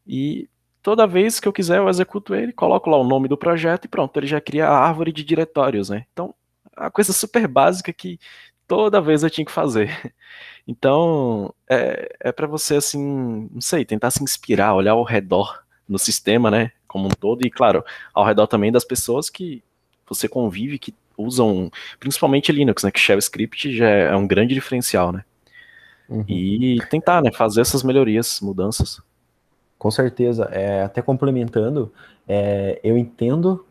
E 0.07 0.49
toda 0.85 1.07
vez 1.07 1.41
que 1.41 1.49
eu 1.49 1.53
quiser 1.53 1.79
eu 1.79 1.89
executo 1.89 2.35
ele, 2.35 2.53
coloco 2.53 2.91
lá 2.91 2.99
o 2.99 3.09
nome 3.09 3.27
do 3.27 3.39
projeto 3.39 3.87
e 3.87 3.89
pronto, 3.89 4.15
ele 4.19 4.27
já 4.27 4.39
cria 4.39 4.69
a 4.69 4.79
árvore 4.79 5.13
de 5.13 5.25
diretórios, 5.25 5.89
né? 5.89 6.05
Então, 6.13 6.35
a 6.77 6.91
coisa 6.91 7.11
super 7.11 7.49
básica 7.49 7.91
que 7.91 8.21
toda 8.69 9.01
vez 9.01 9.23
eu 9.23 9.31
tinha 9.31 9.45
que 9.45 9.51
fazer. 9.51 9.91
Então, 10.67 11.55
é, 11.69 12.09
é 12.21 12.33
para 12.33 12.47
você, 12.47 12.77
assim, 12.77 13.51
não 13.53 13.61
sei, 13.61 13.85
tentar 13.85 14.11
se 14.11 14.23
inspirar, 14.25 14.75
olhar 14.75 14.93
ao 14.93 15.05
redor 15.05 15.63
no 15.87 15.99
sistema, 15.99 16.51
né, 16.51 16.73
como 16.89 17.05
um 17.05 17.11
todo, 17.11 17.47
e 17.47 17.51
claro, 17.51 17.85
ao 18.15 18.25
redor 18.25 18.47
também 18.47 18.73
das 18.73 18.83
pessoas 18.83 19.29
que 19.29 19.63
você 20.09 20.27
convive, 20.27 20.79
que 20.79 20.95
usam, 21.19 21.71
principalmente 22.01 22.51
Linux, 22.51 22.83
né, 22.83 22.91
que 22.91 22.99
Shell 22.99 23.19
Script 23.19 23.77
já 23.77 23.87
é 23.91 24.17
um 24.17 24.27
grande 24.27 24.55
diferencial, 24.55 25.13
né. 25.13 25.23
Uhum. 26.09 26.25
E 26.27 26.79
tentar, 26.89 27.21
né, 27.21 27.31
fazer 27.31 27.61
essas 27.61 27.83
melhorias, 27.83 28.41
mudanças. 28.41 29.03
Com 29.79 29.91
certeza. 29.91 30.45
É, 30.53 30.83
até 30.83 31.03
complementando, 31.03 31.93
é, 32.27 32.81
eu 32.83 32.97
entendo, 32.97 33.65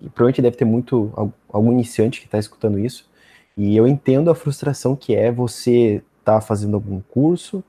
e 0.00 0.08
provavelmente 0.08 0.42
deve 0.42 0.56
ter 0.56 0.64
muito 0.64 1.12
algum 1.48 1.72
iniciante 1.72 2.20
que 2.20 2.26
está 2.26 2.38
escutando 2.38 2.78
isso, 2.78 3.08
e 3.56 3.76
eu 3.76 3.86
entendo 3.86 4.30
a 4.30 4.34
frustração 4.34 4.96
que 4.96 5.14
é 5.14 5.30
você 5.30 6.02
estar 6.18 6.34
tá 6.34 6.40
fazendo 6.40 6.74
algum 6.74 7.00
curso, 7.00 7.62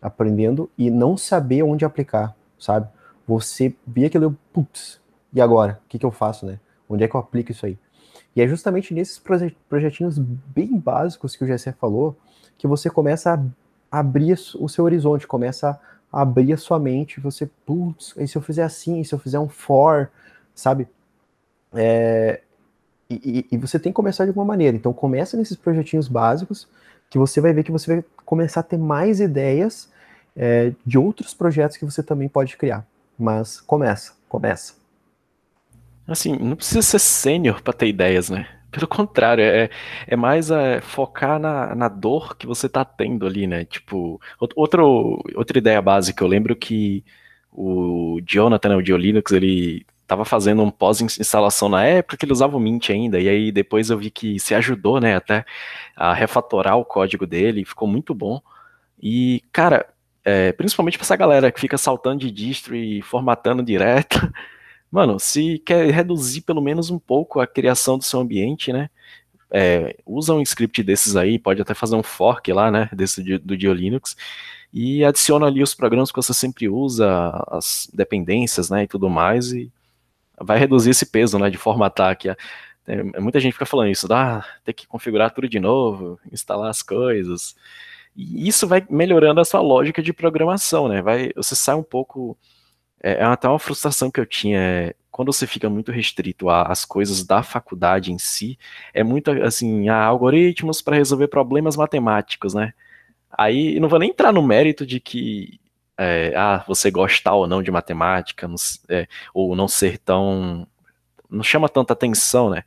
aprendendo 0.00 0.70
e 0.78 0.90
não 0.90 1.16
saber 1.16 1.62
onde 1.62 1.84
aplicar, 1.84 2.36
sabe? 2.58 2.88
Você 3.26 3.74
vê 3.86 4.06
aquilo, 4.06 4.36
putz, 4.52 5.00
e 5.32 5.40
agora? 5.40 5.80
O 5.84 5.88
que, 5.88 5.98
que 5.98 6.06
eu 6.06 6.12
faço, 6.12 6.46
né? 6.46 6.60
Onde 6.88 7.02
é 7.02 7.08
que 7.08 7.16
eu 7.16 7.20
aplico 7.20 7.50
isso 7.50 7.66
aí? 7.66 7.76
E 8.34 8.40
é 8.40 8.46
justamente 8.46 8.94
nesses 8.94 9.20
projetinhos 9.68 10.18
bem 10.18 10.78
básicos 10.78 11.34
que 11.34 11.42
o 11.42 11.46
GC 11.46 11.72
falou 11.72 12.16
que 12.58 12.66
você 12.66 12.88
começa 12.88 13.34
a 13.90 13.98
abrir 13.98 14.38
o 14.58 14.68
seu 14.68 14.84
horizonte, 14.84 15.26
começa 15.26 15.70
a 15.70 15.78
abrir 16.12 16.52
a 16.52 16.56
sua 16.56 16.78
mente, 16.78 17.20
você, 17.20 17.48
putz, 17.64 18.14
e 18.16 18.26
se 18.26 18.36
eu 18.36 18.42
fizer 18.42 18.62
assim, 18.62 19.00
e 19.00 19.04
se 19.04 19.14
eu 19.14 19.18
fizer 19.18 19.38
um 19.38 19.48
for, 19.48 20.10
sabe? 20.54 20.88
É, 21.74 22.40
e, 23.08 23.46
e, 23.52 23.56
você 23.56 23.78
tem 23.78 23.92
que 23.92 23.96
começar 23.96 24.24
de 24.24 24.30
alguma 24.30 24.46
maneira. 24.46 24.76
Então 24.76 24.92
começa 24.92 25.36
nesses 25.36 25.56
projetinhos 25.56 26.08
básicos, 26.08 26.68
que 27.08 27.18
você 27.18 27.40
vai 27.40 27.52
ver 27.52 27.62
que 27.62 27.70
você 27.70 27.96
vai 27.96 28.04
começar 28.24 28.60
a 28.60 28.64
ter 28.64 28.78
mais 28.78 29.20
ideias 29.20 29.88
é, 30.34 30.72
de 30.84 30.98
outros 30.98 31.32
projetos 31.32 31.76
que 31.76 31.84
você 31.84 32.02
também 32.02 32.28
pode 32.28 32.56
criar. 32.56 32.84
Mas 33.18 33.60
começa, 33.60 34.12
começa. 34.28 34.74
Assim, 36.06 36.36
não 36.36 36.56
precisa 36.56 36.82
ser 36.82 36.98
sênior 36.98 37.62
para 37.62 37.72
ter 37.72 37.88
ideias, 37.88 38.30
né? 38.30 38.48
Pelo 38.76 38.86
contrário, 38.86 39.42
é, 39.42 39.70
é 40.06 40.16
mais 40.16 40.50
é, 40.50 40.82
focar 40.82 41.38
na, 41.38 41.74
na 41.74 41.88
dor 41.88 42.36
que 42.36 42.46
você 42.46 42.68
tá 42.68 42.84
tendo 42.84 43.24
ali, 43.26 43.46
né? 43.46 43.64
Tipo, 43.64 44.20
outro, 44.38 45.18
outra 45.34 45.56
ideia 45.56 45.80
básica, 45.80 46.22
eu 46.22 46.28
lembro 46.28 46.54
que 46.54 47.02
o 47.50 48.20
Jonathan, 48.22 48.68
né, 48.68 48.76
o 48.76 48.82
Diolinux, 48.82 49.32
ele 49.32 49.86
tava 50.06 50.26
fazendo 50.26 50.62
um 50.62 50.70
pós-instalação 50.70 51.70
na 51.70 51.86
época 51.86 52.18
que 52.18 52.26
ele 52.26 52.32
usava 52.34 52.54
o 52.54 52.60
Mint 52.60 52.90
ainda, 52.90 53.18
e 53.18 53.30
aí 53.30 53.50
depois 53.50 53.88
eu 53.88 53.96
vi 53.96 54.10
que 54.10 54.38
se 54.38 54.54
ajudou, 54.54 55.00
né, 55.00 55.16
até 55.16 55.46
a 55.96 56.12
refatorar 56.12 56.76
o 56.76 56.84
código 56.84 57.26
dele, 57.26 57.64
ficou 57.64 57.88
muito 57.88 58.14
bom. 58.14 58.42
E, 59.02 59.42
cara, 59.50 59.86
é, 60.22 60.52
principalmente 60.52 60.98
para 60.98 61.04
essa 61.06 61.16
galera 61.16 61.50
que 61.50 61.60
fica 61.60 61.78
saltando 61.78 62.18
de 62.18 62.30
distro 62.30 62.76
e 62.76 63.00
formatando 63.00 63.62
direto, 63.62 64.20
Mano, 64.90 65.18
se 65.18 65.58
quer 65.58 65.90
reduzir 65.90 66.42
pelo 66.42 66.60
menos 66.60 66.90
um 66.90 66.98
pouco 66.98 67.40
a 67.40 67.46
criação 67.46 67.98
do 67.98 68.04
seu 68.04 68.20
ambiente, 68.20 68.72
né? 68.72 68.88
é, 69.50 69.96
usa 70.04 70.34
um 70.34 70.42
script 70.42 70.82
desses 70.82 71.16
aí, 71.16 71.38
pode 71.38 71.60
até 71.62 71.74
fazer 71.74 71.96
um 71.96 72.02
fork 72.02 72.52
lá, 72.52 72.70
né, 72.70 72.88
desse 72.92 73.22
do 73.38 73.56
Dio 73.56 73.72
Linux, 73.72 74.16
e 74.72 75.04
adiciona 75.04 75.46
ali 75.46 75.62
os 75.62 75.74
programas 75.74 76.10
que 76.10 76.16
você 76.16 76.34
sempre 76.34 76.68
usa, 76.68 77.06
as 77.48 77.88
dependências, 77.92 78.70
né, 78.70 78.84
e 78.84 78.88
tudo 78.88 79.08
mais, 79.08 79.52
e 79.52 79.70
vai 80.40 80.58
reduzir 80.58 80.90
esse 80.90 81.06
peso, 81.06 81.38
né, 81.38 81.50
de 81.50 81.56
formatar 81.56 82.10
aqui. 82.10 82.28
É, 82.86 83.02
muita 83.20 83.40
gente 83.40 83.54
fica 83.54 83.66
falando 83.66 83.90
isso, 83.90 84.06
ah, 84.12 84.44
tem 84.64 84.74
que 84.74 84.86
configurar 84.86 85.32
tudo 85.32 85.48
de 85.48 85.58
novo, 85.60 86.20
instalar 86.32 86.70
as 86.70 86.82
coisas. 86.82 87.56
E 88.16 88.48
isso 88.48 88.66
vai 88.66 88.84
melhorando 88.88 89.40
a 89.40 89.44
sua 89.44 89.60
lógica 89.60 90.02
de 90.02 90.12
programação, 90.12 90.88
né? 90.88 91.02
Vai, 91.02 91.32
você 91.36 91.54
sai 91.54 91.74
um 91.74 91.82
pouco. 91.82 92.36
É, 93.02 93.14
é 93.14 93.24
até 93.24 93.48
uma 93.48 93.58
frustração 93.58 94.10
que 94.10 94.20
eu 94.20 94.26
tinha. 94.26 94.58
É, 94.58 94.94
quando 95.10 95.32
você 95.32 95.46
fica 95.46 95.70
muito 95.70 95.90
restrito 95.92 96.50
às 96.50 96.84
coisas 96.84 97.24
da 97.24 97.42
faculdade 97.42 98.12
em 98.12 98.18
si, 98.18 98.58
é 98.92 99.02
muito 99.02 99.30
assim, 99.30 99.88
há 99.88 100.04
algoritmos 100.04 100.82
para 100.82 100.96
resolver 100.96 101.28
problemas 101.28 101.76
matemáticos, 101.76 102.54
né? 102.54 102.74
Aí 103.30 103.80
não 103.80 103.88
vou 103.88 103.98
nem 103.98 104.10
entrar 104.10 104.32
no 104.32 104.42
mérito 104.42 104.86
de 104.86 105.00
que 105.00 105.60
é, 105.98 106.34
ah, 106.36 106.64
você 106.68 106.90
gostar 106.90 107.34
ou 107.34 107.46
não 107.46 107.62
de 107.62 107.70
matemática, 107.70 108.46
não, 108.46 108.56
é, 108.88 109.06
ou 109.32 109.56
não 109.56 109.68
ser 109.68 109.98
tão 109.98 110.66
não 111.30 111.42
chama 111.42 111.68
tanta 111.68 111.92
atenção, 111.92 112.50
né? 112.50 112.62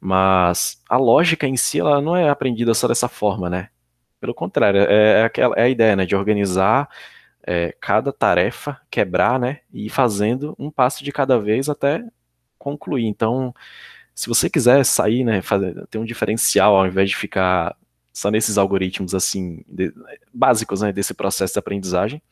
Mas 0.00 0.82
a 0.88 0.96
lógica 0.96 1.46
em 1.46 1.56
si, 1.56 1.80
ela 1.80 2.00
não 2.00 2.16
é 2.16 2.28
aprendida 2.28 2.74
só 2.74 2.88
dessa 2.88 3.08
forma, 3.08 3.48
né? 3.50 3.68
Pelo 4.20 4.34
contrário, 4.34 4.80
é, 4.82 5.20
é, 5.20 5.24
aquela, 5.24 5.54
é 5.56 5.62
a 5.64 5.68
ideia, 5.68 5.96
né? 5.96 6.06
De 6.06 6.16
organizar 6.16 6.88
é, 7.46 7.74
cada 7.80 8.12
tarefa, 8.12 8.80
quebrar, 8.90 9.38
né? 9.38 9.60
E 9.72 9.86
ir 9.86 9.90
fazendo 9.90 10.54
um 10.58 10.70
passo 10.70 11.04
de 11.04 11.12
cada 11.12 11.38
vez 11.38 11.68
até 11.68 12.04
concluir. 12.58 13.06
Então, 13.06 13.54
se 14.14 14.28
você 14.28 14.48
quiser 14.48 14.84
sair, 14.84 15.24
né? 15.24 15.42
Fazer, 15.42 15.86
ter 15.88 15.98
um 15.98 16.04
diferencial 16.04 16.76
ao 16.76 16.86
invés 16.86 17.10
de 17.10 17.16
ficar 17.16 17.76
só 18.12 18.30
nesses 18.30 18.56
algoritmos 18.56 19.14
assim 19.14 19.64
de, 19.68 19.92
básicos, 20.32 20.80
né? 20.80 20.92
Desse 20.92 21.12
processo 21.12 21.52
de 21.52 21.58
aprendizagem, 21.58 22.22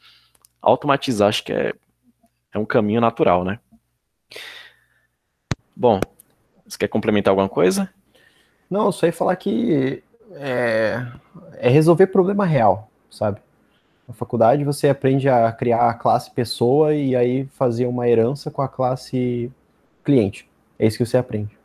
automatizar 0.61 1.29
acho 1.29 1.45
que 1.45 1.53
é, 1.53 1.75
é 2.53 2.59
um 2.59 2.65
caminho 2.65 3.01
natural, 3.01 3.45
né? 3.45 3.59
Bom, 5.77 6.01
você 6.67 6.79
quer 6.79 6.89
complementar 6.89 7.33
alguma 7.33 7.49
coisa? 7.49 7.93
Não, 8.71 8.91
só 8.91 9.07
ia 9.07 9.13
falar 9.13 9.37
que 9.37 10.03
é, 10.35 11.07
é 11.59 11.69
resolver 11.69 12.07
problema 12.07 12.47
real, 12.47 12.91
sabe? 13.11 13.41
Na 14.07 14.15
faculdade 14.15 14.65
você 14.65 14.89
aprende 14.89 15.29
a 15.29 15.51
criar 15.53 15.89
a 15.89 15.95
classe 15.95 16.31
pessoa 16.31 16.95
e 16.95 17.15
aí 17.15 17.47
fazer 17.47 17.87
uma 17.87 18.09
herança 18.09 18.51
com 18.51 18.63
a 18.63 18.69
classe 18.69 19.51
cliente. 20.05 20.49
É 20.79 20.87
isso 20.87 20.99
que 20.99 21.07
você 21.07 21.17
aprende. 21.17 21.57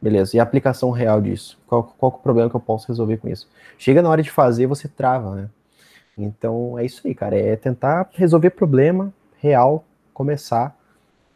Beleza. 0.00 0.36
E 0.36 0.40
a 0.40 0.42
aplicação 0.42 0.90
real 0.90 1.20
disso? 1.20 1.58
Qual, 1.66 1.82
qual 1.98 2.12
é 2.12 2.14
o 2.14 2.18
problema 2.18 2.50
que 2.50 2.56
eu 2.56 2.60
posso 2.60 2.86
resolver 2.88 3.16
com 3.16 3.28
isso? 3.28 3.48
Chega 3.78 4.02
na 4.02 4.08
hora 4.08 4.22
de 4.22 4.30
fazer, 4.30 4.66
você 4.66 4.86
trava, 4.88 5.34
né? 5.34 5.50
Então 6.16 6.78
é 6.78 6.84
isso 6.84 7.06
aí, 7.06 7.14
cara. 7.14 7.38
É 7.38 7.56
tentar 7.56 8.08
resolver 8.12 8.50
problema 8.50 9.12
real, 9.38 9.84
começar, 10.12 10.76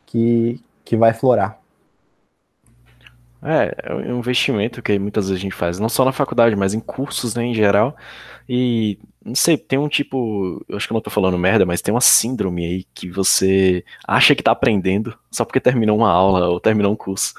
que, 0.06 0.62
que 0.84 0.96
vai 0.96 1.12
florar. 1.12 1.59
É, 3.42 3.74
é 3.84 3.94
um 3.94 4.18
investimento 4.18 4.82
que 4.82 4.98
muitas 4.98 5.28
vezes 5.28 5.40
a 5.40 5.42
gente 5.42 5.54
faz, 5.54 5.78
não 5.78 5.88
só 5.88 6.04
na 6.04 6.12
faculdade, 6.12 6.54
mas 6.54 6.74
em 6.74 6.80
cursos, 6.80 7.34
né, 7.34 7.44
em 7.44 7.54
geral. 7.54 7.96
E, 8.48 8.98
não 9.24 9.34
sei, 9.34 9.56
tem 9.56 9.78
um 9.78 9.88
tipo, 9.88 10.64
eu 10.68 10.76
acho 10.76 10.86
que 10.86 10.92
eu 10.92 10.96
não 10.96 11.00
tô 11.00 11.10
falando 11.10 11.38
merda, 11.38 11.64
mas 11.64 11.80
tem 11.80 11.94
uma 11.94 12.00
síndrome 12.00 12.64
aí 12.64 12.84
que 12.94 13.10
você 13.10 13.84
acha 14.06 14.34
que 14.34 14.42
tá 14.42 14.52
aprendendo 14.52 15.16
só 15.30 15.44
porque 15.44 15.60
terminou 15.60 15.96
uma 15.96 16.10
aula 16.10 16.48
ou 16.48 16.60
terminou 16.60 16.92
um 16.92 16.96
curso. 16.96 17.34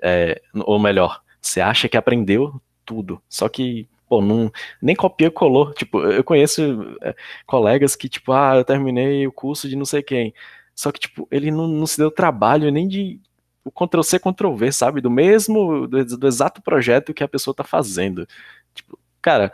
É, 0.00 0.40
ou 0.54 0.78
melhor, 0.78 1.22
você 1.40 1.60
acha 1.60 1.88
que 1.88 1.96
aprendeu 1.96 2.60
tudo, 2.84 3.20
só 3.28 3.48
que, 3.48 3.88
pô, 4.08 4.20
não, 4.20 4.52
nem 4.80 4.94
copia 4.94 5.30
colou. 5.30 5.72
Tipo, 5.74 6.00
eu 6.02 6.22
conheço 6.22 6.96
é, 7.02 7.14
colegas 7.46 7.96
que, 7.96 8.08
tipo, 8.08 8.32
ah, 8.32 8.56
eu 8.56 8.64
terminei 8.64 9.26
o 9.26 9.32
curso 9.32 9.68
de 9.68 9.76
não 9.76 9.84
sei 9.84 10.02
quem. 10.02 10.34
Só 10.74 10.92
que, 10.92 11.00
tipo, 11.00 11.26
ele 11.30 11.50
não, 11.50 11.66
não 11.68 11.86
se 11.86 11.98
deu 11.98 12.10
trabalho 12.10 12.70
nem 12.70 12.86
de 12.88 13.20
o 13.64 13.70
Ctrl-C, 13.70 14.18
Ctrl-V, 14.18 14.72
sabe? 14.72 15.00
Do 15.00 15.10
mesmo, 15.10 15.86
do, 15.88 16.04
do, 16.04 16.26
exato 16.26 16.62
projeto 16.62 17.14
que 17.14 17.24
a 17.24 17.28
pessoa 17.28 17.54
tá 17.54 17.64
fazendo. 17.64 18.28
Tipo, 18.74 18.98
cara, 19.22 19.52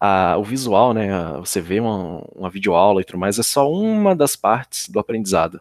a, 0.00 0.36
o 0.38 0.44
visual, 0.44 0.92
né? 0.92 1.12
A, 1.12 1.38
você 1.38 1.60
vê 1.60 1.80
uma, 1.80 2.18
uma 2.34 2.50
videoaula 2.50 3.00
e 3.00 3.04
tudo 3.04 3.18
mais, 3.18 3.38
é 3.38 3.42
só 3.42 3.70
uma 3.70 4.14
das 4.16 4.36
partes 4.36 4.88
do 4.88 4.98
aprendizado. 4.98 5.60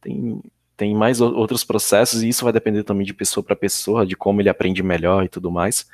Tem, 0.00 0.42
tem 0.76 0.94
mais 0.94 1.20
outros 1.20 1.64
processos 1.64 2.22
e 2.22 2.28
isso 2.28 2.44
vai 2.44 2.52
depender 2.52 2.82
também 2.84 3.06
de 3.06 3.14
pessoa 3.14 3.44
para 3.44 3.54
pessoa, 3.56 4.04
de 4.06 4.16
como 4.16 4.40
ele 4.40 4.48
aprende 4.48 4.82
melhor 4.82 5.24
e 5.24 5.28
tudo 5.28 5.50
mais. 5.50 5.86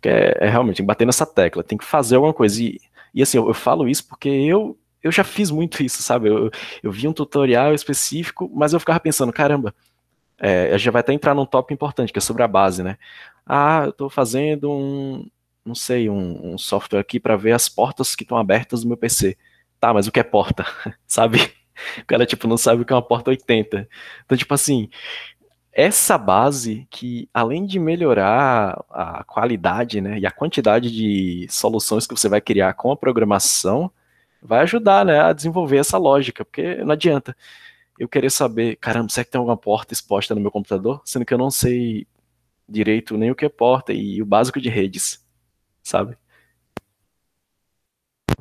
Que 0.00 0.08
é, 0.08 0.38
é 0.40 0.48
realmente 0.48 0.82
bater 0.82 1.06
nessa 1.06 1.26
tecla, 1.26 1.62
tem 1.62 1.76
que 1.76 1.84
fazer 1.84 2.16
alguma 2.16 2.32
coisa. 2.32 2.62
E, 2.62 2.80
e 3.14 3.22
assim, 3.22 3.38
eu, 3.38 3.48
eu 3.48 3.54
falo 3.54 3.88
isso 3.88 4.06
porque 4.08 4.28
eu 4.28 4.76
eu 5.02 5.10
já 5.10 5.24
fiz 5.24 5.50
muito 5.50 5.82
isso, 5.82 6.02
sabe? 6.02 6.28
Eu, 6.28 6.50
eu 6.82 6.92
vi 6.92 7.08
um 7.08 7.12
tutorial 7.12 7.74
específico, 7.74 8.50
mas 8.54 8.72
eu 8.72 8.80
ficava 8.80 9.00
pensando, 9.00 9.32
caramba, 9.32 9.74
é, 10.40 10.72
a 10.72 10.78
gente 10.78 10.90
vai 10.90 11.00
até 11.00 11.12
entrar 11.12 11.34
num 11.34 11.44
tópico 11.44 11.74
importante, 11.74 12.12
que 12.12 12.18
é 12.18 12.22
sobre 12.22 12.42
a 12.42 12.48
base, 12.48 12.82
né? 12.82 12.96
Ah, 13.46 13.82
eu 13.84 13.90
estou 13.90 14.08
fazendo 14.08 14.70
um, 14.72 15.28
não 15.64 15.74
sei, 15.74 16.08
um, 16.08 16.54
um 16.54 16.58
software 16.58 17.00
aqui 17.00 17.20
para 17.20 17.36
ver 17.36 17.52
as 17.52 17.68
portas 17.68 18.16
que 18.16 18.22
estão 18.24 18.38
abertas 18.38 18.82
no 18.82 18.88
meu 18.88 18.96
PC. 18.96 19.36
Tá, 19.78 19.92
mas 19.92 20.06
o 20.06 20.12
que 20.12 20.20
é 20.20 20.22
porta? 20.22 20.64
sabe? 21.06 21.38
O 21.98 22.06
cara, 22.06 22.26
tipo, 22.26 22.46
não 22.48 22.56
sabe 22.56 22.82
o 22.82 22.84
que 22.84 22.92
é 22.92 22.96
uma 22.96 23.02
porta 23.02 23.30
80. 23.30 23.88
Então, 24.24 24.36
tipo 24.36 24.52
assim, 24.54 24.88
essa 25.72 26.18
base 26.18 26.86
que, 26.90 27.28
além 27.32 27.66
de 27.66 27.78
melhorar 27.78 28.82
a 28.90 29.24
qualidade, 29.24 30.00
né, 30.00 30.18
e 30.18 30.26
a 30.26 30.30
quantidade 30.30 30.90
de 30.90 31.46
soluções 31.50 32.06
que 32.06 32.14
você 32.14 32.28
vai 32.28 32.40
criar 32.40 32.74
com 32.74 32.90
a 32.92 32.96
programação, 32.96 33.90
vai 34.42 34.60
ajudar, 34.60 35.04
né, 35.04 35.20
a 35.20 35.32
desenvolver 35.32 35.78
essa 35.78 35.98
lógica, 35.98 36.44
porque 36.44 36.76
não 36.76 36.92
adianta 36.92 37.36
eu 38.00 38.08
querer 38.08 38.30
saber, 38.30 38.76
caramba, 38.76 39.10
será 39.10 39.26
que 39.26 39.30
tem 39.30 39.38
alguma 39.38 39.58
porta 39.58 39.92
exposta 39.92 40.34
no 40.34 40.40
meu 40.40 40.50
computador? 40.50 41.02
Sendo 41.04 41.26
que 41.26 41.34
eu 41.34 41.38
não 41.38 41.50
sei 41.50 42.06
direito 42.66 43.18
nem 43.18 43.30
o 43.30 43.34
que 43.34 43.44
é 43.44 43.48
porta 43.50 43.92
e 43.92 44.22
o 44.22 44.26
básico 44.26 44.58
de 44.58 44.70
redes, 44.70 45.22
sabe? 45.82 46.16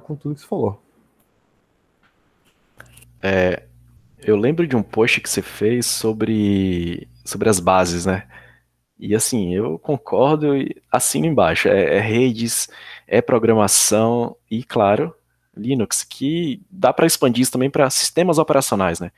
Com 0.01 0.15
tudo 0.15 0.35
que 0.35 0.41
você 0.41 0.47
falou. 0.47 0.81
É, 3.21 3.63
eu 4.19 4.37
lembro 4.37 4.65
de 4.65 4.77
um 4.77 4.81
post 4.81 5.19
que 5.19 5.29
você 5.29 5.41
fez 5.41 5.85
sobre, 5.85 7.09
sobre 7.25 7.49
as 7.49 7.59
bases, 7.59 8.05
né? 8.05 8.29
E 8.97 9.13
assim, 9.13 9.53
eu 9.53 9.77
concordo 9.77 10.55
e 10.55 10.81
assino 10.89 11.25
embaixo. 11.25 11.67
É, 11.67 11.97
é 11.97 11.99
redes, 11.99 12.69
é 13.05 13.21
programação 13.21 14.37
e, 14.49 14.63
claro, 14.63 15.13
Linux, 15.53 16.05
que 16.05 16.61
dá 16.71 16.93
para 16.93 17.05
expandir 17.05 17.41
isso 17.41 17.51
também 17.51 17.69
para 17.69 17.89
sistemas 17.89 18.37
operacionais, 18.37 19.01
né? 19.01 19.11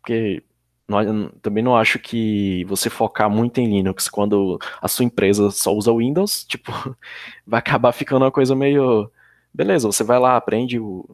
Porque 0.00 0.42
não, 0.88 1.28
também 1.40 1.62
não 1.62 1.76
acho 1.76 1.98
que 2.00 2.64
você 2.64 2.90
focar 2.90 3.30
muito 3.30 3.58
em 3.60 3.66
Linux 3.66 4.08
quando 4.08 4.58
a 4.82 4.88
sua 4.88 5.04
empresa 5.04 5.50
só 5.50 5.72
usa 5.72 5.94
Windows, 5.94 6.44
tipo, 6.48 6.72
vai 7.46 7.60
acabar 7.60 7.92
ficando 7.92 8.24
uma 8.24 8.32
coisa 8.32 8.56
meio. 8.56 9.10
Beleza, 9.54 9.86
você 9.86 10.02
vai 10.02 10.18
lá, 10.18 10.36
aprende 10.36 10.78
o. 10.80 11.08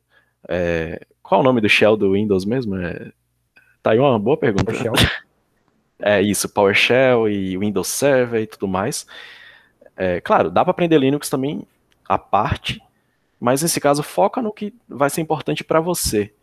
É, 0.48 1.04
qual 1.22 1.40
é 1.40 1.42
o 1.42 1.44
nome 1.44 1.60
do 1.60 1.68
shell 1.68 1.96
do 1.96 2.12
Windows 2.12 2.44
mesmo? 2.44 2.76
É, 2.76 3.12
tá 3.82 3.90
aí 3.90 3.98
uma 3.98 4.18
boa 4.18 4.36
pergunta. 4.36 4.64
PowerShell. 4.64 4.94
É 5.98 6.20
isso, 6.20 6.46
PowerShell 6.50 7.26
e 7.26 7.56
Windows 7.56 7.88
Server 7.88 8.42
e 8.42 8.46
tudo 8.46 8.68
mais. 8.68 9.06
É, 9.96 10.20
claro, 10.20 10.50
dá 10.50 10.62
para 10.62 10.72
aprender 10.72 10.98
Linux 10.98 11.30
também 11.30 11.66
à 12.06 12.18
parte, 12.18 12.82
mas 13.40 13.62
nesse 13.62 13.80
caso 13.80 14.02
foca 14.02 14.42
no 14.42 14.52
que 14.52 14.74
vai 14.86 15.08
ser 15.08 15.22
importante 15.22 15.64
para 15.64 15.80
você. 15.80 16.34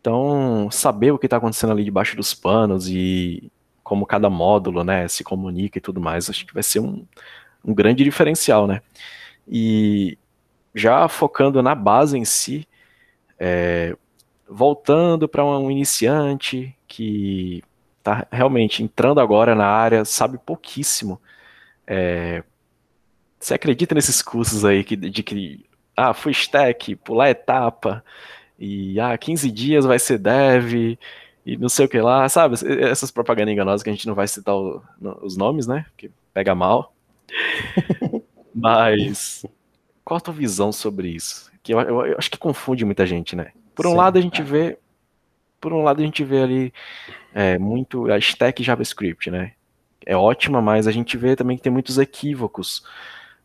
Então, 0.00 0.70
saber 0.70 1.12
o 1.12 1.18
que 1.18 1.26
está 1.26 1.36
acontecendo 1.38 1.72
ali 1.72 1.84
debaixo 1.84 2.16
dos 2.16 2.34
panos 2.34 2.88
e 2.88 3.50
como 3.82 4.06
cada 4.06 4.28
módulo 4.30 4.84
né, 4.84 5.08
se 5.08 5.24
comunica 5.24 5.78
e 5.78 5.80
tudo 5.80 6.00
mais, 6.00 6.28
acho 6.28 6.46
que 6.46 6.54
vai 6.54 6.62
ser 6.62 6.80
um, 6.80 7.06
um 7.64 7.74
grande 7.74 8.04
diferencial, 8.04 8.66
né? 8.66 8.82
E 9.46 10.18
já 10.74 11.08
focando 11.08 11.62
na 11.62 11.74
base 11.74 12.18
em 12.18 12.24
si, 12.24 12.68
é, 13.38 13.96
voltando 14.48 15.28
para 15.28 15.44
um 15.44 15.70
iniciante 15.70 16.76
que 16.86 17.62
está 17.98 18.26
realmente 18.30 18.82
entrando 18.82 19.20
agora 19.20 19.54
na 19.54 19.66
área, 19.66 20.04
sabe 20.04 20.38
pouquíssimo. 20.38 21.20
É, 21.86 22.42
você 23.38 23.54
acredita 23.54 23.94
nesses 23.94 24.22
cursos 24.22 24.64
aí 24.64 24.84
que, 24.84 24.96
de 24.96 25.22
que, 25.22 25.64
ah, 25.96 26.14
full 26.14 26.32
stack, 26.32 26.96
pular 26.96 27.30
etapa, 27.30 28.04
e 28.58 28.98
ah, 29.00 29.16
15 29.16 29.50
dias 29.50 29.84
vai 29.84 29.98
ser 29.98 30.18
dev, 30.18 30.98
e 31.46 31.56
não 31.56 31.68
sei 31.68 31.86
o 31.86 31.88
que 31.88 32.00
lá, 32.00 32.28
sabe? 32.28 32.56
Essas 32.82 33.10
propagandas 33.10 33.52
enganosas 33.52 33.82
que 33.82 33.90
a 33.90 33.92
gente 33.92 34.06
não 34.06 34.14
vai 34.14 34.28
citar 34.28 34.54
o, 34.54 34.82
os 35.22 35.36
nomes, 35.36 35.66
né? 35.66 35.86
Que 35.96 36.10
pega 36.34 36.54
mal. 36.54 36.92
Mas 38.54 39.46
qual 40.04 40.18
a 40.18 40.20
tua 40.20 40.34
visão 40.34 40.72
sobre 40.72 41.08
isso? 41.08 41.50
Que 41.62 41.72
eu, 41.72 41.80
eu, 41.80 42.06
eu, 42.06 42.18
acho 42.18 42.30
que 42.30 42.38
confunde 42.38 42.84
muita 42.84 43.06
gente, 43.06 43.36
né? 43.36 43.52
Por 43.74 43.86
um 43.86 43.90
Sim, 43.90 43.96
lado 43.96 44.18
a 44.18 44.20
gente 44.20 44.40
é. 44.40 44.44
vê, 44.44 44.78
por 45.60 45.72
um 45.72 45.82
lado 45.82 46.00
a 46.00 46.04
gente 46.04 46.24
vê 46.24 46.42
ali 46.42 46.72
é, 47.32 47.58
muito 47.58 48.10
a 48.10 48.18
stack 48.18 48.62
JavaScript, 48.62 49.30
né? 49.30 49.52
é 50.08 50.16
ótima, 50.16 50.62
mas 50.62 50.86
a 50.86 50.90
gente 50.90 51.18
vê 51.18 51.36
também 51.36 51.58
que 51.58 51.62
tem 51.62 51.70
muitos 51.70 51.98
equívocos. 51.98 52.82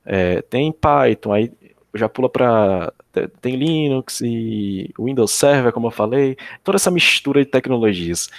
É, 0.06 0.42
tem 0.44 0.72
Python, 0.72 1.34
aí 1.34 1.52
já 1.94 2.10
pula 2.10 2.30
para 2.30 2.94
tem 3.42 3.56
Linux 3.56 4.22
e 4.22 4.92
Windows 5.00 5.32
Server, 5.32 5.72
como 5.72 5.88
eu 5.88 5.92
falei, 5.92 6.38
toda 6.64 6.76
essa 6.76 6.90
mistura 6.90 7.44
de 7.44 7.50
tecnologias. 7.50 8.30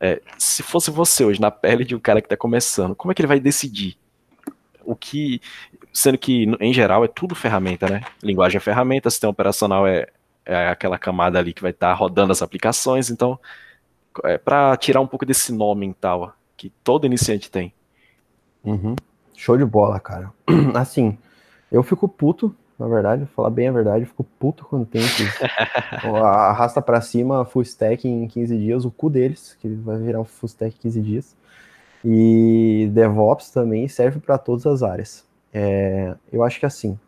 É, 0.00 0.20
se 0.36 0.62
fosse 0.62 0.90
você 0.90 1.24
hoje 1.24 1.40
na 1.40 1.50
pele 1.50 1.84
de 1.84 1.94
um 1.94 2.00
cara 2.00 2.20
que 2.20 2.26
está 2.26 2.36
começando, 2.36 2.94
como 2.94 3.12
é 3.12 3.14
que 3.14 3.22
ele 3.22 3.28
vai 3.28 3.40
decidir 3.40 3.96
o 4.84 4.94
que, 4.94 5.40
sendo 5.92 6.18
que 6.18 6.44
em 6.60 6.74
geral 6.74 7.04
é 7.04 7.08
tudo 7.08 7.34
ferramenta, 7.34 7.88
né? 7.88 8.02
Linguagem 8.22 8.58
é 8.58 8.60
ferramenta, 8.60 9.10
sistema 9.10 9.30
operacional 9.30 9.86
é, 9.86 10.08
é 10.44 10.68
aquela 10.68 10.98
camada 10.98 11.38
ali 11.38 11.52
que 11.52 11.62
vai 11.62 11.70
estar 11.70 11.88
tá 11.88 11.94
rodando 11.94 12.32
as 12.32 12.42
aplicações, 12.42 13.10
então 13.10 13.38
é 14.24 14.36
para 14.36 14.76
tirar 14.76 15.00
um 15.00 15.06
pouco 15.06 15.24
desse 15.24 15.52
nome 15.52 15.88
e 15.88 15.94
tal 15.94 16.34
que 16.56 16.70
todo 16.82 17.06
iniciante 17.06 17.50
tem. 17.50 17.72
Uhum. 18.62 18.94
Show 19.36 19.56
de 19.56 19.64
bola, 19.64 19.98
cara. 19.98 20.32
Assim, 20.74 21.18
eu 21.70 21.82
fico 21.82 22.08
puto, 22.08 22.54
na 22.78 22.88
verdade, 22.88 23.26
falar 23.26 23.50
bem 23.50 23.68
a 23.68 23.72
verdade, 23.72 24.04
eu 24.04 24.08
fico 24.08 24.24
puto 24.24 24.64
quando 24.64 24.84
tem 24.86 25.02
que 25.02 25.24
arrasta 26.18 26.82
para 26.82 27.00
cima 27.00 27.44
full 27.44 27.62
stack 27.62 28.06
em 28.08 28.26
15 28.26 28.58
dias, 28.58 28.84
o 28.84 28.90
cu 28.90 29.08
deles, 29.08 29.56
que 29.60 29.68
vai 29.68 29.96
virar 29.98 30.20
um 30.20 30.24
full 30.24 30.48
stack 30.48 30.76
em 30.76 30.80
15 30.80 31.00
dias. 31.00 31.36
E 32.04 32.90
DevOps 32.92 33.50
também 33.50 33.88
serve 33.88 34.20
para 34.20 34.36
todas 34.36 34.66
as 34.66 34.82
áreas. 34.82 35.24
É, 35.52 36.14
eu 36.32 36.42
acho 36.42 36.58
que 36.58 36.66
assim, 36.66 36.98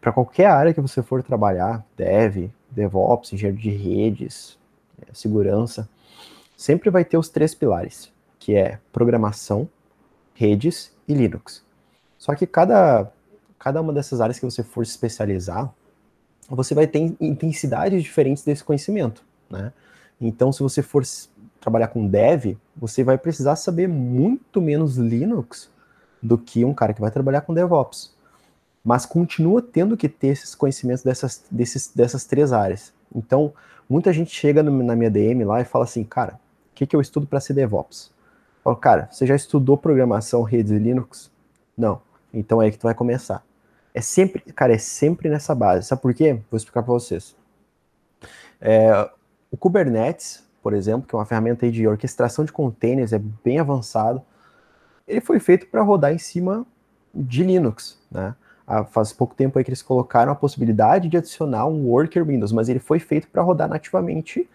para 0.00 0.12
qualquer 0.12 0.46
área 0.46 0.74
que 0.74 0.80
você 0.80 1.02
for 1.02 1.22
trabalhar, 1.22 1.84
Dev, 1.96 2.50
DevOps, 2.70 3.32
engenheiro 3.32 3.60
de 3.60 3.70
redes, 3.70 4.58
é, 5.00 5.14
segurança, 5.14 5.88
sempre 6.56 6.90
vai 6.90 7.04
ter 7.04 7.16
os 7.16 7.28
três 7.28 7.54
pilares, 7.54 8.12
que 8.38 8.54
é 8.56 8.78
programação, 8.92 9.68
redes 10.34 10.92
e 11.06 11.14
Linux. 11.14 11.64
Só 12.18 12.34
que 12.34 12.46
cada, 12.46 13.12
cada 13.62 13.80
uma 13.80 13.92
dessas 13.92 14.20
áreas 14.20 14.40
que 14.40 14.44
você 14.44 14.64
for 14.64 14.84
se 14.84 14.90
especializar, 14.90 15.72
você 16.48 16.74
vai 16.74 16.84
ter 16.84 17.14
intensidades 17.20 18.02
diferentes 18.02 18.42
desse 18.42 18.64
conhecimento, 18.64 19.22
né? 19.48 19.72
Então, 20.20 20.52
se 20.52 20.60
você 20.60 20.82
for 20.82 21.04
trabalhar 21.60 21.86
com 21.86 22.08
dev, 22.08 22.56
você 22.76 23.04
vai 23.04 23.16
precisar 23.16 23.54
saber 23.54 23.86
muito 23.86 24.60
menos 24.60 24.96
Linux 24.96 25.70
do 26.20 26.36
que 26.36 26.64
um 26.64 26.74
cara 26.74 26.92
que 26.92 27.00
vai 27.00 27.12
trabalhar 27.12 27.42
com 27.42 27.54
DevOps. 27.54 28.12
Mas 28.84 29.06
continua 29.06 29.62
tendo 29.62 29.96
que 29.96 30.08
ter 30.08 30.28
esses 30.28 30.56
conhecimentos 30.56 31.04
dessas, 31.04 31.44
desses, 31.48 31.92
dessas 31.94 32.24
três 32.24 32.52
áreas. 32.52 32.92
Então, 33.14 33.52
muita 33.88 34.12
gente 34.12 34.34
chega 34.34 34.60
no, 34.60 34.82
na 34.82 34.96
minha 34.96 35.10
DM 35.10 35.44
lá 35.44 35.60
e 35.60 35.64
fala 35.64 35.84
assim, 35.84 36.02
cara, 36.02 36.34
o 36.34 36.74
que, 36.74 36.84
que 36.84 36.96
eu 36.96 37.00
estudo 37.00 37.28
para 37.28 37.38
ser 37.38 37.54
DevOps? 37.54 38.10
Eu 38.56 38.62
falo, 38.64 38.76
cara, 38.76 39.08
você 39.08 39.24
já 39.24 39.36
estudou 39.36 39.78
programação, 39.78 40.42
redes 40.42 40.72
e 40.72 40.78
Linux? 40.78 41.30
Não. 41.78 42.02
Então 42.34 42.60
é 42.60 42.64
aí 42.64 42.72
que 42.72 42.78
tu 42.78 42.88
vai 42.88 42.94
começar. 42.94 43.44
É 43.94 44.00
sempre, 44.00 44.40
cara, 44.52 44.72
é 44.74 44.78
sempre 44.78 45.28
nessa 45.28 45.54
base. 45.54 45.86
Sabe 45.86 46.00
por 46.00 46.14
quê? 46.14 46.40
Vou 46.50 46.56
explicar 46.56 46.82
para 46.82 46.92
vocês. 46.92 47.36
É, 48.60 49.10
o 49.50 49.56
Kubernetes, 49.56 50.44
por 50.62 50.72
exemplo, 50.72 51.06
que 51.06 51.14
é 51.14 51.18
uma 51.18 51.26
ferramenta 51.26 51.70
de 51.70 51.86
orquestração 51.86 52.44
de 52.44 52.52
containers, 52.52 53.12
é 53.12 53.18
bem 53.18 53.58
avançado. 53.58 54.22
Ele 55.06 55.20
foi 55.20 55.38
feito 55.38 55.66
para 55.66 55.82
rodar 55.82 56.12
em 56.12 56.18
cima 56.18 56.64
de 57.14 57.42
Linux, 57.42 57.98
né? 58.10 58.34
Ah, 58.66 58.84
faz 58.84 59.12
pouco 59.12 59.34
tempo 59.34 59.58
aí 59.58 59.64
que 59.64 59.70
eles 59.70 59.82
colocaram 59.82 60.32
a 60.32 60.34
possibilidade 60.34 61.08
de 61.08 61.16
adicionar 61.16 61.66
um 61.66 61.88
worker 61.88 62.24
Windows, 62.24 62.52
mas 62.52 62.68
ele 62.68 62.78
foi 62.78 63.00
feito 63.00 63.28
para 63.28 63.42
rodar 63.42 63.68
nativamente 63.68 64.48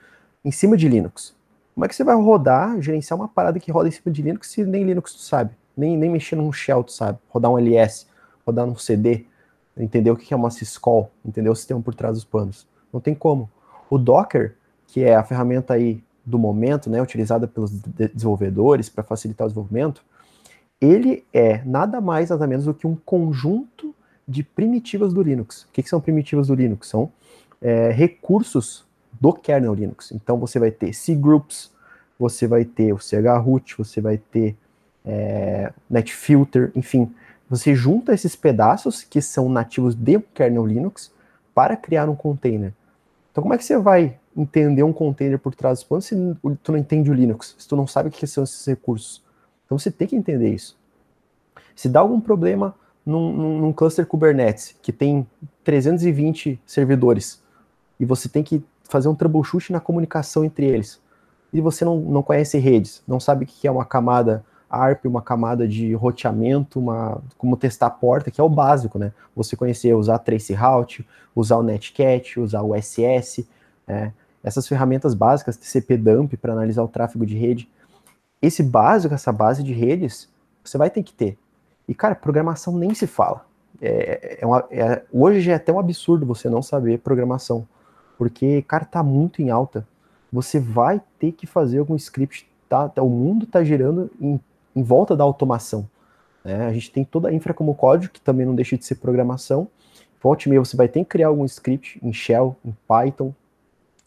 em 0.43 0.51
cima 0.51 0.77
de 0.77 0.87
Linux. 0.87 1.35
Como 1.75 1.85
é 1.85 1.87
que 1.87 1.95
você 1.95 2.03
vai 2.03 2.15
rodar, 2.15 2.81
gerenciar 2.81 3.19
uma 3.19 3.27
parada 3.27 3.59
que 3.59 3.71
roda 3.71 3.89
em 3.89 3.91
cima 3.91 4.11
de 4.11 4.21
Linux 4.21 4.49
se 4.49 4.63
nem 4.63 4.83
Linux 4.83 5.13
tu 5.13 5.19
sabe? 5.19 5.51
Nem, 5.75 5.95
nem 5.95 6.09
mexer 6.09 6.35
num 6.35 6.51
shell 6.51 6.83
tu 6.83 6.91
sabe? 6.91 7.19
Rodar 7.29 7.51
um 7.51 7.59
LS, 7.59 8.07
rodar 8.47 8.65
num 8.65 8.75
CD, 8.75 9.25
entender 9.77 10.09
o 10.09 10.15
que 10.15 10.33
é 10.33 10.37
uma 10.37 10.49
syscall, 10.49 11.11
entender 11.25 11.49
o 11.49 11.55
sistema 11.55 11.81
por 11.81 11.93
trás 11.93 12.15
dos 12.15 12.23
panos. 12.23 12.65
Não 12.91 12.99
tem 12.99 13.13
como. 13.13 13.49
O 13.89 13.97
Docker, 13.97 14.55
que 14.87 15.03
é 15.03 15.15
a 15.15 15.23
ferramenta 15.23 15.73
aí 15.73 16.01
do 16.25 16.39
momento, 16.39 16.89
né, 16.89 17.01
utilizada 17.01 17.47
pelos 17.47 17.71
desenvolvedores 17.71 18.89
para 18.89 19.03
facilitar 19.03 19.45
o 19.45 19.49
desenvolvimento, 19.49 20.03
ele 20.79 21.25
é 21.33 21.61
nada 21.65 22.01
mais 22.01 22.29
nada 22.29 22.45
menos 22.47 22.65
do 22.65 22.73
que 22.73 22.87
um 22.87 22.95
conjunto 22.95 23.95
de 24.27 24.43
primitivas 24.43 25.13
do 25.13 25.21
Linux. 25.21 25.63
O 25.63 25.67
que, 25.71 25.83
que 25.83 25.89
são 25.89 26.01
primitivas 26.01 26.47
do 26.47 26.55
Linux? 26.55 26.89
São 26.89 27.11
é, 27.61 27.91
recursos 27.91 28.85
do 29.19 29.33
kernel 29.33 29.73
Linux. 29.73 30.11
Então 30.11 30.37
você 30.37 30.59
vai 30.59 30.69
ter 30.69 30.91
cgroups, 30.91 31.71
você 32.19 32.47
vai 32.47 32.65
ter 32.65 32.93
o 32.93 32.99
chroot, 32.99 33.77
você 33.77 34.01
vai 34.01 34.17
ter 34.17 34.55
é, 35.05 35.71
netfilter, 35.89 36.71
enfim, 36.75 37.09
você 37.49 37.73
junta 37.73 38.13
esses 38.13 38.35
pedaços 38.35 39.03
que 39.03 39.21
são 39.21 39.49
nativos 39.49 39.95
do 39.95 40.21
kernel 40.33 40.65
Linux 40.65 41.11
para 41.53 41.75
criar 41.75 42.09
um 42.09 42.15
container. 42.15 42.73
Então 43.31 43.41
como 43.41 43.53
é 43.53 43.57
que 43.57 43.63
você 43.63 43.77
vai 43.77 44.17
entender 44.35 44.83
um 44.83 44.93
container 44.93 45.39
por 45.39 45.55
trás 45.55 45.79
dos 45.79 45.87
panos 45.87 46.05
se 46.05 46.15
tu 46.63 46.71
não 46.71 46.77
entende 46.77 47.09
o 47.09 47.13
Linux, 47.13 47.55
se 47.57 47.67
tu 47.67 47.75
não 47.75 47.87
sabe 47.87 48.09
o 48.09 48.11
que 48.11 48.27
são 48.27 48.43
esses 48.43 48.65
recursos? 48.65 49.23
Então 49.65 49.77
você 49.77 49.91
tem 49.91 50.07
que 50.07 50.15
entender 50.15 50.53
isso. 50.53 50.77
Se 51.75 51.87
dá 51.87 51.99
algum 51.99 52.19
problema 52.19 52.75
num, 53.05 53.59
num 53.59 53.73
cluster 53.73 54.05
Kubernetes 54.05 54.75
que 54.81 54.91
tem 54.91 55.25
320 55.63 56.59
servidores 56.65 57.41
e 57.99 58.05
você 58.05 58.27
tem 58.27 58.43
que 58.43 58.63
fazer 58.83 59.07
um 59.07 59.15
troubleshoot 59.15 59.71
na 59.71 59.79
comunicação 59.79 60.45
entre 60.45 60.65
eles, 60.65 60.99
e 61.51 61.61
você 61.61 61.85
não, 61.85 61.97
não 61.99 62.23
conhece 62.23 62.57
redes, 62.57 63.01
não 63.07 63.19
sabe 63.19 63.43
o 63.43 63.47
que 63.47 63.67
é 63.67 63.71
uma 63.71 63.85
camada 63.85 64.43
ARP, 64.69 65.05
uma 65.05 65.21
camada 65.21 65.67
de 65.67 65.93
roteamento, 65.93 66.79
uma, 66.79 67.21
como 67.37 67.55
testar 67.55 67.87
a 67.87 67.91
porta, 67.91 68.29
que 68.29 68.41
é 68.41 68.43
o 68.43 68.49
básico, 68.49 68.99
né? 68.99 69.13
Você 69.35 69.55
conhecer, 69.55 69.93
usar 69.93 70.19
traceroute, 70.19 71.07
usar 71.35 71.57
o 71.57 71.63
netcat, 71.63 72.39
usar 72.39 72.61
o 72.61 72.75
SS, 72.75 73.47
é, 73.87 74.11
essas 74.43 74.67
ferramentas 74.67 75.13
básicas, 75.13 75.57
TCP 75.57 75.97
dump 75.97 76.33
para 76.37 76.53
analisar 76.53 76.83
o 76.83 76.87
tráfego 76.87 77.25
de 77.25 77.37
rede. 77.37 77.69
Esse 78.41 78.61
básico, 78.61 79.13
essa 79.13 79.31
base 79.31 79.63
de 79.63 79.73
redes, 79.73 80.29
você 80.63 80.77
vai 80.77 80.89
ter 80.89 81.03
que 81.03 81.13
ter. 81.13 81.37
E, 81.87 81.95
cara, 81.95 82.15
programação 82.15 82.77
nem 82.77 82.93
se 82.93 83.07
fala. 83.07 83.45
É, 83.81 84.39
é 84.41 84.45
uma, 84.45 84.65
é, 84.69 85.03
hoje 85.11 85.41
já 85.41 85.53
é 85.53 85.55
até 85.55 85.71
um 85.71 85.79
absurdo 85.79 86.25
você 86.25 86.49
não 86.49 86.61
saber 86.61 86.99
programação. 86.99 87.67
Porque, 88.17 88.61
cara, 88.63 88.83
tá 88.83 89.01
muito 89.03 89.41
em 89.41 89.49
alta. 89.49 89.87
Você 90.31 90.59
vai 90.59 91.01
ter 91.19 91.31
que 91.31 91.47
fazer 91.47 91.79
algum 91.79 91.95
script. 91.95 92.49
Tá 92.67 92.91
o 92.97 93.09
mundo 93.09 93.45
tá 93.45 93.63
girando 93.63 94.11
em, 94.19 94.39
em 94.77 94.83
volta 94.83 95.15
da 95.15 95.23
automação. 95.23 95.89
Né? 96.45 96.67
A 96.67 96.73
gente 96.73 96.91
tem 96.91 97.03
toda 97.03 97.29
a 97.29 97.33
infra 97.33 97.53
como 97.53 97.73
código, 97.73 98.13
que 98.13 98.21
também 98.21 98.45
não 98.45 98.53
deixa 98.53 98.77
de 98.77 98.85
ser 98.85 98.95
programação. 98.95 99.67
Volte 100.21 100.47
meia, 100.47 100.59
você 100.59 100.77
vai 100.77 100.87
ter 100.87 100.99
que 100.99 101.05
criar 101.05 101.27
algum 101.27 101.45
script 101.45 101.99
em 102.03 102.13
Shell, 102.13 102.55
em 102.63 102.75
Python. 102.87 103.33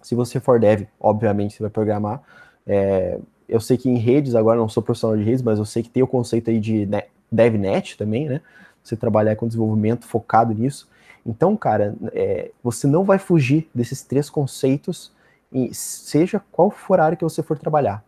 Se 0.01 0.15
você 0.15 0.39
for 0.39 0.61
dev, 0.61 0.87
obviamente 1.01 1.55
você 1.55 1.63
vai 1.63 1.71
programar. 1.71 2.23
É, 2.67 3.19
eu 3.49 3.61
sei 3.61 3.77
que 3.77 3.91
em 3.91 3.97
redes, 3.97 4.35
agora 4.37 4.59
não 4.59 4.69
sou 4.69 4.83
profissional 4.83 5.17
de 5.17 5.25
redes, 5.25 5.43
mas 5.43 5.59
eu 5.59 5.65
sei 5.65 5.83
que 5.83 5.91
tem 5.91 6.03
o 6.03 6.07
conceito 6.07 6.51
aí 6.51 6.61
de 6.61 6.89
DevNet 7.31 7.99
também, 7.99 8.29
né? 8.29 8.41
Você 8.83 8.97
trabalhar 8.97 9.35
com 9.37 9.47
desenvolvimento 9.47 10.07
focado 10.07 10.55
nisso. 10.55 10.89
Então, 11.27 11.57
cara, 11.57 11.95
é, 12.13 12.51
você 12.63 12.87
não 12.87 13.05
vai 13.05 13.19
fugir 13.19 13.69
desses 13.75 14.03
três 14.03 14.31
conceitos, 14.31 15.13
seja 15.73 16.41
qual 16.53 16.71
for 16.71 17.01
a 17.01 17.05
área 17.05 17.17
que 17.17 17.25
você 17.25 17.43
for 17.43 17.59
trabalhar. 17.59 18.03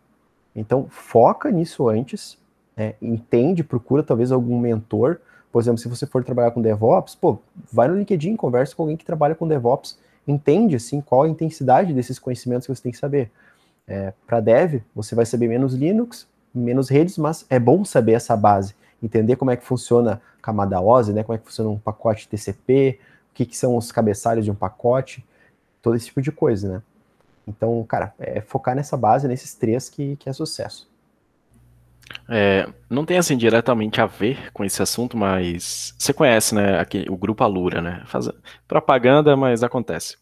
Então, 0.55 0.87
foca 0.89 1.51
nisso 1.51 1.87
antes, 1.89 2.37
é, 2.75 2.95
entende, 3.01 3.63
procura 3.63 4.03
talvez 4.03 4.31
algum 4.31 4.59
mentor. 4.59 5.19
Por 5.51 5.61
exemplo, 5.61 5.77
se 5.77 5.87
você 5.87 6.05
for 6.05 6.23
trabalhar 6.23 6.51
com 6.51 6.61
DevOps, 6.61 7.15
pô, 7.15 7.39
vai 7.71 7.87
no 7.87 7.95
LinkedIn, 7.95 8.35
conversa 8.35 8.75
com 8.75 8.83
alguém 8.83 8.97
que 8.97 9.05
trabalha 9.05 9.35
com 9.35 9.47
DevOps, 9.47 9.97
entende 10.27 10.75
assim 10.75 11.01
qual 11.01 11.23
a 11.23 11.29
intensidade 11.29 11.93
desses 11.93 12.17
conhecimentos 12.17 12.65
que 12.65 12.75
você 12.75 12.81
tem 12.81 12.91
que 12.91 12.97
saber. 12.97 13.31
É, 13.87 14.13
Para 14.25 14.39
Dev, 14.39 14.81
você 14.95 15.13
vai 15.13 15.25
saber 15.25 15.47
menos 15.47 15.73
Linux, 15.73 16.27
menos 16.53 16.89
redes, 16.89 17.17
mas 17.17 17.45
é 17.49 17.59
bom 17.59 17.83
saber 17.83 18.13
essa 18.13 18.35
base 18.35 18.73
entender 19.05 19.35
como 19.35 19.51
é 19.51 19.57
que 19.57 19.65
funciona 19.65 20.21
camada 20.41 20.79
OSI, 20.79 21.13
né, 21.13 21.23
como 21.23 21.35
é 21.35 21.37
que 21.37 21.45
funciona 21.45 21.69
um 21.69 21.77
pacote 21.77 22.27
TCP, 22.27 22.99
o 23.31 23.33
que, 23.33 23.45
que 23.45 23.57
são 23.57 23.75
os 23.75 23.91
cabeçalhos 23.91 24.45
de 24.45 24.51
um 24.51 24.55
pacote, 24.55 25.25
todo 25.81 25.95
esse 25.95 26.05
tipo 26.05 26.21
de 26.21 26.31
coisa, 26.31 26.71
né. 26.71 26.81
Então, 27.45 27.83
cara, 27.83 28.13
é 28.17 28.39
focar 28.39 28.73
nessa 28.73 28.95
base, 28.95 29.27
nesses 29.27 29.53
três, 29.53 29.89
que, 29.89 30.15
que 30.15 30.29
é 30.29 30.33
sucesso. 30.33 30.89
É, 32.29 32.67
não 32.89 33.05
tem 33.05 33.17
assim 33.17 33.37
diretamente 33.37 33.99
a 34.01 34.05
ver 34.05 34.51
com 34.53 34.63
esse 34.63 34.81
assunto, 34.81 35.17
mas 35.17 35.93
você 35.97 36.13
conhece, 36.13 36.55
né, 36.55 36.79
aqui, 36.79 37.05
o 37.09 37.17
grupo 37.17 37.43
Alura, 37.43 37.81
né? 37.81 38.03
Faz 38.05 38.29
propaganda, 38.67 39.35
mas 39.35 39.63
acontece. 39.63 40.17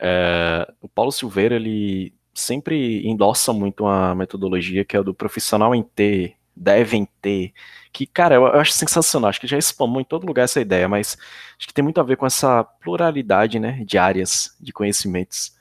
É, 0.00 0.66
o 0.80 0.88
Paulo 0.88 1.12
Silveira 1.12 1.56
ele 1.56 2.14
sempre 2.32 3.06
endossa 3.06 3.52
muito 3.52 3.84
uma 3.84 4.14
metodologia 4.14 4.84
que 4.84 4.96
é 4.96 5.02
do 5.02 5.14
profissional 5.14 5.74
em 5.74 5.82
T, 5.82 6.34
devem 6.54 7.08
ter. 7.20 7.52
Que, 7.92 8.06
cara, 8.06 8.34
eu, 8.36 8.46
acho 8.46 8.72
sensacional. 8.72 9.30
Acho 9.30 9.40
que 9.40 9.46
já 9.46 9.58
spamou 9.58 10.00
em 10.00 10.04
todo 10.04 10.26
lugar 10.26 10.44
essa 10.44 10.60
ideia, 10.60 10.88
mas 10.88 11.16
acho 11.58 11.66
que 11.66 11.74
tem 11.74 11.82
muito 11.84 12.00
a 12.00 12.04
ver 12.04 12.16
com 12.16 12.26
essa 12.26 12.62
pluralidade, 12.64 13.58
né, 13.58 13.82
de 13.84 13.98
áreas 13.98 14.56
de 14.60 14.72
conhecimentos. 14.72 15.54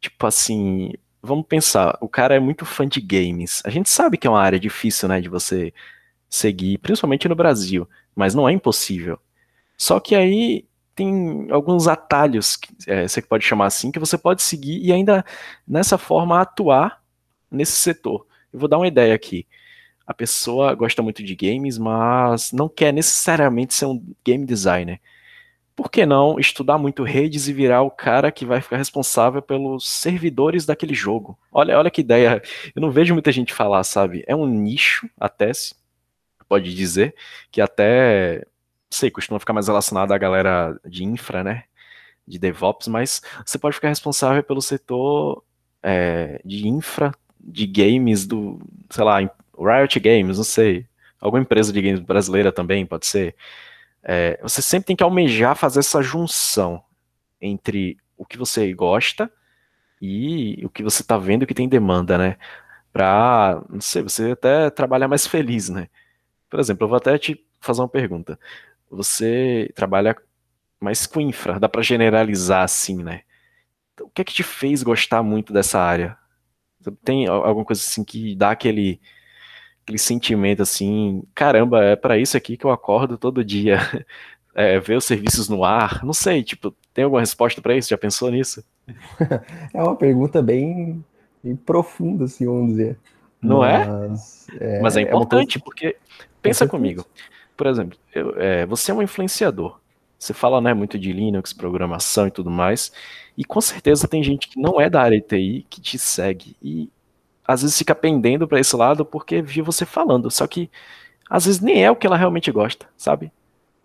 Tipo 0.00 0.26
assim, 0.26 0.92
vamos 1.22 1.46
pensar, 1.46 1.96
o 2.00 2.08
cara 2.08 2.34
é 2.34 2.40
muito 2.40 2.64
fã 2.66 2.86
de 2.86 3.00
games. 3.00 3.62
A 3.64 3.70
gente 3.70 3.88
sabe 3.88 4.18
que 4.18 4.26
é 4.26 4.30
uma 4.30 4.40
área 4.40 4.58
difícil, 4.58 5.08
né, 5.08 5.20
de 5.20 5.28
você 5.28 5.72
seguir, 6.28 6.78
principalmente 6.78 7.28
no 7.28 7.36
Brasil, 7.36 7.88
mas 8.14 8.34
não 8.34 8.48
é 8.48 8.52
impossível. 8.52 9.18
Só 9.76 10.00
que 10.00 10.14
aí 10.14 10.66
tem 10.94 11.48
alguns 11.50 11.88
atalhos, 11.88 12.58
é, 12.86 13.06
você 13.06 13.22
pode 13.22 13.44
chamar 13.44 13.66
assim, 13.66 13.90
que 13.90 13.98
você 13.98 14.18
pode 14.18 14.42
seguir 14.42 14.84
e 14.84 14.92
ainda 14.92 15.24
nessa 15.66 15.96
forma 15.96 16.40
atuar 16.40 17.02
nesse 17.50 17.72
setor. 17.72 18.26
Eu 18.52 18.58
vou 18.58 18.68
dar 18.68 18.78
uma 18.78 18.88
ideia 18.88 19.14
aqui. 19.14 19.46
A 20.06 20.12
pessoa 20.12 20.74
gosta 20.74 21.02
muito 21.02 21.22
de 21.22 21.34
games, 21.34 21.78
mas 21.78 22.52
não 22.52 22.68
quer 22.68 22.92
necessariamente 22.92 23.74
ser 23.74 23.86
um 23.86 24.02
game 24.24 24.44
designer. 24.44 25.00
Por 25.74 25.90
que 25.90 26.04
não 26.04 26.38
estudar 26.38 26.76
muito 26.78 27.02
redes 27.02 27.48
e 27.48 27.52
virar 27.52 27.82
o 27.82 27.90
cara 27.90 28.30
que 28.30 28.44
vai 28.44 28.60
ficar 28.60 28.76
responsável 28.76 29.40
pelos 29.40 29.88
servidores 29.88 30.66
daquele 30.66 30.94
jogo? 30.94 31.38
Olha, 31.50 31.78
olha 31.78 31.90
que 31.90 32.00
ideia. 32.02 32.42
Eu 32.74 32.82
não 32.82 32.90
vejo 32.90 33.14
muita 33.14 33.32
gente 33.32 33.54
falar, 33.54 33.82
sabe? 33.84 34.22
É 34.26 34.36
um 34.36 34.46
nicho, 34.46 35.08
até 35.18 35.52
se 35.52 35.74
pode 36.48 36.74
dizer, 36.74 37.14
que 37.50 37.60
até 37.60 38.44
sei, 38.90 39.10
costuma 39.10 39.40
ficar 39.40 39.54
mais 39.54 39.68
relacionado 39.68 40.12
à 40.12 40.18
galera 40.18 40.78
de 40.84 41.04
infra, 41.04 41.42
né? 41.42 41.64
De 42.26 42.38
DevOps, 42.38 42.88
mas 42.88 43.22
você 43.44 43.58
pode 43.58 43.74
ficar 43.74 43.88
responsável 43.88 44.42
pelo 44.42 44.60
setor 44.60 45.42
é, 45.82 46.40
de 46.44 46.68
infra, 46.68 47.12
de 47.40 47.66
games 47.66 48.26
do, 48.26 48.60
sei 48.90 49.04
lá, 49.04 49.18
Riot 49.18 49.98
Games, 49.98 50.36
não 50.36 50.44
sei. 50.44 50.86
Alguma 51.20 51.42
empresa 51.42 51.72
de 51.72 51.80
games 51.80 52.00
brasileira 52.00 52.52
também, 52.52 52.84
pode 52.84 53.06
ser. 53.06 53.34
É, 54.02 54.38
você 54.42 54.60
sempre 54.62 54.86
tem 54.86 54.96
que 54.96 55.04
almejar 55.04 55.56
fazer 55.56 55.80
essa 55.80 56.02
junção 56.02 56.82
entre 57.40 57.96
o 58.16 58.24
que 58.24 58.38
você 58.38 58.72
gosta 58.72 59.30
e 60.00 60.60
o 60.64 60.70
que 60.70 60.82
você 60.82 61.02
está 61.02 61.16
vendo 61.16 61.46
que 61.46 61.54
tem 61.54 61.68
demanda, 61.68 62.18
né? 62.18 62.36
Pra, 62.92 63.62
não 63.70 63.80
sei, 63.80 64.02
você 64.02 64.32
até 64.32 64.70
trabalhar 64.70 65.08
mais 65.08 65.26
feliz, 65.26 65.68
né? 65.68 65.88
Por 66.50 66.60
exemplo, 66.60 66.84
eu 66.84 66.88
vou 66.88 66.96
até 66.96 67.16
te 67.18 67.44
fazer 67.60 67.80
uma 67.80 67.88
pergunta 67.88 68.38
você 68.92 69.72
trabalha 69.74 70.14
mais 70.80 71.06
com 71.06 71.20
infra, 71.20 71.58
dá 71.58 71.68
para 71.68 71.82
generalizar 71.82 72.62
assim, 72.62 73.02
né? 73.02 73.22
Então, 73.94 74.06
o 74.06 74.10
que 74.10 74.22
é 74.22 74.24
que 74.24 74.34
te 74.34 74.42
fez 74.42 74.82
gostar 74.82 75.22
muito 75.22 75.52
dessa 75.52 75.80
área? 75.80 76.16
Tem 77.04 77.26
alguma 77.26 77.64
coisa 77.64 77.80
assim 77.80 78.04
que 78.04 78.34
dá 78.36 78.50
aquele 78.50 79.00
aquele 79.82 79.98
sentimento 79.98 80.62
assim, 80.62 81.22
caramba, 81.34 81.84
é 81.84 81.96
para 81.96 82.18
isso 82.18 82.36
aqui 82.36 82.56
que 82.56 82.64
eu 82.64 82.70
acordo 82.70 83.18
todo 83.18 83.44
dia. 83.44 83.78
É, 84.54 84.78
ver 84.78 84.98
os 84.98 85.06
serviços 85.06 85.48
no 85.48 85.64
ar, 85.64 86.04
não 86.04 86.12
sei, 86.12 86.42
tipo, 86.42 86.76
tem 86.92 87.04
alguma 87.04 87.22
resposta 87.22 87.62
para 87.62 87.74
isso? 87.74 87.88
Já 87.88 87.96
pensou 87.96 88.30
nisso? 88.30 88.62
é 89.72 89.82
uma 89.82 89.96
pergunta 89.96 90.42
bem, 90.42 91.02
bem 91.42 91.56
profunda, 91.56 92.26
assim, 92.26 92.44
vamos 92.44 92.72
dizer. 92.72 92.98
Não 93.40 93.60
Mas, 93.60 94.46
é? 94.60 94.76
é? 94.76 94.80
Mas 94.82 94.94
é 94.98 95.00
importante, 95.00 95.56
é 95.56 95.58
coisa... 95.58 95.64
porque 95.64 95.96
pensa 96.42 96.68
comigo 96.68 97.06
por 97.62 97.68
exemplo, 97.68 97.96
eu, 98.12 98.34
é, 98.40 98.66
você 98.66 98.90
é 98.90 98.94
um 98.94 99.02
influenciador. 99.02 99.78
Você 100.18 100.34
fala 100.34 100.60
né, 100.60 100.74
muito 100.74 100.98
de 100.98 101.12
Linux, 101.12 101.52
programação 101.52 102.26
e 102.26 102.30
tudo 102.30 102.50
mais, 102.50 102.92
e 103.38 103.44
com 103.44 103.60
certeza 103.60 104.08
tem 104.08 104.20
gente 104.20 104.48
que 104.48 104.60
não 104.60 104.80
é 104.80 104.90
da 104.90 105.00
área 105.00 105.20
de 105.20 105.26
TI 105.26 105.66
que 105.70 105.80
te 105.80 105.96
segue 105.96 106.56
e 106.60 106.90
às 107.46 107.62
vezes 107.62 107.76
fica 107.76 107.94
pendendo 107.94 108.46
para 108.46 108.60
esse 108.60 108.74
lado 108.76 109.04
porque 109.04 109.42
viu 109.42 109.64
você 109.64 109.84
falando, 109.84 110.30
só 110.30 110.46
que 110.46 110.70
às 111.28 111.46
vezes 111.46 111.60
nem 111.60 111.84
é 111.84 111.90
o 111.90 111.96
que 111.96 112.06
ela 112.06 112.16
realmente 112.16 112.50
gosta, 112.52 112.86
sabe? 112.96 113.32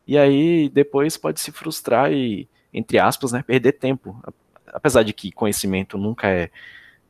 E 0.06 0.18
aí 0.18 0.70
depois 0.70 1.18
pode 1.18 1.40
se 1.40 1.52
frustrar 1.52 2.12
e, 2.12 2.48
entre 2.74 3.00
aspas, 3.00 3.32
né, 3.32 3.44
perder 3.44 3.74
tempo. 3.74 4.22
Apesar 4.68 5.04
de 5.04 5.14
que 5.14 5.32
conhecimento 5.32 5.98
nunca 5.98 6.28
é, 6.28 6.50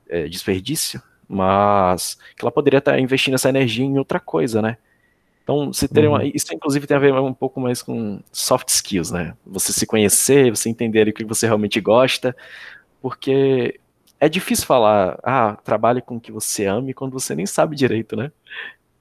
é 0.07 0.27
desperdício, 0.27 1.01
mas 1.27 2.17
que 2.35 2.43
ela 2.43 2.51
poderia 2.51 2.79
estar 2.79 2.99
investindo 2.99 3.35
essa 3.35 3.49
energia 3.49 3.85
em 3.85 3.97
outra 3.97 4.19
coisa, 4.19 4.61
né? 4.61 4.77
Então, 5.43 5.71
você 5.71 5.87
ter 5.87 6.05
uma, 6.07 6.19
uhum. 6.19 6.31
isso 6.33 6.53
inclusive 6.53 6.85
tem 6.85 6.97
a 6.97 6.99
ver 6.99 7.13
um 7.13 7.33
pouco 7.33 7.61
mais 7.61 7.81
com 7.81 8.21
soft 8.33 8.67
skills, 8.67 9.11
né? 9.11 9.33
Você 9.45 9.71
se 9.71 9.85
conhecer, 9.85 10.49
você 10.49 10.69
entender 10.69 11.07
o 11.07 11.13
que 11.13 11.23
você 11.23 11.45
realmente 11.45 11.79
gosta, 11.79 12.35
porque 13.01 13.79
é 14.19 14.27
difícil 14.27 14.65
falar, 14.65 15.19
ah, 15.23 15.57
trabalhe 15.63 16.01
com 16.01 16.15
o 16.17 16.19
que 16.19 16.31
você 16.31 16.65
ame 16.65 16.93
quando 16.93 17.13
você 17.13 17.35
nem 17.35 17.45
sabe 17.45 17.75
direito, 17.75 18.15
né? 18.15 18.31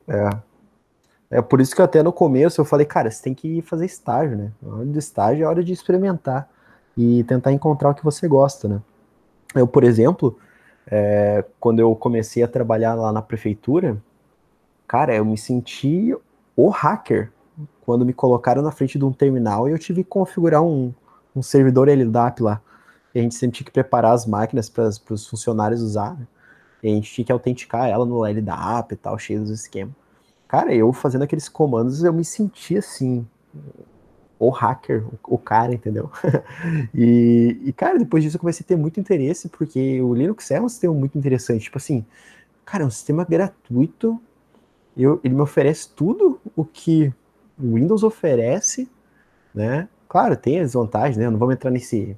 É. 0.09 0.31
É 1.29 1.43
por 1.43 1.61
isso 1.61 1.75
que 1.75 1.83
até 1.83 2.03
no 2.03 2.13
começo 2.13 2.61
eu 2.61 2.65
falei, 2.65 2.87
cara, 2.87 3.11
você 3.11 3.23
tem 3.23 3.35
que 3.35 3.61
fazer 3.63 3.85
estágio, 3.85 4.37
né? 4.37 4.53
A 4.65 4.77
hora 4.77 4.87
de 4.87 4.99
estágio 4.99 5.45
é 5.45 5.47
hora 5.47 5.65
de 5.65 5.73
experimentar 5.73 6.49
e 6.97 7.25
tentar 7.25 7.53
encontrar 7.53 7.91
o 7.91 7.95
que 7.95 8.05
você 8.05 8.29
gosta, 8.29 8.69
né? 8.69 8.81
Eu, 9.55 9.67
por 9.67 9.83
exemplo, 9.83 10.39
é, 10.87 11.45
quando 11.59 11.81
eu 11.81 11.95
comecei 11.97 12.43
a 12.43 12.49
trabalhar 12.49 12.95
lá 12.95 13.11
na 13.11 13.21
prefeitura, 13.21 13.97
cara, 14.87 15.15
eu 15.15 15.25
me 15.25 15.37
senti 15.37 16.17
o 16.55 16.69
hacker 16.69 17.33
quando 17.85 18.05
me 18.05 18.13
colocaram 18.13 18.63
na 18.63 18.71
frente 18.71 18.99
de 18.99 19.05
um 19.05 19.13
terminal 19.13 19.69
e 19.69 19.73
eu 19.73 19.79
tive 19.79 20.05
que 20.05 20.11
configurar 20.11 20.63
um, 20.63 20.93
um 21.35 21.43
servidor 21.43 21.89
LDAP 21.89 22.41
lá. 22.41 22.61
A 23.19 23.23
gente 23.23 23.35
sempre 23.35 23.59
tinha 23.59 23.65
que 23.65 23.73
preparar 23.73 24.13
as 24.13 24.27
máquinas 24.27 24.69
para 24.69 24.89
os 24.89 25.27
funcionários 25.27 25.83
usar, 25.83 26.19
né? 26.19 26.27
E 26.83 26.89
a 26.89 26.95
gente 26.95 27.13
tinha 27.13 27.25
que 27.25 27.33
autenticar 27.33 27.89
ela 27.89 28.05
no 28.05 28.25
LDAP 28.25 28.93
e 28.93 28.97
tal, 28.97 29.19
cheio 29.19 29.41
dos 29.41 29.51
esquemas. 29.51 29.95
Cara, 30.47 30.75
eu 30.75 30.93
fazendo 30.93 31.23
aqueles 31.23 31.49
comandos, 31.49 32.05
eu 32.05 32.13
me 32.13 32.25
senti 32.25 32.77
assim, 32.77 33.27
o 34.39 34.51
hacker, 34.51 35.05
o, 35.27 35.39
cara, 35.39 35.75
entendeu? 35.75 36.11
e, 36.95 37.61
e, 37.65 37.73
cara, 37.73 37.99
depois 37.99 38.23
disso 38.23 38.37
eu 38.37 38.41
comecei 38.41 38.63
a 38.65 38.69
ter 38.69 38.77
muito 38.77 39.01
interesse, 39.01 39.49
porque 39.49 40.01
o 40.01 40.15
Linux 40.15 40.51
é 40.51 40.61
um 40.61 40.69
sistema 40.69 40.95
muito 40.95 41.19
interessante. 41.19 41.65
Tipo 41.65 41.79
assim, 41.79 42.05
cara, 42.65 42.85
é 42.85 42.87
um 42.87 42.91
sistema 42.91 43.25
gratuito 43.25 44.21
eu, 44.97 45.21
ele 45.23 45.35
me 45.35 45.43
oferece 45.43 45.91
tudo 45.91 46.41
o 46.57 46.65
que 46.65 47.13
o 47.59 47.75
Windows 47.75 48.03
oferece, 48.03 48.89
né? 49.55 49.89
Claro, 50.09 50.37
tem 50.37 50.61
as 50.61 50.73
vantagens, 50.73 51.19
né? 51.19 51.29
Não 51.29 51.39
vamos 51.39 51.55
entrar 51.55 51.71
nesse, 51.71 52.17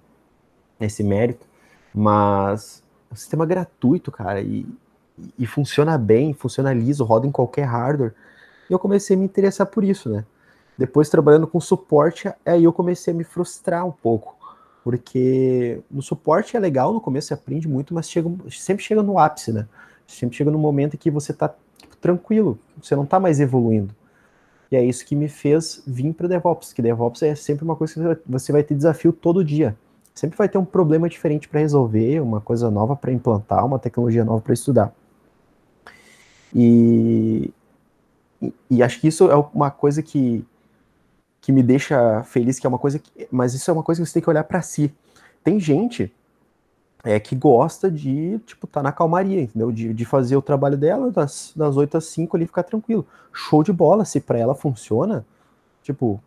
nesse 0.79 1.03
mérito, 1.03 1.47
mas 1.95 2.83
é 3.11 3.15
um 3.15 3.17
sistema 3.17 3.47
gratuito, 3.47 4.11
cara, 4.11 4.41
e, 4.41 4.67
e 5.39 5.47
funciona 5.47 5.97
bem, 5.99 6.33
funciona 6.33 6.73
liso, 6.73 7.05
roda 7.05 7.27
em 7.27 7.33
qualquer 7.33 7.65
hardware. 7.65 8.15
E 8.69 8.73
eu 8.73 8.79
comecei 8.79 9.17
a 9.17 9.19
me 9.19 9.25
interessar 9.25 9.67
por 9.67 9.83
isso, 9.83 10.09
né? 10.09 10.25
Depois 10.77 11.09
trabalhando 11.09 11.47
com 11.47 11.61
suporte, 11.61 12.33
aí 12.47 12.65
eu 12.65 12.73
comecei 12.73 13.13
a 13.13 13.17
me 13.17 13.25
frustrar 13.25 13.85
um 13.85 13.91
pouco, 13.91 14.37
porque 14.85 15.81
no 15.91 16.01
suporte 16.01 16.57
é 16.57 16.61
legal, 16.61 16.93
no 16.93 17.01
começo 17.01 17.29
você 17.29 17.35
aprende 17.35 17.67
muito, 17.67 17.93
mas 17.93 18.09
chega, 18.09 18.31
sempre 18.51 18.85
chega 18.85 19.03
no 19.03 19.19
ápice, 19.19 19.53
né? 19.53 19.67
Sempre 20.07 20.37
chega 20.37 20.51
no 20.51 20.59
momento 20.59 20.95
em 20.95 20.97
que 20.97 21.11
você 21.11 21.33
tá 21.33 21.53
tranquilo, 22.01 22.59
você 22.81 22.95
não 22.95 23.05
está 23.05 23.19
mais 23.19 23.41
evoluindo. 23.41 23.93
E 24.71 24.77
é 24.77 24.85
isso 24.85 25.05
que 25.05 25.17
me 25.17 25.29
fez 25.29 25.83
vir 25.87 26.13
para 26.13 26.29
DevOps, 26.29 26.73
que 26.73 26.83
DevOps 26.83 27.23
é 27.23 27.35
sempre 27.35 27.65
uma 27.65 27.75
coisa 27.75 28.15
que 28.15 28.31
você 28.31 28.53
vai 28.53 28.63
ter 28.63 28.75
desafio 28.75 29.13
todo 29.13 29.45
dia. 29.45 29.77
Sempre 30.19 30.37
vai 30.37 30.49
ter 30.49 30.59
um 30.59 30.65
problema 30.65 31.09
diferente 31.09 31.49
para 31.49 31.61
resolver, 31.61 32.21
uma 32.21 32.41
coisa 32.41 32.69
nova 32.73 32.97
para 32.97 33.13
implantar, 33.13 33.65
uma 33.65 33.79
tecnologia 33.79 34.25
nova 34.25 34.41
para 34.41 34.53
estudar. 34.53 34.93
E, 36.53 37.53
e, 38.43 38.53
e, 38.69 38.83
acho 38.83 39.01
que 39.01 39.07
isso 39.07 39.31
é 39.31 39.37
uma 39.55 39.71
coisa 39.71 40.03
que, 40.03 40.45
que 41.41 41.53
me 41.53 41.63
deixa 41.63 42.25
feliz, 42.25 42.59
que 42.59 42.67
é 42.67 42.69
uma 42.69 42.81
coisa 42.81 42.99
que, 42.99 43.29
mas 43.31 43.55
isso 43.55 43.71
é 43.71 43.73
uma 43.73 43.85
coisa 43.85 44.03
que 44.03 44.09
você 44.09 44.15
tem 44.15 44.23
que 44.25 44.29
olhar 44.29 44.43
para 44.43 44.61
si. 44.61 44.93
Tem 45.45 45.61
gente 45.61 46.13
é, 47.05 47.21
que 47.21 47.37
gosta 47.37 47.89
de, 47.89 48.41
tipo, 48.41 48.67
tá 48.67 48.83
na 48.83 48.91
calmaria, 48.91 49.43
entendeu? 49.43 49.71
De, 49.71 49.95
de 49.95 50.05
fazer 50.05 50.37
o 50.37 50.43
trabalho 50.43 50.77
dela 50.77 51.13
das, 51.13 51.53
das 51.55 51.77
8 51.77 51.97
às 51.97 52.07
5 52.07 52.37
ali 52.37 52.45
ficar 52.45 52.65
tranquilo. 52.65 53.07
Show 53.33 53.63
de 53.63 53.73
bola, 53.73 54.05
se 54.05 54.19
para 54.19 54.37
ela 54.37 54.57
funciona, 54.57 55.25
tipo, 55.81 56.21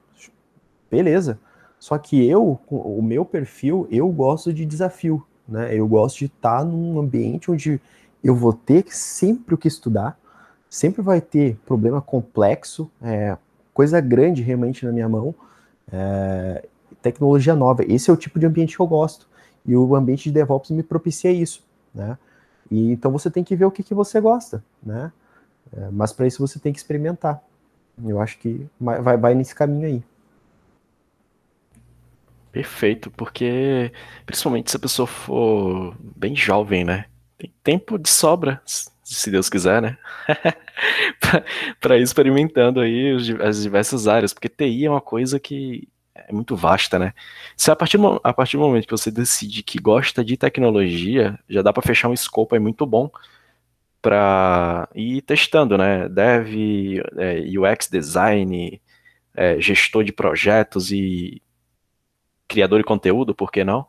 beleza. 0.89 1.37
Só 1.81 1.97
que 1.97 2.23
eu, 2.23 2.59
o 2.69 3.01
meu 3.01 3.25
perfil, 3.25 3.87
eu 3.89 4.07
gosto 4.09 4.53
de 4.53 4.67
desafio, 4.67 5.25
né? 5.49 5.75
Eu 5.75 5.87
gosto 5.87 6.19
de 6.19 6.25
estar 6.25 6.59
tá 6.59 6.63
num 6.63 6.99
ambiente 6.99 7.49
onde 7.49 7.81
eu 8.23 8.35
vou 8.35 8.53
ter 8.53 8.85
sempre 8.89 9.55
o 9.55 9.57
que 9.57 9.67
estudar, 9.67 10.15
sempre 10.69 11.01
vai 11.01 11.19
ter 11.19 11.57
problema 11.65 11.99
complexo, 11.99 12.87
é, 13.01 13.35
coisa 13.73 13.99
grande 13.99 14.43
realmente 14.43 14.85
na 14.85 14.91
minha 14.91 15.09
mão, 15.09 15.33
é, 15.91 16.67
tecnologia 17.01 17.55
nova. 17.55 17.83
Esse 17.83 18.11
é 18.11 18.13
o 18.13 18.17
tipo 18.17 18.37
de 18.37 18.45
ambiente 18.45 18.75
que 18.75 18.81
eu 18.81 18.85
gosto. 18.85 19.27
E 19.65 19.75
o 19.75 19.95
ambiente 19.95 20.25
de 20.25 20.33
DevOps 20.33 20.69
me 20.69 20.83
propicia 20.83 21.31
isso, 21.31 21.63
né? 21.95 22.15
E 22.69 22.91
então 22.91 23.11
você 23.11 23.31
tem 23.31 23.43
que 23.43 23.55
ver 23.55 23.65
o 23.65 23.71
que, 23.71 23.81
que 23.81 23.95
você 23.95 24.21
gosta, 24.21 24.63
né? 24.83 25.11
É, 25.75 25.89
mas 25.91 26.13
para 26.13 26.27
isso 26.27 26.45
você 26.45 26.59
tem 26.59 26.71
que 26.71 26.77
experimentar. 26.77 27.41
Eu 28.05 28.21
acho 28.21 28.37
que 28.37 28.67
vai, 28.79 29.17
vai 29.17 29.33
nesse 29.33 29.55
caminho 29.55 29.87
aí. 29.87 30.03
Perfeito, 32.51 33.09
porque 33.11 33.91
principalmente 34.25 34.71
se 34.71 34.77
a 34.77 34.79
pessoa 34.79 35.07
for 35.07 35.95
bem 35.99 36.35
jovem, 36.35 36.83
né? 36.83 37.05
Tem 37.37 37.51
tempo 37.63 37.97
de 37.97 38.09
sobra, 38.09 38.61
se 38.65 39.31
Deus 39.31 39.49
quiser, 39.49 39.81
né? 39.81 39.97
para 41.79 41.97
ir 41.97 42.01
experimentando 42.03 42.79
aí 42.81 43.15
as 43.41 43.61
diversas 43.61 44.07
áreas, 44.07 44.33
porque 44.33 44.49
TI 44.49 44.85
é 44.85 44.89
uma 44.89 45.01
coisa 45.01 45.39
que 45.39 45.87
é 46.13 46.31
muito 46.33 46.55
vasta, 46.55 46.99
né? 46.99 47.13
Se 47.55 47.71
a 47.71 47.75
partir, 47.75 47.97
do, 47.97 48.19
a 48.23 48.33
partir 48.33 48.57
do 48.57 48.63
momento 48.63 48.85
que 48.85 48.91
você 48.91 49.09
decide 49.09 49.63
que 49.63 49.79
gosta 49.79 50.23
de 50.23 50.35
tecnologia, 50.37 51.39
já 51.49 51.61
dá 51.61 51.71
para 51.71 51.83
fechar 51.83 52.09
um 52.09 52.13
escopo 52.13 52.53
aí 52.53 52.59
muito 52.59 52.85
bom 52.85 53.09
para 54.01 54.89
ir 54.95 55.21
testando, 55.21 55.77
né? 55.77 56.09
Dev, 56.09 56.99
é, 57.17 57.43
UX 57.57 57.87
design, 57.89 58.81
é, 59.35 59.59
gestor 59.61 60.03
de 60.03 60.11
projetos 60.11 60.91
e 60.91 61.41
criador 62.51 62.79
de 62.79 62.85
conteúdo, 62.85 63.33
por 63.33 63.51
que 63.51 63.63
não? 63.63 63.85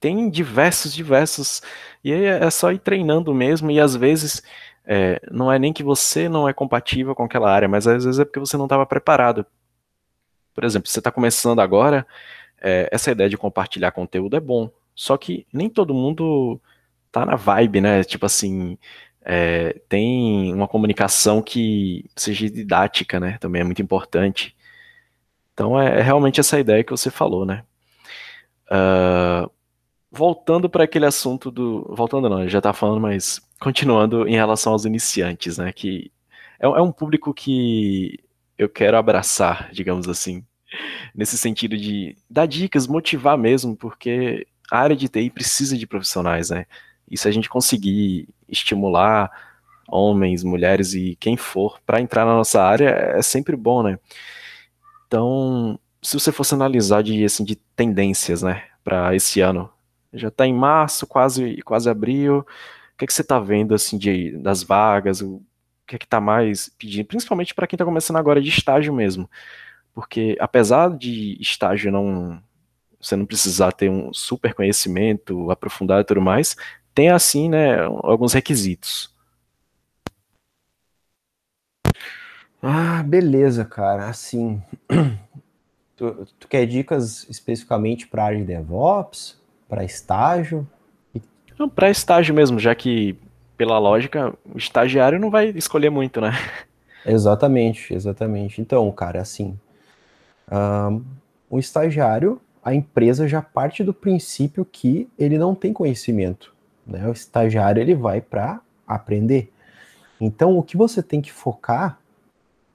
Tem 0.00 0.30
diversos, 0.30 0.94
diversos. 0.94 1.62
E 2.02 2.12
aí 2.12 2.24
é 2.24 2.50
só 2.50 2.70
ir 2.72 2.78
treinando 2.78 3.34
mesmo, 3.34 3.70
e 3.70 3.80
às 3.80 3.96
vezes 3.96 4.42
é, 4.84 5.20
não 5.30 5.50
é 5.50 5.58
nem 5.58 5.72
que 5.72 5.82
você 5.82 6.28
não 6.28 6.48
é 6.48 6.52
compatível 6.52 7.14
com 7.14 7.24
aquela 7.24 7.50
área, 7.50 7.68
mas 7.68 7.86
às 7.86 8.04
vezes 8.04 8.20
é 8.20 8.24
porque 8.24 8.40
você 8.40 8.56
não 8.56 8.66
estava 8.66 8.86
preparado. 8.86 9.44
Por 10.54 10.64
exemplo, 10.64 10.88
você 10.88 11.00
está 11.00 11.10
começando 11.10 11.60
agora, 11.60 12.06
é, 12.60 12.88
essa 12.92 13.10
ideia 13.10 13.28
de 13.28 13.36
compartilhar 13.36 13.90
conteúdo 13.92 14.36
é 14.36 14.40
bom, 14.40 14.70
só 14.94 15.16
que 15.16 15.46
nem 15.52 15.68
todo 15.68 15.94
mundo 15.94 16.60
tá 17.10 17.26
na 17.26 17.36
vibe, 17.36 17.80
né? 17.80 18.04
Tipo 18.04 18.26
assim, 18.26 18.78
é, 19.24 19.80
tem 19.88 20.52
uma 20.54 20.68
comunicação 20.68 21.42
que 21.42 22.04
seja 22.16 22.48
didática, 22.48 23.18
né? 23.18 23.38
Também 23.40 23.62
é 23.62 23.64
muito 23.64 23.82
importante. 23.82 24.54
Então 25.54 25.80
é, 25.80 26.00
é 26.00 26.02
realmente 26.02 26.40
essa 26.40 26.58
ideia 26.58 26.84
que 26.84 26.90
você 26.90 27.10
falou, 27.10 27.46
né? 27.46 27.64
Uh, 28.66 29.50
voltando 30.10 30.68
para 30.68 30.84
aquele 30.84 31.06
assunto 31.06 31.50
do. 31.50 31.86
Voltando 31.94 32.28
não, 32.28 32.48
já 32.48 32.60
tá 32.60 32.72
falando, 32.72 33.00
mas 33.00 33.40
continuando 33.60 34.28
em 34.28 34.34
relação 34.34 34.72
aos 34.72 34.84
iniciantes, 34.84 35.58
né? 35.58 35.72
Que 35.72 36.12
é, 36.60 36.66
é 36.66 36.82
um 36.82 36.92
público 36.92 37.32
que 37.32 38.18
eu 38.58 38.68
quero 38.68 38.96
abraçar, 38.96 39.70
digamos 39.72 40.08
assim, 40.08 40.44
nesse 41.14 41.38
sentido 41.38 41.76
de 41.76 42.16
dar 42.28 42.46
dicas, 42.46 42.86
motivar 42.86 43.38
mesmo, 43.38 43.76
porque 43.76 44.46
a 44.70 44.78
área 44.78 44.96
de 44.96 45.08
TI 45.08 45.30
precisa 45.30 45.76
de 45.78 45.86
profissionais, 45.86 46.50
né? 46.50 46.66
E 47.10 47.16
se 47.16 47.28
a 47.28 47.30
gente 47.30 47.48
conseguir 47.48 48.28
estimular 48.48 49.30
homens, 49.88 50.42
mulheres 50.42 50.94
e 50.94 51.16
quem 51.20 51.36
for 51.36 51.78
para 51.84 52.00
entrar 52.00 52.24
na 52.24 52.34
nossa 52.34 52.62
área, 52.62 52.88
é 52.88 53.22
sempre 53.22 53.56
bom, 53.56 53.82
né? 53.82 53.98
Então, 55.14 55.78
se 56.02 56.18
você 56.18 56.32
fosse 56.32 56.54
analisar 56.54 57.00
de, 57.00 57.24
assim, 57.24 57.44
de 57.44 57.54
tendências, 57.54 58.42
né, 58.42 58.64
para 58.82 59.14
esse 59.14 59.40
ano, 59.40 59.70
já 60.12 60.26
está 60.26 60.44
em 60.44 60.52
março, 60.52 61.06
quase, 61.06 61.62
quase 61.62 61.88
abril, 61.88 62.38
o 62.38 62.44
que, 62.98 63.04
é 63.04 63.06
que 63.06 63.14
você 63.14 63.22
está 63.22 63.38
vendo, 63.38 63.76
assim, 63.76 63.96
de, 63.96 64.36
das 64.38 64.64
vagas, 64.64 65.20
o 65.22 65.40
que 65.86 65.94
é 65.94 65.98
que 66.00 66.04
está 66.04 66.20
mais 66.20 66.68
pedindo, 66.68 67.06
principalmente 67.06 67.54
para 67.54 67.64
quem 67.68 67.76
está 67.76 67.84
começando 67.84 68.16
agora 68.16 68.42
de 68.42 68.48
estágio 68.48 68.92
mesmo, 68.92 69.30
porque 69.94 70.36
apesar 70.40 70.90
de 70.90 71.40
estágio 71.40 71.92
não, 71.92 72.42
você 73.00 73.14
não 73.14 73.24
precisar 73.24 73.70
ter 73.70 73.88
um 73.88 74.12
super 74.12 74.52
conhecimento 74.52 75.48
aprofundado 75.48 76.00
e 76.00 76.04
tudo 76.04 76.20
mais, 76.20 76.56
tem 76.92 77.10
assim, 77.10 77.48
né, 77.48 77.84
alguns 78.02 78.32
requisitos. 78.32 79.13
Ah, 82.66 83.02
beleza, 83.02 83.62
cara. 83.62 84.08
Assim, 84.08 84.62
tu, 85.94 86.26
tu 86.40 86.48
quer 86.48 86.64
dicas 86.64 87.26
especificamente 87.28 88.06
para 88.06 88.24
área 88.24 88.38
de 88.38 88.44
DevOps, 88.44 89.38
para 89.68 89.84
estágio? 89.84 90.66
Não, 91.58 91.68
para 91.68 91.90
estágio 91.90 92.34
mesmo, 92.34 92.58
já 92.58 92.74
que 92.74 93.18
pela 93.54 93.78
lógica 93.78 94.32
o 94.46 94.56
estagiário 94.56 95.20
não 95.20 95.28
vai 95.28 95.50
escolher 95.50 95.90
muito, 95.90 96.22
né? 96.22 96.32
Exatamente, 97.04 97.92
exatamente. 97.92 98.62
Então, 98.62 98.90
cara, 98.90 99.20
assim, 99.20 99.58
um, 100.50 101.04
o 101.50 101.58
estagiário, 101.58 102.40
a 102.64 102.74
empresa 102.74 103.28
já 103.28 103.42
parte 103.42 103.84
do 103.84 103.92
princípio 103.92 104.64
que 104.64 105.06
ele 105.18 105.36
não 105.36 105.54
tem 105.54 105.70
conhecimento. 105.70 106.54
Né? 106.86 107.06
O 107.06 107.12
estagiário 107.12 107.82
ele 107.82 107.94
vai 107.94 108.22
para 108.22 108.62
aprender. 108.88 109.52
Então, 110.18 110.56
o 110.56 110.62
que 110.62 110.78
você 110.78 111.02
tem 111.02 111.20
que 111.20 111.30
focar 111.30 111.98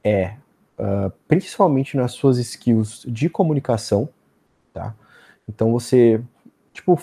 é 0.04 0.34
uh, 0.78 1.12
principalmente 1.28 1.98
nas 1.98 2.14
suas 2.14 2.38
skills 2.38 3.06
de 3.08 3.30
comunicação, 3.30 4.10
tá? 4.74 4.94
Então 5.48 5.72
você, 5.72 6.22
tipo, 6.74 7.00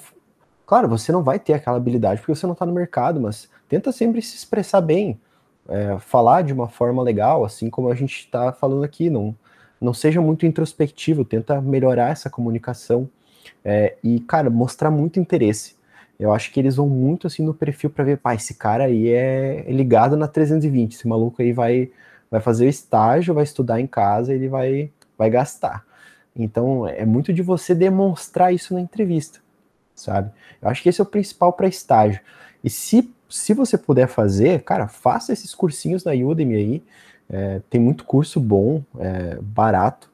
claro, 0.65 0.89
você 0.89 1.13
não 1.13 1.23
vai 1.23 1.39
ter 1.39 1.53
aquela 1.53 1.77
habilidade 1.77 2.21
porque 2.21 2.35
você 2.35 2.47
não 2.47 2.53
está 2.55 2.65
no 2.65 2.73
mercado, 2.73 3.21
mas 3.21 3.49
tenta 3.69 3.93
sempre 3.93 4.23
se 4.23 4.37
expressar 4.37 4.81
bem, 4.81 5.21
é, 5.69 5.99
falar 5.99 6.43
de 6.43 6.53
uma 6.53 6.69
forma 6.69 7.03
legal, 7.03 7.45
assim 7.45 7.69
como 7.69 7.91
a 7.91 7.95
gente 7.95 8.21
está 8.21 8.53
falando 8.53 8.85
aqui, 8.85 9.11
não, 9.11 9.35
não 9.81 9.93
seja 9.93 10.21
muito 10.21 10.47
introspectivo, 10.47 11.25
tenta 11.25 11.61
melhorar 11.61 12.11
essa 12.11 12.31
comunicação 12.31 13.09
é, 13.65 13.97
e, 14.03 14.21
cara, 14.21 14.49
mostrar 14.49 14.91
muito 14.91 15.19
interesse. 15.21 15.77
Eu 16.19 16.33
acho 16.33 16.51
que 16.51 16.59
eles 16.59 16.77
vão 16.77 16.89
muito 16.89 17.27
assim 17.27 17.45
no 17.45 17.53
perfil 17.53 17.91
para 17.91 18.05
ver, 18.05 18.19
pá, 18.19 18.35
esse 18.35 18.55
cara 18.55 18.85
aí 18.85 19.09
é 19.09 19.67
ligado 19.69 20.17
na 20.17 20.27
320, 20.27 20.95
esse 20.95 21.07
maluco 21.07 21.43
aí 21.43 21.53
vai 21.53 21.91
vai 22.31 22.41
fazer 22.41 22.67
o 22.67 22.69
estágio, 22.69 23.35
vai 23.35 23.45
estudar 23.45 23.81
em 23.81 23.87
casa, 23.87 24.35
ele 24.35 24.49
vai 24.49 24.91
vai 25.17 25.31
gastar. 25.31 25.85
Então 26.35 26.87
é 26.87 27.05
muito 27.05 27.33
de 27.33 27.43
você 27.43 27.75
demonstrar 27.75 28.53
isso 28.53 28.75
na 28.75 28.81
entrevista, 28.81 29.41
sabe? 29.95 30.31
Eu 30.61 30.69
acho 30.69 30.83
que 30.83 30.89
esse 30.89 31.01
é 31.01 31.05
o 31.05 31.07
principal 31.07 31.53
para 31.53 31.69
estágio. 31.69 32.21
E 32.63 32.71
se 32.71 33.11
se 33.29 33.55
você 33.55 33.77
puder 33.77 34.07
fazer, 34.07 34.63
cara, 34.63 34.87
faça 34.87 35.33
esses 35.33 35.55
cursinhos 35.55 36.05
na 36.05 36.13
Udemy 36.13 36.55
aí. 36.55 36.83
É, 37.29 37.61
tem 37.69 37.81
muito 37.81 38.05
curso 38.05 38.39
bom, 38.39 38.85
é, 38.99 39.37
barato, 39.41 40.09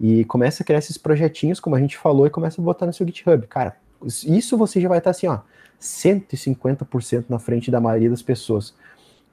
e 0.00 0.24
começa 0.24 0.62
a 0.62 0.66
criar 0.66 0.78
esses 0.78 0.98
projetinhos, 0.98 1.60
como 1.60 1.76
a 1.76 1.80
gente 1.80 1.96
falou, 1.96 2.26
e 2.26 2.30
começa 2.30 2.60
a 2.60 2.64
botar 2.64 2.86
no 2.86 2.92
seu 2.92 3.06
GitHub. 3.06 3.46
Cara, 3.46 3.76
isso 4.04 4.56
você 4.56 4.80
já 4.80 4.88
vai 4.88 4.98
estar 4.98 5.10
assim, 5.10 5.26
ó, 5.28 5.40
150% 5.80 7.26
na 7.28 7.38
frente 7.38 7.70
da 7.70 7.80
maioria 7.80 8.10
das 8.10 8.22
pessoas. 8.22 8.74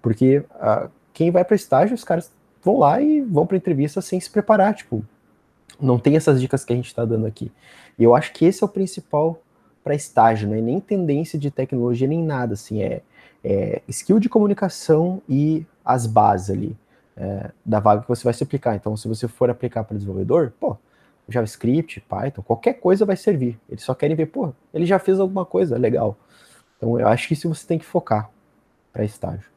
Porque 0.01 0.39
uh, 0.39 0.89
quem 1.13 1.31
vai 1.31 1.43
para 1.45 1.55
estágio, 1.55 1.95
os 1.95 2.03
caras 2.03 2.31
vão 2.61 2.79
lá 2.79 3.01
e 3.01 3.21
vão 3.21 3.45
para 3.45 3.57
entrevista 3.57 4.01
sem 4.01 4.19
se 4.19 4.29
preparar, 4.29 4.73
tipo, 4.73 5.03
não 5.79 5.99
tem 5.99 6.15
essas 6.15 6.39
dicas 6.39 6.63
que 6.63 6.73
a 6.73 6.75
gente 6.75 6.87
está 6.87 7.03
dando 7.05 7.25
aqui. 7.25 7.51
E 7.97 8.03
eu 8.03 8.15
acho 8.15 8.33
que 8.33 8.45
esse 8.45 8.63
é 8.63 8.65
o 8.65 8.69
principal 8.69 9.39
para 9.83 9.95
estágio, 9.95 10.47
não 10.47 10.55
é 10.55 10.61
nem 10.61 10.79
tendência 10.79 11.37
de 11.37 11.51
tecnologia 11.51 12.07
nem 12.07 12.23
nada, 12.23 12.53
assim, 12.53 12.81
é, 12.81 13.01
é 13.43 13.81
skill 13.87 14.19
de 14.19 14.29
comunicação 14.29 15.21
e 15.27 15.65
as 15.83 16.07
bases 16.07 16.49
ali 16.49 16.77
é, 17.17 17.51
da 17.65 17.79
vaga 17.79 18.01
que 18.01 18.07
você 18.07 18.23
vai 18.23 18.33
se 18.33 18.43
aplicar. 18.43 18.75
Então, 18.75 18.95
se 18.95 19.07
você 19.07 19.27
for 19.27 19.49
aplicar 19.49 19.83
para 19.83 19.95
desenvolvedor, 19.95 20.53
pô, 20.59 20.77
JavaScript, 21.27 22.01
Python, 22.01 22.41
qualquer 22.41 22.73
coisa 22.73 23.05
vai 23.05 23.15
servir. 23.15 23.59
Eles 23.69 23.83
só 23.83 23.93
querem 23.93 24.15
ver, 24.15 24.27
pô, 24.27 24.53
ele 24.73 24.85
já 24.85 24.99
fez 24.99 25.19
alguma 25.19 25.45
coisa 25.45 25.77
legal. 25.77 26.17
Então 26.77 26.99
eu 26.99 27.07
acho 27.07 27.27
que 27.27 27.33
isso 27.33 27.47
você 27.47 27.65
tem 27.65 27.79
que 27.79 27.85
focar 27.85 28.29
para 28.91 29.05
estágio. 29.05 29.52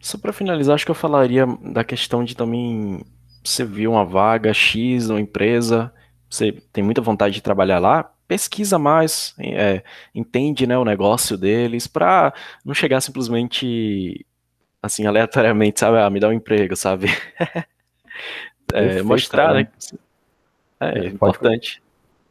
Só 0.00 0.18
para 0.18 0.32
finalizar, 0.32 0.74
acho 0.74 0.84
que 0.84 0.90
eu 0.90 0.94
falaria 0.94 1.46
da 1.62 1.84
questão 1.84 2.24
de 2.24 2.36
também 2.36 3.04
você 3.44 3.64
viu 3.64 3.92
uma 3.92 4.04
vaga 4.04 4.52
X 4.52 5.08
uma 5.10 5.20
empresa, 5.20 5.92
você 6.28 6.52
tem 6.72 6.82
muita 6.82 7.00
vontade 7.00 7.34
de 7.34 7.42
trabalhar 7.42 7.78
lá, 7.78 8.12
pesquisa 8.26 8.78
mais, 8.78 9.34
é, 9.38 9.82
entende 10.14 10.66
né, 10.66 10.78
o 10.78 10.84
negócio 10.84 11.36
deles, 11.36 11.86
para 11.86 12.32
não 12.64 12.72
chegar 12.72 13.00
simplesmente 13.00 14.24
assim 14.82 15.06
aleatoriamente, 15.06 15.80
sabe, 15.80 15.98
ah, 15.98 16.10
me 16.10 16.18
dá 16.18 16.28
um 16.28 16.32
emprego, 16.32 16.74
sabe? 16.74 17.06
é, 18.72 19.02
mostrar, 19.02 19.54
né? 19.54 19.68
É, 20.80 20.98
é 20.98 21.06
importante. 21.06 21.82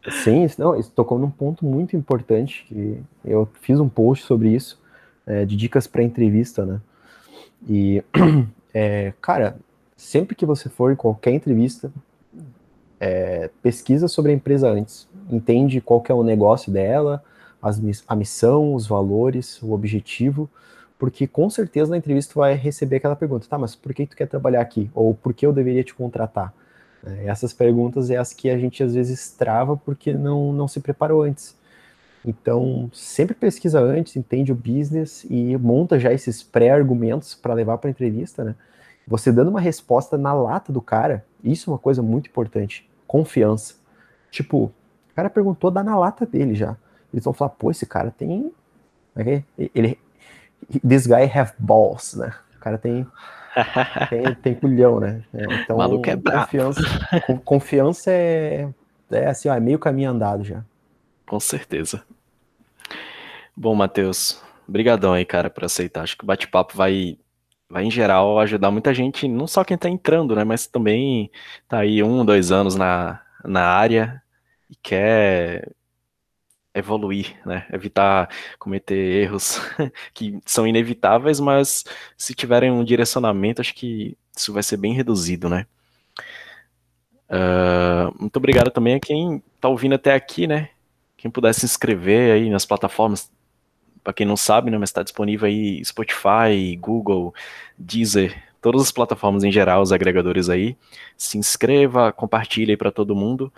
Sim, 0.09 0.47
não, 0.57 0.77
isso 0.77 0.91
tocou 0.91 1.19
num 1.19 1.29
ponto 1.29 1.63
muito 1.63 1.95
importante 1.95 2.65
que 2.67 2.99
eu 3.23 3.47
fiz 3.61 3.79
um 3.79 3.87
post 3.87 4.25
sobre 4.25 4.49
isso, 4.49 4.81
é, 5.25 5.45
de 5.45 5.55
dicas 5.55 5.85
para 5.85 6.03
entrevista, 6.03 6.65
né? 6.65 6.81
E, 7.67 8.03
é, 8.73 9.13
cara, 9.21 9.57
sempre 9.95 10.35
que 10.35 10.45
você 10.45 10.69
for 10.69 10.91
em 10.91 10.95
qualquer 10.95 11.31
entrevista, 11.31 11.91
é, 12.99 13.49
pesquisa 13.61 14.07
sobre 14.07 14.31
a 14.31 14.35
empresa 14.35 14.69
antes, 14.69 15.07
entende 15.29 15.81
qual 15.81 16.01
que 16.01 16.11
é 16.11 16.15
o 16.15 16.23
negócio 16.23 16.71
dela, 16.71 17.23
as, 17.61 17.81
a 18.07 18.15
missão, 18.15 18.73
os 18.73 18.87
valores, 18.87 19.61
o 19.61 19.71
objetivo, 19.71 20.49
porque 20.97 21.25
com 21.25 21.49
certeza 21.49 21.89
na 21.89 21.97
entrevista 21.97 22.33
tu 22.33 22.39
vai 22.39 22.53
receber 22.53 22.97
aquela 22.97 23.15
pergunta, 23.15 23.47
tá, 23.49 23.57
mas 23.57 23.75
por 23.75 23.93
que 23.93 24.05
tu 24.05 24.15
quer 24.15 24.27
trabalhar 24.27 24.61
aqui? 24.61 24.89
Ou 24.93 25.15
por 25.15 25.33
que 25.33 25.45
eu 25.45 25.51
deveria 25.51 25.83
te 25.83 25.95
contratar? 25.95 26.53
É, 27.03 27.25
essas 27.27 27.51
perguntas 27.53 28.11
é 28.11 28.17
as 28.17 28.33
que 28.33 28.49
a 28.49 28.57
gente 28.57 28.83
às 28.83 28.93
vezes 28.93 29.31
trava 29.31 29.75
porque 29.75 30.13
não, 30.13 30.53
não 30.53 30.67
se 30.67 30.79
preparou 30.79 31.23
antes. 31.23 31.55
Então, 32.25 32.89
sempre 32.93 33.33
pesquisa 33.35 33.79
antes, 33.79 34.15
entende 34.15 34.51
o 34.51 34.55
business 34.55 35.25
e 35.29 35.57
monta 35.57 35.99
já 35.99 36.13
esses 36.13 36.43
pré-argumentos 36.43 37.33
para 37.33 37.53
levar 37.53 37.77
para 37.77 37.89
entrevista, 37.89 38.43
né? 38.43 38.55
Você 39.07 39.31
dando 39.31 39.49
uma 39.49 39.59
resposta 39.59 40.17
na 40.17 40.31
lata 40.31 40.71
do 40.71 40.81
cara, 40.81 41.25
isso 41.43 41.69
é 41.69 41.73
uma 41.73 41.79
coisa 41.79 42.01
muito 42.01 42.29
importante. 42.29 42.87
Confiança. 43.07 43.75
Tipo, 44.29 44.65
o 44.65 45.15
cara 45.15 45.29
perguntou, 45.29 45.71
dá 45.71 45.83
na 45.83 45.97
lata 45.97 46.25
dele 46.25 46.53
já. 46.53 46.77
Eles 47.11 47.25
vão 47.25 47.33
falar, 47.33 47.49
pô, 47.49 47.71
esse 47.71 47.85
cara 47.85 48.11
tem. 48.11 48.51
É 49.15 49.43
ele, 49.57 49.97
this 50.87 51.07
guy 51.07 51.23
have 51.23 51.53
balls, 51.57 52.13
né? 52.13 52.33
O 52.55 52.59
cara 52.59 52.77
tem 52.77 53.05
tem, 54.09 54.35
tem 54.35 54.55
culhão, 54.55 54.99
né? 54.99 55.21
É, 55.33 55.43
então, 55.43 55.75
o 55.75 55.79
maluco 55.79 56.09
é 56.09 56.15
bravo. 56.15 56.45
Confiança, 56.45 56.81
confiança 57.43 58.11
é, 58.11 58.69
é 59.11 59.27
assim, 59.27 59.49
ó, 59.49 59.55
é 59.55 59.59
meio 59.59 59.79
caminho 59.79 60.11
andado 60.11 60.43
já. 60.43 60.63
Com 61.25 61.39
certeza. 61.39 62.03
Bom, 63.55 63.75
Matheus, 63.75 64.41
Obrigadão 64.71 65.11
aí, 65.11 65.25
cara, 65.25 65.49
por 65.49 65.65
aceitar. 65.65 66.03
Acho 66.03 66.17
que 66.17 66.23
o 66.23 66.27
bate-papo 66.27 66.77
vai, 66.77 67.17
vai, 67.69 67.83
em 67.83 67.91
geral, 67.91 68.39
ajudar 68.39 68.71
muita 68.71 68.93
gente, 68.93 69.27
não 69.27 69.45
só 69.45 69.65
quem 69.65 69.77
tá 69.77 69.89
entrando, 69.89 70.33
né, 70.33 70.45
mas 70.45 70.65
também 70.65 71.29
tá 71.67 71.79
aí 71.79 72.01
um, 72.01 72.23
dois 72.23 72.53
anos 72.53 72.75
na, 72.75 73.21
na 73.43 73.65
área 73.67 74.23
e 74.69 74.75
quer 74.75 75.69
evoluir, 76.73 77.35
né? 77.45 77.67
Evitar 77.73 78.29
cometer 78.57 78.95
erros 78.95 79.59
que 80.13 80.39
são 80.45 80.65
inevitáveis, 80.65 81.39
mas 81.41 81.83
se 82.17 82.33
tiverem 82.33 82.71
um 82.71 82.83
direcionamento, 82.85 83.59
acho 83.59 83.75
que 83.75 84.17
isso 84.35 84.53
vai 84.53 84.63
ser 84.63 84.77
bem 84.77 84.93
reduzido, 84.93 85.49
né? 85.49 85.67
Uh, 87.29 88.21
muito 88.21 88.37
obrigado 88.37 88.71
também 88.71 88.95
a 88.95 88.99
quem 89.01 89.43
está 89.55 89.67
ouvindo 89.67 89.95
até 89.95 90.13
aqui, 90.13 90.47
né? 90.47 90.69
Quem 91.21 91.29
puder 91.29 91.53
se 91.53 91.65
inscrever 91.65 92.33
aí 92.33 92.49
nas 92.49 92.65
plataformas, 92.65 93.31
para 94.03 94.13
quem 94.13 94.25
não 94.25 94.35
sabe, 94.35 94.71
né? 94.71 94.77
Mas 94.77 94.89
está 94.89 95.03
disponível 95.03 95.47
aí 95.47 95.83
Spotify, 95.85 96.75
Google, 96.79 97.33
Deezer, 97.77 98.41
todas 98.61 98.81
as 98.81 98.91
plataformas 98.91 99.43
em 99.43 99.51
geral, 99.51 99.81
os 99.81 99.91
agregadores 99.91 100.49
aí. 100.49 100.75
Se 101.15 101.37
inscreva, 101.37 102.11
compartilhe 102.11 102.71
aí 102.71 102.77
para 102.77 102.91
todo 102.91 103.15
mundo. 103.15 103.53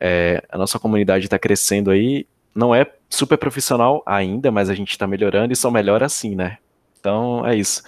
É, 0.00 0.42
a 0.48 0.58
nossa 0.58 0.78
comunidade 0.78 1.26
está 1.26 1.38
crescendo 1.38 1.90
aí 1.90 2.26
não 2.54 2.74
é 2.74 2.86
super 3.08 3.38
profissional 3.38 4.02
ainda, 4.06 4.50
mas 4.50 4.68
a 4.68 4.74
gente 4.74 4.90
está 4.90 5.06
melhorando 5.06 5.52
e 5.52 5.56
só 5.56 5.70
melhora 5.70 6.06
assim, 6.06 6.34
né? 6.34 6.58
Então 6.98 7.46
é 7.46 7.56
isso. 7.56 7.82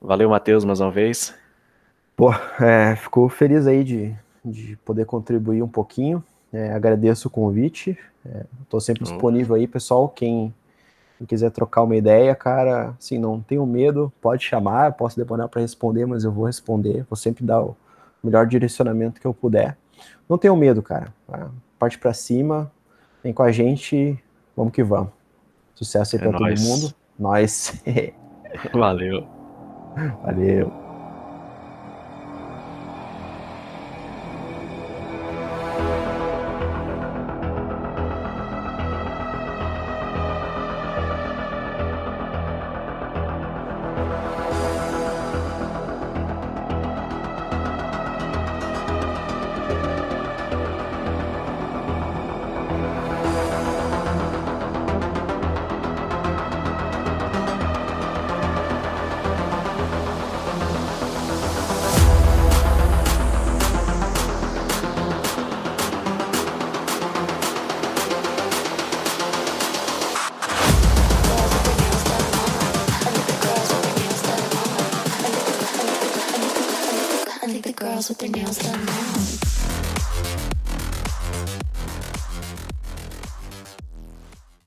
Valeu, 0.00 0.28
Matheus, 0.28 0.64
mais 0.64 0.80
uma 0.80 0.90
vez. 0.90 1.34
Pô, 2.16 2.32
é, 2.60 2.96
ficou 2.96 3.28
feliz 3.28 3.66
aí 3.66 3.84
de, 3.84 4.14
de 4.44 4.76
poder 4.84 5.06
contribuir 5.06 5.62
um 5.62 5.68
pouquinho. 5.68 6.22
É, 6.56 6.72
agradeço 6.72 7.28
o 7.28 7.30
convite. 7.30 7.98
Estou 8.62 8.78
é, 8.78 8.80
sempre 8.80 9.02
oh. 9.02 9.10
disponível 9.10 9.54
aí, 9.54 9.66
pessoal. 9.66 10.08
Quem, 10.08 10.54
quem, 11.18 11.26
quiser 11.26 11.50
trocar 11.50 11.82
uma 11.82 11.96
ideia, 11.96 12.34
cara, 12.34 12.94
assim, 12.98 13.18
não 13.18 13.40
tenho 13.40 13.66
medo, 13.66 14.12
pode 14.20 14.44
chamar. 14.44 14.92
Posso 14.92 15.16
demorar 15.16 15.48
para 15.48 15.60
responder, 15.60 16.06
mas 16.06 16.24
eu 16.24 16.32
vou 16.32 16.46
responder. 16.46 17.04
Vou 17.10 17.16
sempre 17.16 17.44
dar 17.44 17.62
o 17.62 17.76
melhor 18.22 18.46
direcionamento 18.46 19.20
que 19.20 19.26
eu 19.26 19.34
puder. 19.34 19.76
Não 20.28 20.38
tenho 20.38 20.56
medo, 20.56 20.82
cara. 20.82 21.12
Parte 21.78 21.98
para 21.98 22.14
cima, 22.14 22.72
Vem 23.26 23.32
com 23.32 23.42
a 23.42 23.50
gente, 23.50 24.16
vamos 24.56 24.72
que 24.72 24.84
vamos. 24.84 25.10
Sucesso 25.74 26.14
aí 26.14 26.22
é 26.22 26.30
nóis. 26.30 26.60
todo 26.60 26.68
mundo. 26.68 26.94
Nós. 27.18 27.82
Valeu. 28.72 29.26
Valeu. 30.22 30.85